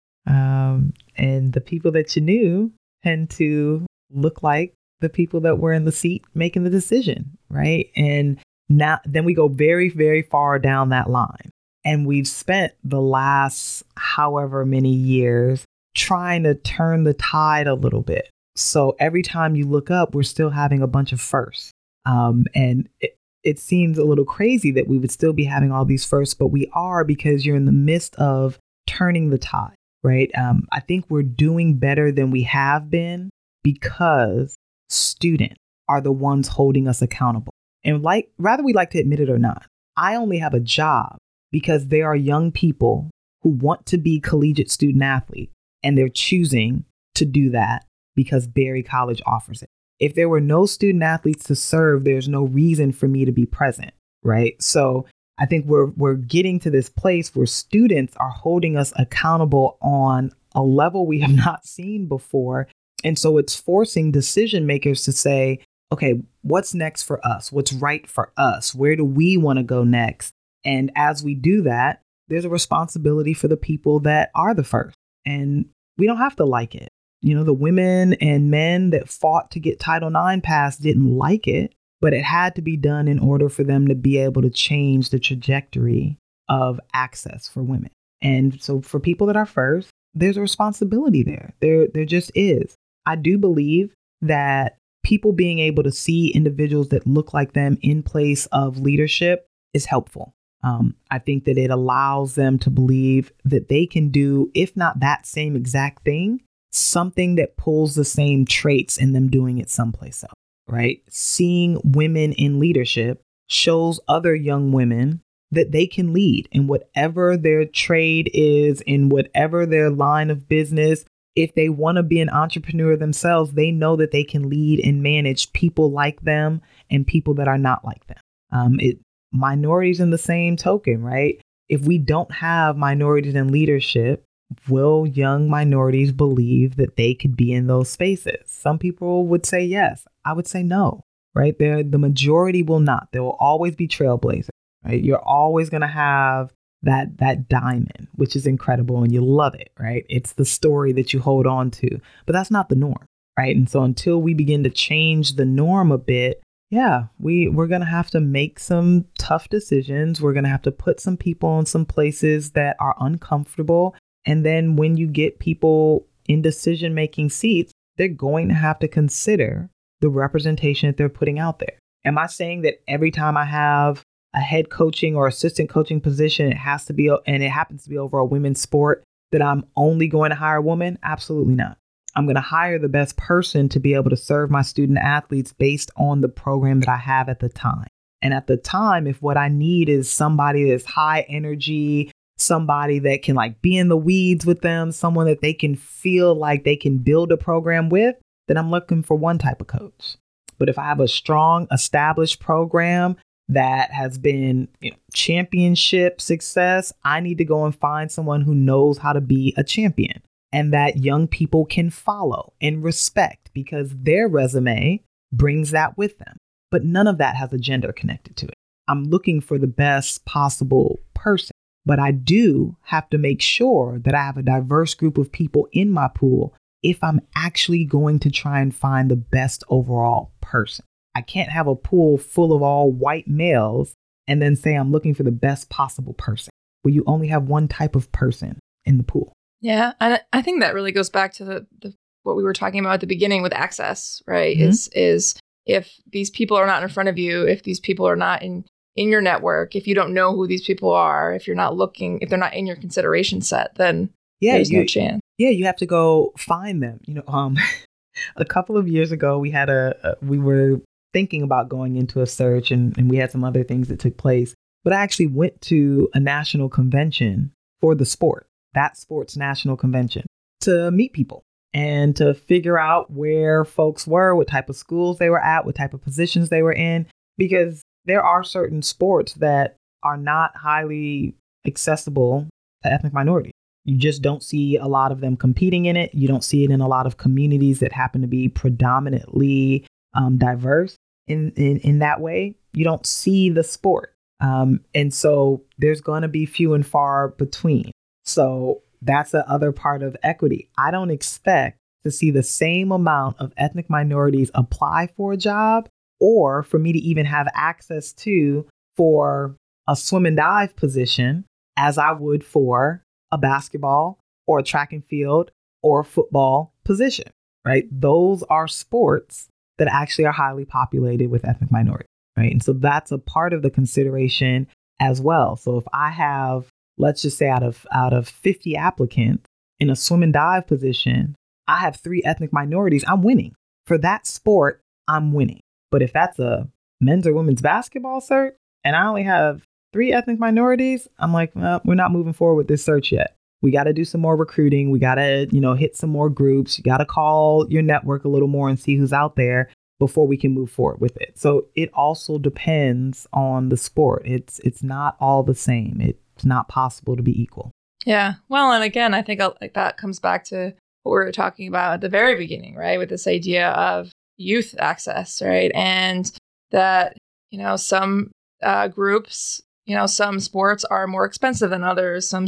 And 1.16 1.54
the 1.54 1.62
people 1.62 1.92
that 1.92 2.16
you 2.16 2.22
knew 2.22 2.72
tend 3.04 3.30
to 3.32 3.86
look 4.12 4.44
like 4.44 4.74
the 5.02 5.10
people 5.10 5.42
that 5.42 5.60
were 5.60 5.74
in 5.74 5.86
the 5.86 5.92
seat 5.92 6.24
making 6.34 6.64
the 6.64 6.70
decision, 6.70 7.38
right? 7.50 7.90
And 7.96 8.40
now, 8.70 9.00
then 9.06 9.26
we 9.26 9.34
go 9.34 9.48
very, 9.48 9.90
very 9.90 10.22
far 10.22 10.58
down 10.60 10.90
that 10.90 11.10
line. 11.10 11.50
And 11.86 12.08
we've 12.08 12.28
spent 12.28 12.74
the 12.84 13.02
last 13.02 13.84
however 13.98 14.66
many 14.66 14.94
years 14.94 15.66
trying 15.96 16.44
to 16.44 16.56
turn 16.56 17.04
the 17.04 17.14
tide 17.14 17.68
a 17.68 17.76
little 17.76 18.02
bit. 18.02 18.30
So 18.56 18.96
every 19.00 19.22
time 19.22 19.56
you 19.56 19.68
look 19.68 19.92
up, 19.92 20.16
we're 20.16 20.24
still 20.24 20.50
having 20.50 20.82
a 20.82 20.88
bunch 20.88 21.12
of 21.12 21.20
firsts. 21.20 21.72
Um, 22.06 22.46
and 22.56 22.88
it, 23.02 23.18
it 23.44 23.60
seems 23.60 23.98
a 23.98 24.06
little 24.06 24.26
crazy 24.26 24.72
that 24.72 24.88
we 24.88 24.98
would 24.98 25.12
still 25.12 25.34
be 25.34 25.44
having 25.44 25.72
all 25.72 25.86
these 25.86 26.06
firsts, 26.06 26.34
but 26.34 26.48
we 26.48 26.70
are 26.74 27.04
because 27.04 27.46
you're 27.46 27.56
in 27.56 27.66
the 27.66 27.72
midst 27.72 28.16
of 28.16 28.58
turning 28.88 29.30
the 29.30 29.38
tide, 29.38 29.76
right? 30.04 30.30
Um, 30.38 30.68
I 30.72 30.80
think 30.82 31.06
we're 31.10 31.24
doing 31.24 31.78
better 31.78 32.12
than 32.12 32.30
we 32.30 32.44
have 32.44 32.90
been 32.90 33.30
because 33.64 34.56
students 34.90 35.56
are 35.88 36.02
the 36.02 36.12
ones 36.12 36.50
holding 36.50 36.88
us 36.88 37.02
accountable. 37.02 37.54
And 37.84 38.02
like, 38.02 38.30
rather 38.38 38.64
we 38.64 38.74
like 38.74 38.92
to 38.92 39.00
admit 39.00 39.20
it 39.20 39.30
or 39.30 39.40
not, 39.40 39.66
I 39.98 40.16
only 40.16 40.40
have 40.40 40.54
a 40.54 40.60
job 40.60 41.18
because 41.52 41.88
there 41.88 42.08
are 42.08 42.16
young 42.16 42.52
people 42.52 43.10
who 43.42 43.50
want 43.50 43.86
to 43.88 43.98
be 43.98 44.20
collegiate 44.20 44.72
student 44.72 45.04
athletes 45.04 45.54
and 45.84 45.98
they're 45.98 46.10
choosing 46.10 46.86
to 47.16 47.26
do 47.26 47.50
that 47.52 47.86
because 48.16 48.48
Berry 48.48 48.84
College 48.84 49.22
offers 49.26 49.62
it. 49.62 49.70
If 50.00 50.16
there 50.16 50.30
were 50.30 50.42
no 50.42 50.66
student 50.66 51.04
athletes 51.04 51.46
to 51.46 51.56
serve, 51.56 52.04
there's 52.04 52.28
no 52.28 52.44
reason 52.44 52.92
for 52.92 53.08
me 53.08 53.26
to 53.26 53.32
be 53.32 53.46
present, 53.46 53.94
right? 54.24 54.62
So 54.62 55.06
I 55.40 55.46
think 55.46 55.66
we're 55.66 55.88
we're 55.88 56.16
getting 56.16 56.60
to 56.62 56.70
this 56.70 56.90
place 56.90 57.36
where 57.36 57.46
students 57.46 58.16
are 58.18 58.30
holding 58.30 58.78
us 58.78 58.94
accountable 58.96 59.78
on 59.82 60.32
a 60.54 60.62
level 60.62 61.06
we 61.06 61.20
have 61.22 61.32
not 61.46 61.66
seen 61.66 62.08
before. 62.08 62.68
And 63.04 63.18
so 63.20 63.38
it's 63.38 63.56
forcing 63.56 64.12
decision 64.12 64.66
makers 64.66 65.04
to 65.04 65.12
say, 65.12 65.60
okay, 65.92 66.22
what's 66.42 66.74
next 66.74 67.04
for 67.04 67.26
us? 67.26 67.52
What's 67.52 67.74
right 67.74 68.08
for 68.08 68.32
us? 68.38 68.74
Where 68.74 68.96
do 68.96 69.04
we 69.04 69.38
want 69.38 69.58
to 69.58 69.64
go 69.64 69.84
next? 69.84 70.34
And 70.64 70.92
as 70.96 71.24
we 71.24 71.36
do 71.36 71.64
that, 71.64 72.02
there's 72.30 72.46
a 72.46 72.50
responsibility 72.50 73.34
for 73.34 73.48
the 73.48 73.58
people 73.58 74.00
that 74.02 74.32
are 74.34 74.54
the 74.54 74.64
first. 74.64 74.96
And 75.26 75.66
we 75.98 76.08
don't 76.08 76.18
have 76.18 76.36
to 76.38 76.46
like 76.46 76.76
it. 76.76 76.90
You 77.22 77.36
know, 77.36 77.44
the 77.44 77.54
women 77.54 78.14
and 78.16 78.52
men 78.52 78.90
that 78.90 79.10
fought 79.10 79.52
to 79.52 79.60
get 79.60 79.80
Title 79.80 80.10
IX 80.10 80.42
passed 80.42 80.82
didn't 80.82 81.18
like 81.18 81.48
it, 81.48 81.74
but 82.04 82.14
it 82.14 82.26
had 82.26 82.54
to 82.54 82.62
be 82.62 82.76
done 82.76 83.08
in 83.08 83.18
order 83.18 83.48
for 83.48 83.64
them 83.64 83.88
to 83.88 83.96
be 83.96 84.18
able 84.18 84.42
to 84.42 84.50
change 84.50 85.10
the 85.10 85.20
trajectory 85.20 86.18
of 86.50 86.78
access 86.94 87.48
for 87.48 87.64
women. 87.64 87.90
And 88.22 88.62
so 88.62 88.82
for 88.82 89.00
people 89.00 89.26
that 89.28 89.38
are 89.38 89.46
first, 89.46 89.90
there's 90.14 90.36
a 90.36 90.42
responsibility 90.42 91.24
there. 91.24 91.54
There 91.62 91.88
there 91.88 92.04
just 92.04 92.30
is. 92.36 92.76
I 93.06 93.16
do 93.16 93.38
believe 93.38 93.94
that 94.22 94.76
people 95.06 95.32
being 95.32 95.60
able 95.60 95.84
to 95.84 95.94
see 95.94 96.28
individuals 96.28 96.90
that 96.90 97.08
look 97.08 97.34
like 97.34 97.54
them 97.54 97.78
in 97.82 98.04
place 98.04 98.48
of 98.48 98.80
leadership 98.80 99.48
is 99.74 99.86
helpful. 99.86 100.34
Um, 100.62 100.96
I 101.10 101.20
think 101.20 101.46
that 101.46 101.58
it 101.58 101.72
allows 101.72 102.36
them 102.36 102.60
to 102.60 102.70
believe 102.70 103.32
that 103.46 103.70
they 103.70 103.86
can 103.86 104.10
do, 104.10 104.52
if 104.54 104.76
not 104.76 105.00
that 105.00 105.26
same 105.26 105.56
exact 105.56 106.04
thing, 106.04 106.42
something 106.70 107.36
that 107.36 107.56
pulls 107.56 107.96
the 107.96 108.06
same 108.06 108.46
traits 108.46 108.98
in 108.98 109.14
them 109.14 109.30
doing 109.30 109.58
it 109.58 109.70
someplace 109.70 110.22
else, 110.22 110.34
right? 110.68 111.02
Seeing 111.10 111.80
women 111.84 112.34
in 112.34 112.60
leadership 112.60 113.22
shows 113.48 114.00
other 114.08 114.36
young 114.36 114.72
women 114.72 115.22
that 115.52 115.72
they 115.72 115.86
can 115.86 116.14
lead 116.14 116.48
in 116.52 116.68
whatever 116.68 117.38
their 117.38 117.66
trade 117.66 118.30
is, 118.34 118.82
in 118.82 119.10
whatever 119.10 119.66
their 119.66 119.90
line 119.90 120.30
of 120.30 120.48
business. 120.48 121.06
If 121.36 121.56
they 121.56 121.70
want 121.70 121.98
to 121.98 122.04
be 122.04 122.20
an 122.20 122.30
entrepreneur 122.30 122.96
themselves, 122.96 123.54
they 123.54 123.72
know 123.72 123.96
that 123.96 124.12
they 124.12 124.24
can 124.24 124.50
lead 124.50 124.80
and 124.80 125.04
manage 125.04 125.52
people 125.54 125.92
like 125.92 126.22
them 126.22 126.62
and 126.90 127.08
people 127.08 127.34
that 127.36 127.48
are 127.48 127.58
not 127.58 127.84
like 127.86 128.06
them. 128.08 128.18
Um, 128.52 128.80
it 128.80 129.00
minorities 129.32 130.00
in 130.00 130.12
the 130.12 130.18
same 130.18 130.56
token, 130.56 131.04
right? 131.04 131.42
If 131.70 131.82
we 131.82 131.98
don't 131.98 132.32
have 132.32 132.78
minorities 132.78 133.36
in 133.36 133.52
leadership, 133.52 134.24
will 134.68 135.06
young 135.06 135.50
minorities 135.50 136.12
believe 136.12 136.76
that 136.78 136.96
they 136.96 137.14
could 137.14 137.36
be 137.36 137.52
in 137.52 137.68
those 137.68 137.90
spaces? 137.90 138.46
Some 138.46 138.80
people 138.80 139.28
would 139.28 139.46
say 139.46 139.64
yes. 139.64 140.06
I 140.26 140.34
would 140.34 140.48
say 140.48 140.64
no, 140.64 141.06
right? 141.34 141.58
The 141.58 141.98
majority 141.98 142.64
will 142.64 142.80
not. 142.80 143.10
There 143.12 143.24
will 143.24 143.38
always 143.40 143.76
be 143.76 143.88
trailblazers, 143.88 144.50
right? 144.86 145.04
You're 145.04 145.24
always 145.24 145.70
going 145.70 145.82
to 145.82 145.88
have 145.88 146.54
that 146.84 147.18
that 147.18 147.48
diamond, 147.50 148.08
which 148.16 148.36
is 148.36 148.46
incredible 148.46 149.04
and 149.04 149.12
you 149.12 149.22
love 149.22 149.56
it, 149.56 149.72
right? 149.80 150.06
It's 150.10 150.34
the 150.34 150.46
story 150.46 150.92
that 150.94 151.14
you 151.14 151.20
hold 151.20 151.48
on 151.48 151.72
to, 151.72 152.00
but 152.26 152.34
that's 152.34 152.52
not 152.52 152.70
the 152.70 152.76
norm, 152.76 153.06
right? 153.38 153.56
And 153.56 153.70
so 153.70 153.84
until 153.84 154.22
we 154.22 154.34
begin 154.34 154.64
to 154.64 154.70
change 154.70 155.36
the 155.36 155.46
norm 155.46 155.92
a 155.92 155.98
bit, 155.98 156.44
yeah, 156.70 157.06
we 157.20 157.48
we're 157.48 157.68
gonna 157.68 157.86
have 157.86 158.10
to 158.12 158.20
make 158.20 158.60
some 158.60 159.06
tough 159.18 159.48
decisions. 159.50 160.22
We're 160.22 160.34
gonna 160.34 160.50
have 160.50 160.62
to 160.64 160.72
put 160.72 161.00
some 161.00 161.18
people 161.18 161.58
in 161.60 161.66
some 161.66 161.86
places 161.86 162.52
that 162.52 162.76
are 162.80 162.96
uncomfortable. 163.00 163.96
And 164.26 164.46
then 164.46 164.76
when 164.76 164.98
you 164.98 165.08
get 165.08 165.40
people 165.40 166.08
in 166.28 166.42
decision 166.42 166.94
making 166.94 167.30
seats, 167.30 167.72
they're 167.98 168.08
going 168.08 168.48
to 168.50 168.56
have 168.56 168.80
to 168.80 168.88
consider 168.88 169.70
the 170.02 170.10
representation 170.10 170.88
that 170.88 170.98
they're 170.98 171.10
putting 171.10 171.40
out 171.40 171.60
there. 171.60 171.78
Am 172.06 172.18
I 172.18 172.28
saying 172.28 172.62
that 172.62 172.82
every 172.88 173.12
time 173.12 173.38
I 173.38 173.46
have 173.46 174.04
a 174.34 174.40
head 174.40 174.70
coaching 174.70 175.16
or 175.16 175.28
assistant 175.28 175.70
coaching 175.70 176.02
position, 176.02 176.52
it 176.52 176.58
has 176.58 176.86
to 176.86 176.94
be, 176.94 177.10
and 177.26 177.44
it 177.44 177.52
happens 177.52 177.84
to 177.84 177.90
be 177.90 177.98
over 177.98 178.18
a 178.18 178.26
women's 178.26 178.60
sport, 178.60 179.04
that 179.32 179.42
I'm 179.42 179.66
only 179.76 180.08
going 180.08 180.30
to 180.30 180.36
hire 180.36 180.58
a 180.58 180.62
woman? 180.62 180.98
Absolutely 181.04 181.56
not. 181.56 181.78
I'm 182.16 182.26
going 182.26 182.36
to 182.36 182.42
hire 182.42 182.78
the 182.78 182.90
best 182.90 183.18
person 183.18 183.70
to 183.70 183.80
be 183.80 183.94
able 183.94 184.10
to 184.10 184.18
serve 184.18 184.52
my 184.52 184.62
student 184.62 185.00
athletes 185.00 185.52
based 185.54 185.92
on 185.98 186.22
the 186.22 186.30
program 186.30 186.80
that 186.82 186.90
I 186.90 186.98
have 186.98 187.30
at 187.30 187.40
the 187.40 187.50
time. 187.50 187.88
And 188.22 188.34
at 188.34 188.48
the 188.48 188.58
time, 188.58 189.08
if 189.08 189.22
what 189.22 189.38
I 189.38 189.50
need 189.50 189.90
is 189.90 190.10
somebody 190.10 190.70
that's 190.70 190.86
high 190.86 191.26
energy, 191.28 192.12
somebody 192.38 193.00
that 193.00 193.22
can 193.22 193.36
like 193.36 193.62
be 193.62 193.78
in 193.78 193.90
the 193.90 193.98
weeds 193.98 194.46
with 194.46 194.62
them, 194.62 194.92
someone 194.92 195.28
that 195.28 195.42
they 195.42 195.54
can 195.54 195.76
feel 195.76 196.36
like 196.36 196.64
they 196.64 196.76
can 196.76 196.98
build 196.98 197.32
a 197.32 197.38
program 197.38 197.90
with, 197.90 198.16
then 198.48 198.58
I'm 198.58 198.72
looking 198.72 199.04
for 199.04 199.16
one 199.16 199.38
type 199.38 199.62
of 199.62 199.68
coach. 199.68 200.18
But 200.58 200.70
if 200.70 200.78
I 200.78 200.84
have 200.84 201.00
a 201.00 201.08
strong, 201.08 201.68
established 201.72 202.40
program 202.40 203.18
that 203.50 203.92
has 203.92 204.18
been 204.18 204.68
you 204.80 204.92
know, 204.92 204.98
championship 205.14 206.22
success, 206.22 206.94
I 207.04 207.20
need 207.20 207.38
to 207.40 207.46
go 207.46 207.66
and 207.66 207.76
find 207.76 208.12
someone 208.12 208.42
who 208.42 208.56
knows 208.56 208.98
how 208.98 209.14
to 209.14 209.22
be 209.22 209.54
a 209.58 209.64
champion 209.64 210.22
and 210.52 210.72
that 210.74 211.04
young 211.04 211.28
people 211.28 211.66
can 211.66 211.90
follow 211.90 212.54
and 212.62 212.84
respect 212.84 213.50
because 213.54 213.92
their 213.94 214.28
resume 214.28 215.02
brings 215.32 215.72
that 215.72 215.98
with 215.98 216.20
them. 216.20 216.38
But 216.72 216.86
none 216.86 217.08
of 217.08 217.18
that 217.18 217.36
has 217.36 217.52
a 217.54 217.58
gender 217.58 217.92
connected 217.92 218.38
to 218.38 218.48
it. 218.48 218.56
I'm 218.88 219.06
looking 219.06 219.42
for 219.42 219.58
the 219.58 219.68
best 219.68 220.26
possible 220.26 221.00
person, 221.14 221.54
but 221.86 222.00
I 222.00 222.12
do 222.12 222.78
have 222.84 223.10
to 223.10 223.18
make 223.18 223.42
sure 223.42 224.00
that 224.04 224.16
I 224.16 224.24
have 224.24 224.38
a 224.38 224.44
diverse 224.44 224.94
group 224.94 225.18
of 225.18 225.32
people 225.32 225.68
in 225.72 225.92
my 225.92 226.10
pool 226.14 226.54
if 226.82 227.04
I'm 227.04 227.22
actually 227.36 227.86
going 227.86 228.20
to 228.20 228.32
try 228.32 228.60
and 228.60 228.76
find 228.76 229.10
the 229.10 229.16
best 229.16 229.64
overall 229.70 230.32
person. 230.42 230.86
I 231.16 231.22
can't 231.22 231.50
have 231.50 231.68
a 231.68 231.76
pool 231.76 232.18
full 232.18 232.54
of 232.54 232.62
all 232.62 232.92
white 232.92 233.28
males 233.28 233.94
and 234.28 234.42
then 234.42 234.56
say 234.56 234.74
I'm 234.74 234.92
looking 234.92 235.14
for 235.14 235.24
the 235.24 235.32
best 235.32 235.70
possible 235.70 236.14
person. 236.14 236.52
Well, 236.84 236.94
you 236.94 237.04
only 237.08 237.28
have 237.28 237.44
one 237.44 237.68
type 237.68 237.96
of 237.96 238.12
person 238.12 238.60
in 238.86 238.98
the 238.98 239.04
pool. 239.04 239.34
Yeah, 239.62 239.94
and 240.02 240.20
I 240.34 240.42
think 240.42 240.60
that 240.60 240.74
really 240.74 240.92
goes 240.92 241.10
back 241.10 241.34
to 241.36 241.46
the, 241.46 241.68
the 241.82 241.94
what 242.24 242.36
we 242.36 242.44
were 242.44 242.54
talking 242.54 242.80
about 242.80 242.96
at 242.96 243.02
the 243.02 243.08
beginning 243.08 243.42
with 243.42 243.54
access, 243.54 244.22
right? 244.28 244.56
Mm-hmm. 244.58 244.70
Is 244.70 244.90
is 244.90 245.36
if 245.66 245.94
these 246.12 246.30
people 246.30 246.58
are 246.58 246.68
not 246.68 246.84
in 246.84 246.90
front 246.90 247.10
of 247.10 247.18
you, 247.18 247.44
if 247.44 247.64
these 247.64 247.80
people 247.80 248.08
are 248.08 248.16
not 248.16 248.44
in 248.44 248.66
in 248.96 249.10
your 249.10 249.22
network, 249.22 249.76
if 249.76 249.88
you 249.88 249.96
don't 249.96 250.14
know 250.14 250.36
who 250.36 250.48
these 250.48 250.64
people 250.64 250.92
are, 250.92 251.34
if 251.34 251.48
you're 251.48 251.56
not 251.56 251.76
looking, 251.76 252.20
if 252.22 252.30
they're 252.30 252.38
not 252.38 252.54
in 252.54 252.66
your 252.68 252.76
consideration 252.76 253.42
set, 253.42 253.76
then 253.76 254.10
yeah, 254.40 254.54
there's 254.54 254.72
you, 254.72 254.80
no 254.80 254.86
chance. 254.86 255.22
Yeah, 255.38 255.50
you 255.50 255.66
have 255.66 255.78
to 255.78 255.86
go 255.86 256.34
find 256.38 256.82
them. 256.82 257.00
You 257.06 257.16
know, 257.16 257.24
um, 257.28 257.58
a 258.36 258.46
couple 258.46 258.78
of 258.78 258.88
years 258.88 259.12
ago, 259.12 259.40
we 259.40 259.52
had 259.52 259.70
a, 259.70 259.96
a 260.04 260.26
we 260.26 260.40
were 260.40 260.82
thinking 261.14 261.44
about 261.44 261.70
going 261.70 261.96
into 261.96 262.22
a 262.22 262.28
search, 262.28 262.72
and, 262.72 262.98
and 262.98 263.10
we 263.10 263.18
had 263.18 263.32
some 263.32 263.44
other 263.44 263.64
things 263.64 263.88
that 263.88 264.00
took 264.00 264.18
place. 264.18 264.54
But 264.84 264.94
I 264.94 265.02
actually 265.02 265.28
went 265.28 265.62
to 265.62 266.10
a 266.14 266.20
national 266.20 266.70
convention 266.70 267.52
for 267.80 267.96
the 267.96 268.06
sport 268.06 268.48
that 268.74 268.98
sports 268.98 269.38
national 269.38 269.78
convention 269.78 270.26
to 270.62 270.92
meet 270.92 271.14
people 271.14 271.44
and 271.74 272.16
to 272.16 272.34
figure 272.34 272.78
out 272.78 273.12
where 273.12 273.66
folks 273.66 274.06
were, 274.06 274.36
what 274.36 274.48
type 274.48 274.70
of 274.70 274.76
schools 274.76 275.18
they 275.18 275.30
were 275.30 275.44
at, 275.44 275.66
what 275.66 275.76
type 275.76 275.94
of 275.94 276.02
positions 276.02 276.50
they 276.50 276.62
were 276.62 276.74
in, 276.74 277.08
because 277.38 277.82
there 278.06 278.24
are 278.24 278.44
certain 278.44 278.82
sports 278.82 279.34
that 279.34 279.76
are 280.04 280.18
not 280.18 280.56
highly 280.56 281.36
accessible 281.66 282.48
to 282.84 282.92
ethnic 282.92 283.14
minorities. 283.14 283.54
You 283.86 283.98
just 283.98 284.22
don't 284.22 284.44
see 284.44 284.78
a 284.78 284.88
lot 284.88 285.12
of 285.12 285.20
them 285.20 285.36
competing 285.36 285.86
in 285.86 285.98
it. 285.98 286.14
You 286.14 286.28
don't 286.28 286.44
see 286.44 286.64
it 286.64 286.72
in 286.72 286.82
a 286.82 286.88
lot 286.88 287.06
of 287.06 287.18
communities 287.18 287.80
that 287.80 287.92
happen 287.92 288.22
to 288.22 288.28
be 288.28 288.48
predominantly 288.48 289.86
um, 290.14 290.38
diverse 290.38 290.96
in, 291.28 291.52
in, 291.56 291.80
in 291.80 292.00
that 292.00 292.22
way. 292.22 292.56
You 292.74 292.86
don't 292.86 293.06
see 293.06 293.50
the 293.50 293.64
sport. 293.64 294.14
Um, 294.40 294.82
and 294.94 295.14
so 295.14 295.64
there's 295.78 296.02
going 296.02 296.22
to 296.22 296.28
be 296.28 296.46
few 296.46 296.74
and 296.74 296.86
far 296.86 297.30
between. 297.30 297.92
So 298.26 298.82
that's 299.02 299.32
the 299.32 299.48
other 299.50 299.72
part 299.72 300.02
of 300.02 300.16
equity. 300.24 300.70
I 300.78 300.92
don't 300.92 301.12
expect 301.12 301.78
to 302.04 302.12
see 302.12 302.32
the 302.32 302.44
same 302.44 302.92
amount 302.92 303.38
of 303.40 303.54
ethnic 303.58 303.90
minorities 303.90 304.52
apply 304.54 305.10
for 305.16 305.34
a 305.34 305.38
job 305.38 305.88
or 306.24 306.64
for 306.64 306.80
me 306.80 306.94
to 306.94 307.00
even 307.00 307.26
have 307.26 307.50
access 307.54 308.14
to 308.14 308.66
for 308.96 309.58
a 309.90 309.96
swim 309.96 310.26
and 310.26 310.38
dive 310.38 310.74
position 310.78 311.44
as 311.76 311.98
I 311.98 312.14
would 312.14 312.46
for 312.46 313.04
a 313.30 313.38
basketball 313.38 314.20
or 314.48 314.60
a 314.60 314.64
track 314.64 314.94
and 314.94 315.04
field 315.04 315.52
or 315.82 316.00
a 316.00 316.06
football 316.06 316.72
position, 316.86 317.26
right? 317.66 317.84
Those 317.92 318.42
are 318.44 318.70
sports 318.70 319.50
that 319.78 319.90
actually 319.90 320.26
are 320.26 320.32
highly 320.32 320.64
populated 320.64 321.30
with 321.30 321.44
ethnic 321.44 321.74
minorities, 321.74 322.08
right? 322.38 322.54
And 322.54 322.64
so 322.64 322.72
that's 322.72 323.12
a 323.12 323.18
part 323.18 323.52
of 323.52 323.62
the 323.62 323.70
consideration 323.70 324.68
as 325.02 325.20
well. 325.20 325.58
So 325.58 325.78
if 325.78 325.84
I 325.92 326.12
have 326.12 326.70
let's 326.98 327.22
just 327.22 327.38
say 327.38 327.50
out 327.50 327.64
of 327.64 327.86
out 327.92 328.14
of 328.14 328.30
50 328.30 328.78
applicants 328.78 329.44
in 329.78 329.90
a 329.90 329.96
swim 329.98 330.24
and 330.24 330.32
dive 330.32 330.68
position, 330.68 331.36
I 331.68 331.80
have 331.80 331.98
three 331.98 332.24
ethnic 332.24 332.54
minorities, 332.54 333.04
I'm 333.10 333.24
winning. 333.24 333.56
For 333.88 333.98
that 333.98 334.26
sport, 334.26 334.80
I'm 335.10 335.34
winning. 335.34 335.60
But 335.94 336.02
if 336.02 336.12
that's 336.12 336.40
a 336.40 336.68
men's 337.00 337.28
or 337.28 337.36
women's 337.36 337.62
basketball 337.62 338.20
search 338.20 338.56
and 338.84 338.96
I 338.96 339.06
only 339.06 339.22
have 339.22 339.62
three 339.94 340.12
ethnic 340.12 340.40
minorities, 340.40 341.08
I'm 341.20 341.32
like, 341.32 341.52
well, 341.54 341.82
we're 341.86 341.94
not 341.94 342.12
moving 342.12 342.34
forward 342.34 342.56
with 342.56 342.68
this 342.68 342.84
search 342.84 343.12
yet. 343.12 343.36
We 343.62 343.70
got 343.70 343.84
to 343.84 343.94
do 343.94 344.04
some 344.04 344.20
more 344.20 344.36
recruiting. 344.36 344.90
We 344.90 344.98
got 344.98 345.16
to, 345.16 345.48
you 345.52 345.62
know, 345.62 345.76
hit 345.76 345.96
some 345.96 346.10
more 346.10 346.32
groups. 346.32 346.80
You 346.80 346.84
got 346.84 346.98
to 346.98 347.06
call 347.06 347.70
your 347.70 347.84
network 347.84 348.26
a 348.26 348.28
little 348.28 348.48
more 348.48 348.70
and 348.70 348.80
see 348.80 348.96
who's 348.96 349.14
out 349.14 349.36
there 349.36 349.70
before 350.00 350.26
we 350.26 350.36
can 350.36 350.52
move 350.52 350.72
forward 350.72 351.00
with 351.00 351.16
it. 351.18 351.38
So 351.38 351.68
it 351.76 351.92
also 351.94 352.40
depends 352.40 353.28
on 353.32 353.70
the 353.70 353.78
sport. 353.78 354.24
It's 354.26 354.58
it's 354.60 354.82
not 354.82 355.16
all 355.20 355.44
the 355.44 355.54
same. 355.54 356.02
It's 356.02 356.44
not 356.44 356.70
possible 356.70 357.16
to 357.16 357.22
be 357.22 357.40
equal. 357.40 357.70
Yeah. 358.04 358.34
Well, 358.50 358.72
and 358.72 358.84
again, 358.84 359.14
I 359.14 359.22
think 359.22 359.42
uh, 359.42 359.54
like 359.62 359.76
that 359.76 359.98
comes 359.98 360.20
back 360.20 360.44
to 360.46 360.74
what 361.04 361.12
we 361.12 361.18
were 361.18 361.32
talking 361.32 361.68
about 361.68 361.94
at 361.94 362.02
the 362.02 362.10
very 362.10 362.36
beginning, 362.36 362.74
right? 362.74 362.98
With 362.98 363.10
this 363.10 363.28
idea 363.28 363.70
of 363.70 364.12
youth 364.38 364.76
access, 364.80 365.42
right? 365.42 365.72
And 365.74 366.32
that, 366.72 367.18
you 367.52 367.60
know, 367.60 367.76
some 367.76 368.32
uh, 368.62 368.88
groups, 368.88 369.62
you 369.86 369.96
know, 369.96 370.06
some 370.06 370.40
sports 370.40 370.84
are 370.86 371.08
more 371.08 371.26
expensive 371.26 371.70
than 371.70 371.84
others. 371.84 372.28
Some 372.28 372.48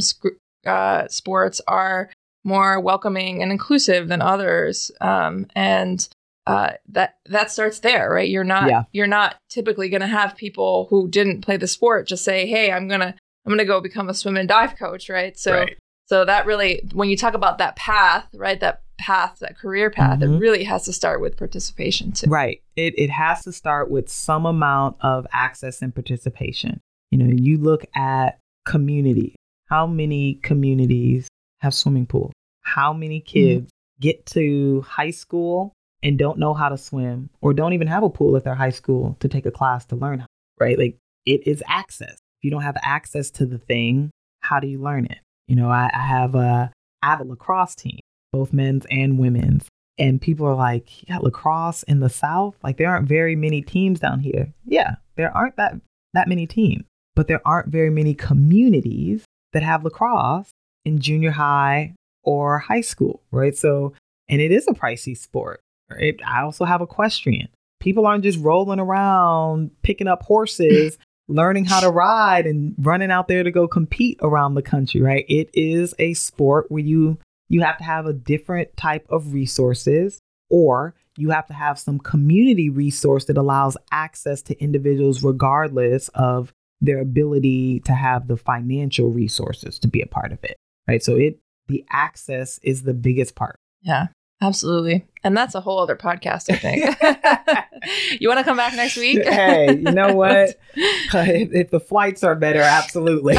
uh, 0.64 1.08
sports 1.08 1.60
are 1.68 2.10
more 2.44 2.80
welcoming 2.80 3.42
and 3.42 3.50
inclusive 3.50 4.08
than 4.08 4.22
others. 4.22 4.90
Um, 5.00 5.46
and 5.54 6.08
uh, 6.46 6.72
that 6.88 7.16
that 7.26 7.50
starts 7.50 7.80
there, 7.80 8.08
right? 8.10 8.28
You're 8.28 8.44
not 8.44 8.68
yeah. 8.68 8.84
you're 8.92 9.08
not 9.08 9.34
typically 9.48 9.88
going 9.88 10.00
to 10.00 10.06
have 10.06 10.36
people 10.36 10.86
who 10.90 11.08
didn't 11.08 11.40
play 11.40 11.56
the 11.56 11.66
sport 11.66 12.06
just 12.06 12.24
say, 12.24 12.46
"Hey, 12.46 12.70
I'm 12.70 12.86
gonna 12.86 13.16
I'm 13.46 13.50
going 13.50 13.58
to 13.58 13.64
go 13.64 13.80
become 13.80 14.08
a 14.08 14.14
swim 14.14 14.36
and 14.36 14.48
dive 14.48 14.76
coach, 14.76 15.08
right? 15.08 15.38
So 15.38 15.52
right. 15.52 15.78
So 16.06 16.24
that 16.24 16.46
really 16.46 16.82
when 16.92 17.08
you 17.08 17.16
talk 17.16 17.34
about 17.34 17.58
that 17.58 17.76
path, 17.76 18.26
right? 18.34 18.58
That 18.60 18.82
path, 18.98 19.38
that 19.40 19.58
career 19.58 19.90
path, 19.90 20.20
mm-hmm. 20.20 20.34
it 20.34 20.38
really 20.38 20.64
has 20.64 20.84
to 20.84 20.92
start 20.92 21.20
with 21.20 21.36
participation 21.36 22.12
too. 22.12 22.28
Right. 22.28 22.62
It 22.76 22.98
it 22.98 23.10
has 23.10 23.42
to 23.44 23.52
start 23.52 23.90
with 23.90 24.08
some 24.08 24.46
amount 24.46 24.96
of 25.00 25.26
access 25.32 25.82
and 25.82 25.94
participation. 25.94 26.80
You 27.10 27.18
know, 27.18 27.34
you 27.36 27.58
look 27.58 27.84
at 27.94 28.38
community. 28.64 29.34
How 29.66 29.86
many 29.86 30.34
communities 30.42 31.28
have 31.60 31.74
swimming 31.74 32.06
pools? 32.06 32.32
How 32.62 32.92
many 32.92 33.20
mm-hmm. 33.20 33.26
kids 33.26 33.66
mm-hmm. 33.66 34.00
get 34.02 34.26
to 34.26 34.82
high 34.82 35.10
school 35.10 35.72
and 36.02 36.18
don't 36.18 36.38
know 36.38 36.54
how 36.54 36.68
to 36.68 36.78
swim 36.78 37.30
or 37.40 37.52
don't 37.52 37.72
even 37.72 37.88
have 37.88 38.04
a 38.04 38.10
pool 38.10 38.36
at 38.36 38.44
their 38.44 38.54
high 38.54 38.70
school 38.70 39.16
to 39.20 39.28
take 39.28 39.46
a 39.46 39.50
class 39.50 39.84
to 39.86 39.96
learn 39.96 40.20
how, 40.20 40.26
right? 40.60 40.78
Like 40.78 40.98
it 41.24 41.46
is 41.46 41.62
access 41.66 42.12
If 42.12 42.44
you 42.44 42.50
don't 42.52 42.62
have 42.62 42.76
access 42.82 43.30
to 43.32 43.46
the 43.46 43.58
thing, 43.58 44.10
how 44.40 44.60
do 44.60 44.68
you 44.68 44.80
learn 44.80 45.06
it? 45.06 45.18
You 45.48 45.56
know, 45.56 45.70
I, 45.70 45.90
I 45.92 46.00
have 46.06 46.34
a 46.34 46.70
I 47.02 47.06
have 47.10 47.20
a 47.20 47.24
lacrosse 47.24 47.74
team, 47.74 48.00
both 48.32 48.52
men's 48.52 48.86
and 48.90 49.18
women's. 49.18 49.66
And 49.98 50.20
people 50.20 50.46
are 50.46 50.54
like, 50.54 51.08
yeah, 51.08 51.18
lacrosse 51.18 51.82
in 51.84 52.00
the 52.00 52.10
South? 52.10 52.56
Like 52.62 52.76
there 52.76 52.90
aren't 52.90 53.08
very 53.08 53.34
many 53.34 53.62
teams 53.62 54.00
down 54.00 54.20
here. 54.20 54.52
Yeah, 54.66 54.96
there 55.16 55.34
aren't 55.34 55.56
that 55.56 55.74
that 56.12 56.28
many 56.28 56.46
teams, 56.46 56.84
but 57.14 57.28
there 57.28 57.40
aren't 57.46 57.68
very 57.68 57.90
many 57.90 58.14
communities 58.14 59.24
that 59.52 59.62
have 59.62 59.84
lacrosse 59.84 60.50
in 60.84 60.98
junior 61.00 61.30
high 61.30 61.94
or 62.22 62.58
high 62.58 62.80
school, 62.80 63.22
right? 63.30 63.56
So, 63.56 63.94
and 64.28 64.40
it 64.40 64.52
is 64.52 64.66
a 64.68 64.72
pricey 64.72 65.16
sport, 65.16 65.60
right? 65.90 66.18
I 66.26 66.42
also 66.42 66.64
have 66.64 66.82
equestrian. 66.82 67.48
People 67.80 68.06
aren't 68.06 68.24
just 68.24 68.38
rolling 68.40 68.80
around 68.80 69.70
picking 69.82 70.08
up 70.08 70.22
horses 70.22 70.98
learning 71.28 71.64
how 71.64 71.80
to 71.80 71.90
ride 71.90 72.46
and 72.46 72.74
running 72.78 73.10
out 73.10 73.28
there 73.28 73.42
to 73.42 73.50
go 73.50 73.66
compete 73.66 74.18
around 74.22 74.54
the 74.54 74.62
country, 74.62 75.00
right? 75.00 75.24
It 75.28 75.50
is 75.54 75.94
a 75.98 76.14
sport 76.14 76.70
where 76.70 76.82
you 76.82 77.18
you 77.48 77.62
have 77.62 77.78
to 77.78 77.84
have 77.84 78.06
a 78.06 78.12
different 78.12 78.76
type 78.76 79.06
of 79.08 79.32
resources 79.32 80.18
or 80.50 80.94
you 81.16 81.30
have 81.30 81.46
to 81.46 81.54
have 81.54 81.78
some 81.78 81.98
community 81.98 82.68
resource 82.70 83.24
that 83.26 83.36
allows 83.36 83.76
access 83.90 84.42
to 84.42 84.60
individuals 84.60 85.22
regardless 85.22 86.08
of 86.08 86.52
their 86.80 87.00
ability 87.00 87.80
to 87.80 87.92
have 87.92 88.28
the 88.28 88.36
financial 88.36 89.10
resources 89.10 89.78
to 89.78 89.88
be 89.88 90.02
a 90.02 90.06
part 90.06 90.32
of 90.32 90.42
it. 90.44 90.56
Right? 90.86 91.02
So 91.02 91.16
it 91.16 91.38
the 91.68 91.84
access 91.90 92.60
is 92.62 92.82
the 92.82 92.94
biggest 92.94 93.34
part. 93.34 93.58
Yeah. 93.82 94.08
Absolutely. 94.40 95.06
And 95.24 95.36
that's 95.36 95.54
a 95.54 95.60
whole 95.60 95.78
other 95.78 95.96
podcast, 95.96 96.50
I 96.50 96.56
think. 96.56 98.20
you 98.20 98.28
want 98.28 98.38
to 98.38 98.44
come 98.44 98.56
back 98.56 98.74
next 98.74 98.96
week? 98.96 99.24
hey, 99.24 99.74
you 99.74 99.92
know 99.92 100.14
what? 100.14 100.60
if, 100.76 101.52
if, 101.52 101.70
the 101.70 101.80
flights 101.80 102.22
are 102.22 102.34
better, 102.34 102.60
absolutely. 102.60 103.36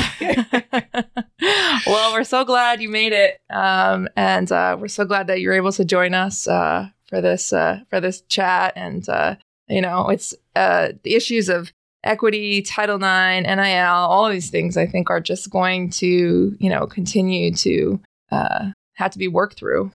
well, 1.85 2.13
we're 2.13 2.23
so 2.23 2.43
glad 2.43 2.81
you 2.81 2.89
made 2.89 3.13
it. 3.13 3.37
Um, 3.49 4.07
and 4.15 4.51
uh, 4.51 4.75
we're 4.79 4.87
so 4.87 5.05
glad 5.05 5.27
that 5.27 5.39
you're 5.39 5.53
able 5.53 5.71
to 5.73 5.85
join 5.85 6.13
us 6.15 6.47
uh, 6.47 6.89
for 7.07 7.21
this 7.21 7.53
uh, 7.53 7.81
for 7.89 8.01
this 8.01 8.21
chat. 8.21 8.73
And, 8.75 9.07
uh, 9.07 9.35
you 9.67 9.81
know, 9.81 10.09
it's 10.09 10.33
uh, 10.55 10.89
the 11.03 11.13
issues 11.13 11.47
of 11.47 11.71
equity, 12.03 12.63
Title 12.63 12.95
IX, 12.95 13.47
NIL, 13.47 13.85
all 13.85 14.25
of 14.25 14.31
these 14.31 14.49
things 14.49 14.77
I 14.77 14.87
think 14.87 15.11
are 15.11 15.21
just 15.21 15.51
going 15.51 15.91
to, 15.91 16.55
you 16.59 16.69
know, 16.69 16.87
continue 16.87 17.53
to 17.53 18.01
uh, 18.31 18.71
have 18.95 19.11
to 19.11 19.19
be 19.19 19.27
worked 19.27 19.59
through 19.59 19.91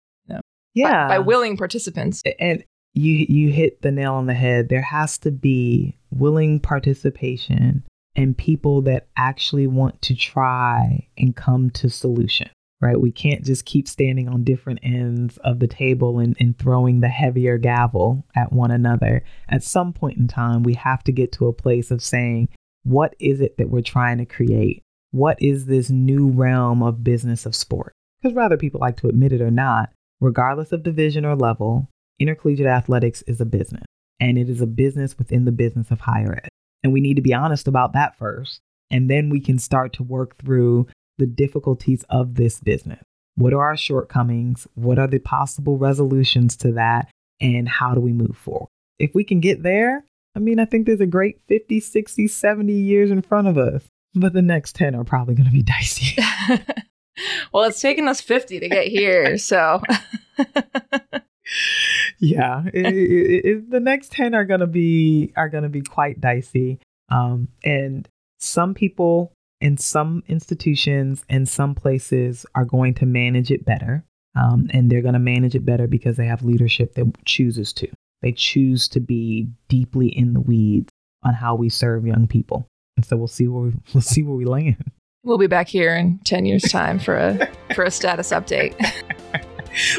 yeah 0.74 1.08
by, 1.08 1.16
by 1.16 1.18
willing 1.18 1.56
participants. 1.56 2.22
And 2.38 2.64
you 2.94 3.26
you 3.28 3.50
hit 3.50 3.82
the 3.82 3.90
nail 3.90 4.14
on 4.14 4.26
the 4.26 4.34
head. 4.34 4.68
There 4.68 4.82
has 4.82 5.18
to 5.18 5.30
be 5.30 5.96
willing 6.10 6.60
participation 6.60 7.84
and 8.14 8.36
people 8.36 8.82
that 8.82 9.08
actually 9.16 9.66
want 9.66 10.02
to 10.02 10.14
try 10.14 11.08
and 11.16 11.34
come 11.34 11.70
to 11.70 11.88
solution 11.88 12.50
right? 12.82 13.00
We 13.00 13.12
can't 13.12 13.44
just 13.44 13.64
keep 13.64 13.86
standing 13.86 14.28
on 14.28 14.42
different 14.42 14.80
ends 14.82 15.38
of 15.38 15.60
the 15.60 15.68
table 15.68 16.18
and, 16.18 16.36
and 16.40 16.58
throwing 16.58 17.00
the 17.00 17.08
heavier 17.08 17.56
gavel 17.56 18.26
at 18.34 18.52
one 18.52 18.72
another. 18.72 19.22
At 19.48 19.62
some 19.62 19.92
point 19.92 20.18
in 20.18 20.26
time 20.26 20.64
we 20.64 20.74
have 20.74 21.04
to 21.04 21.12
get 21.12 21.30
to 21.32 21.46
a 21.46 21.52
place 21.52 21.92
of 21.92 22.02
saying 22.02 22.48
what 22.82 23.14
is 23.20 23.40
it 23.40 23.56
that 23.58 23.70
we're 23.70 23.82
trying 23.82 24.18
to 24.18 24.26
create? 24.26 24.82
What 25.12 25.40
is 25.40 25.66
this 25.66 25.90
new 25.90 26.28
realm 26.28 26.82
of 26.82 27.04
business 27.04 27.46
of 27.46 27.54
sport? 27.54 27.94
Because 28.20 28.34
whether 28.34 28.56
people 28.56 28.80
like 28.80 28.96
to 28.98 29.08
admit 29.08 29.32
it 29.32 29.40
or 29.40 29.52
not 29.52 29.90
regardless 30.22 30.72
of 30.72 30.82
division 30.82 31.24
or 31.24 31.36
level 31.36 31.88
intercollegiate 32.18 32.66
athletics 32.66 33.22
is 33.22 33.40
a 33.40 33.44
business 33.44 33.84
and 34.20 34.38
it 34.38 34.48
is 34.48 34.60
a 34.60 34.66
business 34.66 35.18
within 35.18 35.44
the 35.44 35.52
business 35.52 35.90
of 35.90 36.00
higher 36.00 36.40
ed 36.42 36.48
and 36.82 36.92
we 36.92 37.00
need 37.00 37.14
to 37.14 37.22
be 37.22 37.34
honest 37.34 37.68
about 37.68 37.92
that 37.92 38.16
first. 38.16 38.60
And 38.90 39.10
then 39.10 39.30
we 39.30 39.40
can 39.40 39.58
start 39.58 39.92
to 39.94 40.02
work 40.02 40.36
through 40.36 40.88
the 41.18 41.26
difficulties 41.26 42.04
of 42.10 42.34
this 42.34 42.60
business. 42.60 43.02
What 43.36 43.54
are 43.54 43.62
our 43.62 43.76
shortcomings? 43.76 44.66
What 44.74 44.98
are 44.98 45.06
the 45.06 45.18
possible 45.18 45.78
resolutions 45.78 46.56
to 46.58 46.72
that? 46.72 47.08
And 47.40 47.68
how 47.68 47.94
do 47.94 48.00
we 48.00 48.12
move 48.12 48.36
forward? 48.36 48.68
If 48.98 49.14
we 49.14 49.24
can 49.24 49.40
get 49.40 49.62
there, 49.62 50.04
I 50.36 50.38
mean, 50.38 50.58
I 50.58 50.64
think 50.64 50.86
there's 50.86 51.00
a 51.00 51.06
great 51.06 51.40
50, 51.48 51.80
60, 51.80 52.28
70 52.28 52.72
years 52.72 53.10
in 53.10 53.22
front 53.22 53.48
of 53.48 53.56
us. 53.56 53.84
But 54.14 54.34
the 54.34 54.42
next 54.42 54.74
10 54.76 54.94
are 54.94 55.04
probably 55.04 55.34
going 55.34 55.46
to 55.46 55.52
be 55.52 55.62
dicey. 55.62 56.22
well, 57.52 57.64
it's 57.64 57.80
taken 57.80 58.08
us 58.08 58.20
50 58.20 58.60
to 58.60 58.68
get 58.68 58.86
here. 58.88 59.38
So. 59.38 59.82
yeah, 62.18 62.64
it, 62.72 62.86
it, 62.86 63.44
it, 63.44 63.70
the 63.70 63.80
next 63.80 64.12
ten 64.12 64.34
are 64.34 64.44
gonna 64.44 64.66
be 64.66 65.32
are 65.36 65.48
gonna 65.48 65.68
be 65.68 65.82
quite 65.82 66.20
dicey. 66.20 66.78
Um, 67.10 67.48
and 67.64 68.08
some 68.38 68.74
people 68.74 69.32
in 69.60 69.76
some 69.76 70.24
institutions 70.26 71.24
and 71.28 71.48
some 71.48 71.74
places 71.74 72.44
are 72.54 72.64
going 72.64 72.94
to 72.94 73.06
manage 73.06 73.50
it 73.50 73.64
better. 73.64 74.04
Um, 74.34 74.68
and 74.70 74.90
they're 74.90 75.02
going 75.02 75.12
to 75.12 75.20
manage 75.20 75.54
it 75.54 75.64
better 75.64 75.86
because 75.86 76.16
they 76.16 76.26
have 76.26 76.42
leadership 76.42 76.94
that 76.94 77.12
chooses 77.24 77.72
to. 77.74 77.88
They 78.22 78.32
choose 78.32 78.88
to 78.88 79.00
be 79.00 79.48
deeply 79.68 80.08
in 80.08 80.32
the 80.32 80.40
weeds 80.40 80.88
on 81.22 81.34
how 81.34 81.54
we 81.54 81.68
serve 81.68 82.06
young 82.06 82.26
people. 82.26 82.66
And 82.96 83.04
so 83.04 83.16
we'll 83.16 83.28
see 83.28 83.46
where 83.46 83.64
we, 83.64 83.72
we'll 83.94 84.00
see 84.00 84.22
where 84.22 84.36
we 84.36 84.44
land. 84.44 84.90
We'll 85.24 85.38
be 85.38 85.46
back 85.46 85.68
here 85.68 85.94
in 85.94 86.18
10 86.24 86.46
years 86.46 86.62
time 86.62 86.98
for 86.98 87.16
a 87.16 87.48
for 87.74 87.84
a 87.84 87.92
status 87.92 88.30
update. 88.30 88.74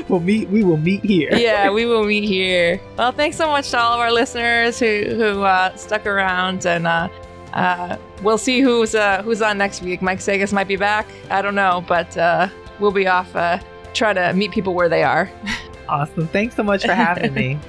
we'll 0.10 0.20
meet. 0.20 0.50
We 0.50 0.66
will 0.66 0.78
meet 0.78 1.04
here. 1.06 1.30
yeah, 1.34 1.70
we 1.72 1.86
will 1.86 2.04
meet 2.04 2.26
here. 2.26 2.82
Well, 2.98 3.14
thanks 3.14 3.38
so 3.38 3.48
much 3.48 3.72
to 3.72 3.80
all 3.80 3.94
of 3.94 4.02
our 4.02 4.12
listeners 4.12 4.80
who 4.80 5.06
who 5.16 5.44
uh, 5.44 5.74
stuck 5.78 6.06
around, 6.06 6.66
and 6.66 6.86
uh, 6.86 7.08
uh, 7.54 7.98
we'll 8.22 8.38
see 8.38 8.60
who's 8.60 8.96
uh, 8.96 9.22
who's 9.24 9.42
on 9.42 9.58
next 9.58 9.82
week. 9.82 10.02
Mike 10.02 10.20
Sagas 10.20 10.52
might 10.52 10.68
be 10.68 10.76
back. 10.76 11.08
I 11.30 11.42
don't 11.42 11.56
know, 11.56 11.86
but 11.88 12.18
uh, 12.18 12.50
we'll 12.82 12.92
be 12.92 13.08
off 13.08 13.34
uh, 13.34 13.60
try 13.94 14.12
to 14.12 14.34
meet 14.34 14.52
people 14.52 14.74
where 14.74 14.90
they 14.90 15.04
are. 15.04 15.32
awesome. 15.88 16.28
Thanks 16.28 16.56
so 16.58 16.64
much 16.64 16.86
for 16.86 16.94
having 16.94 17.34
me. 17.34 17.60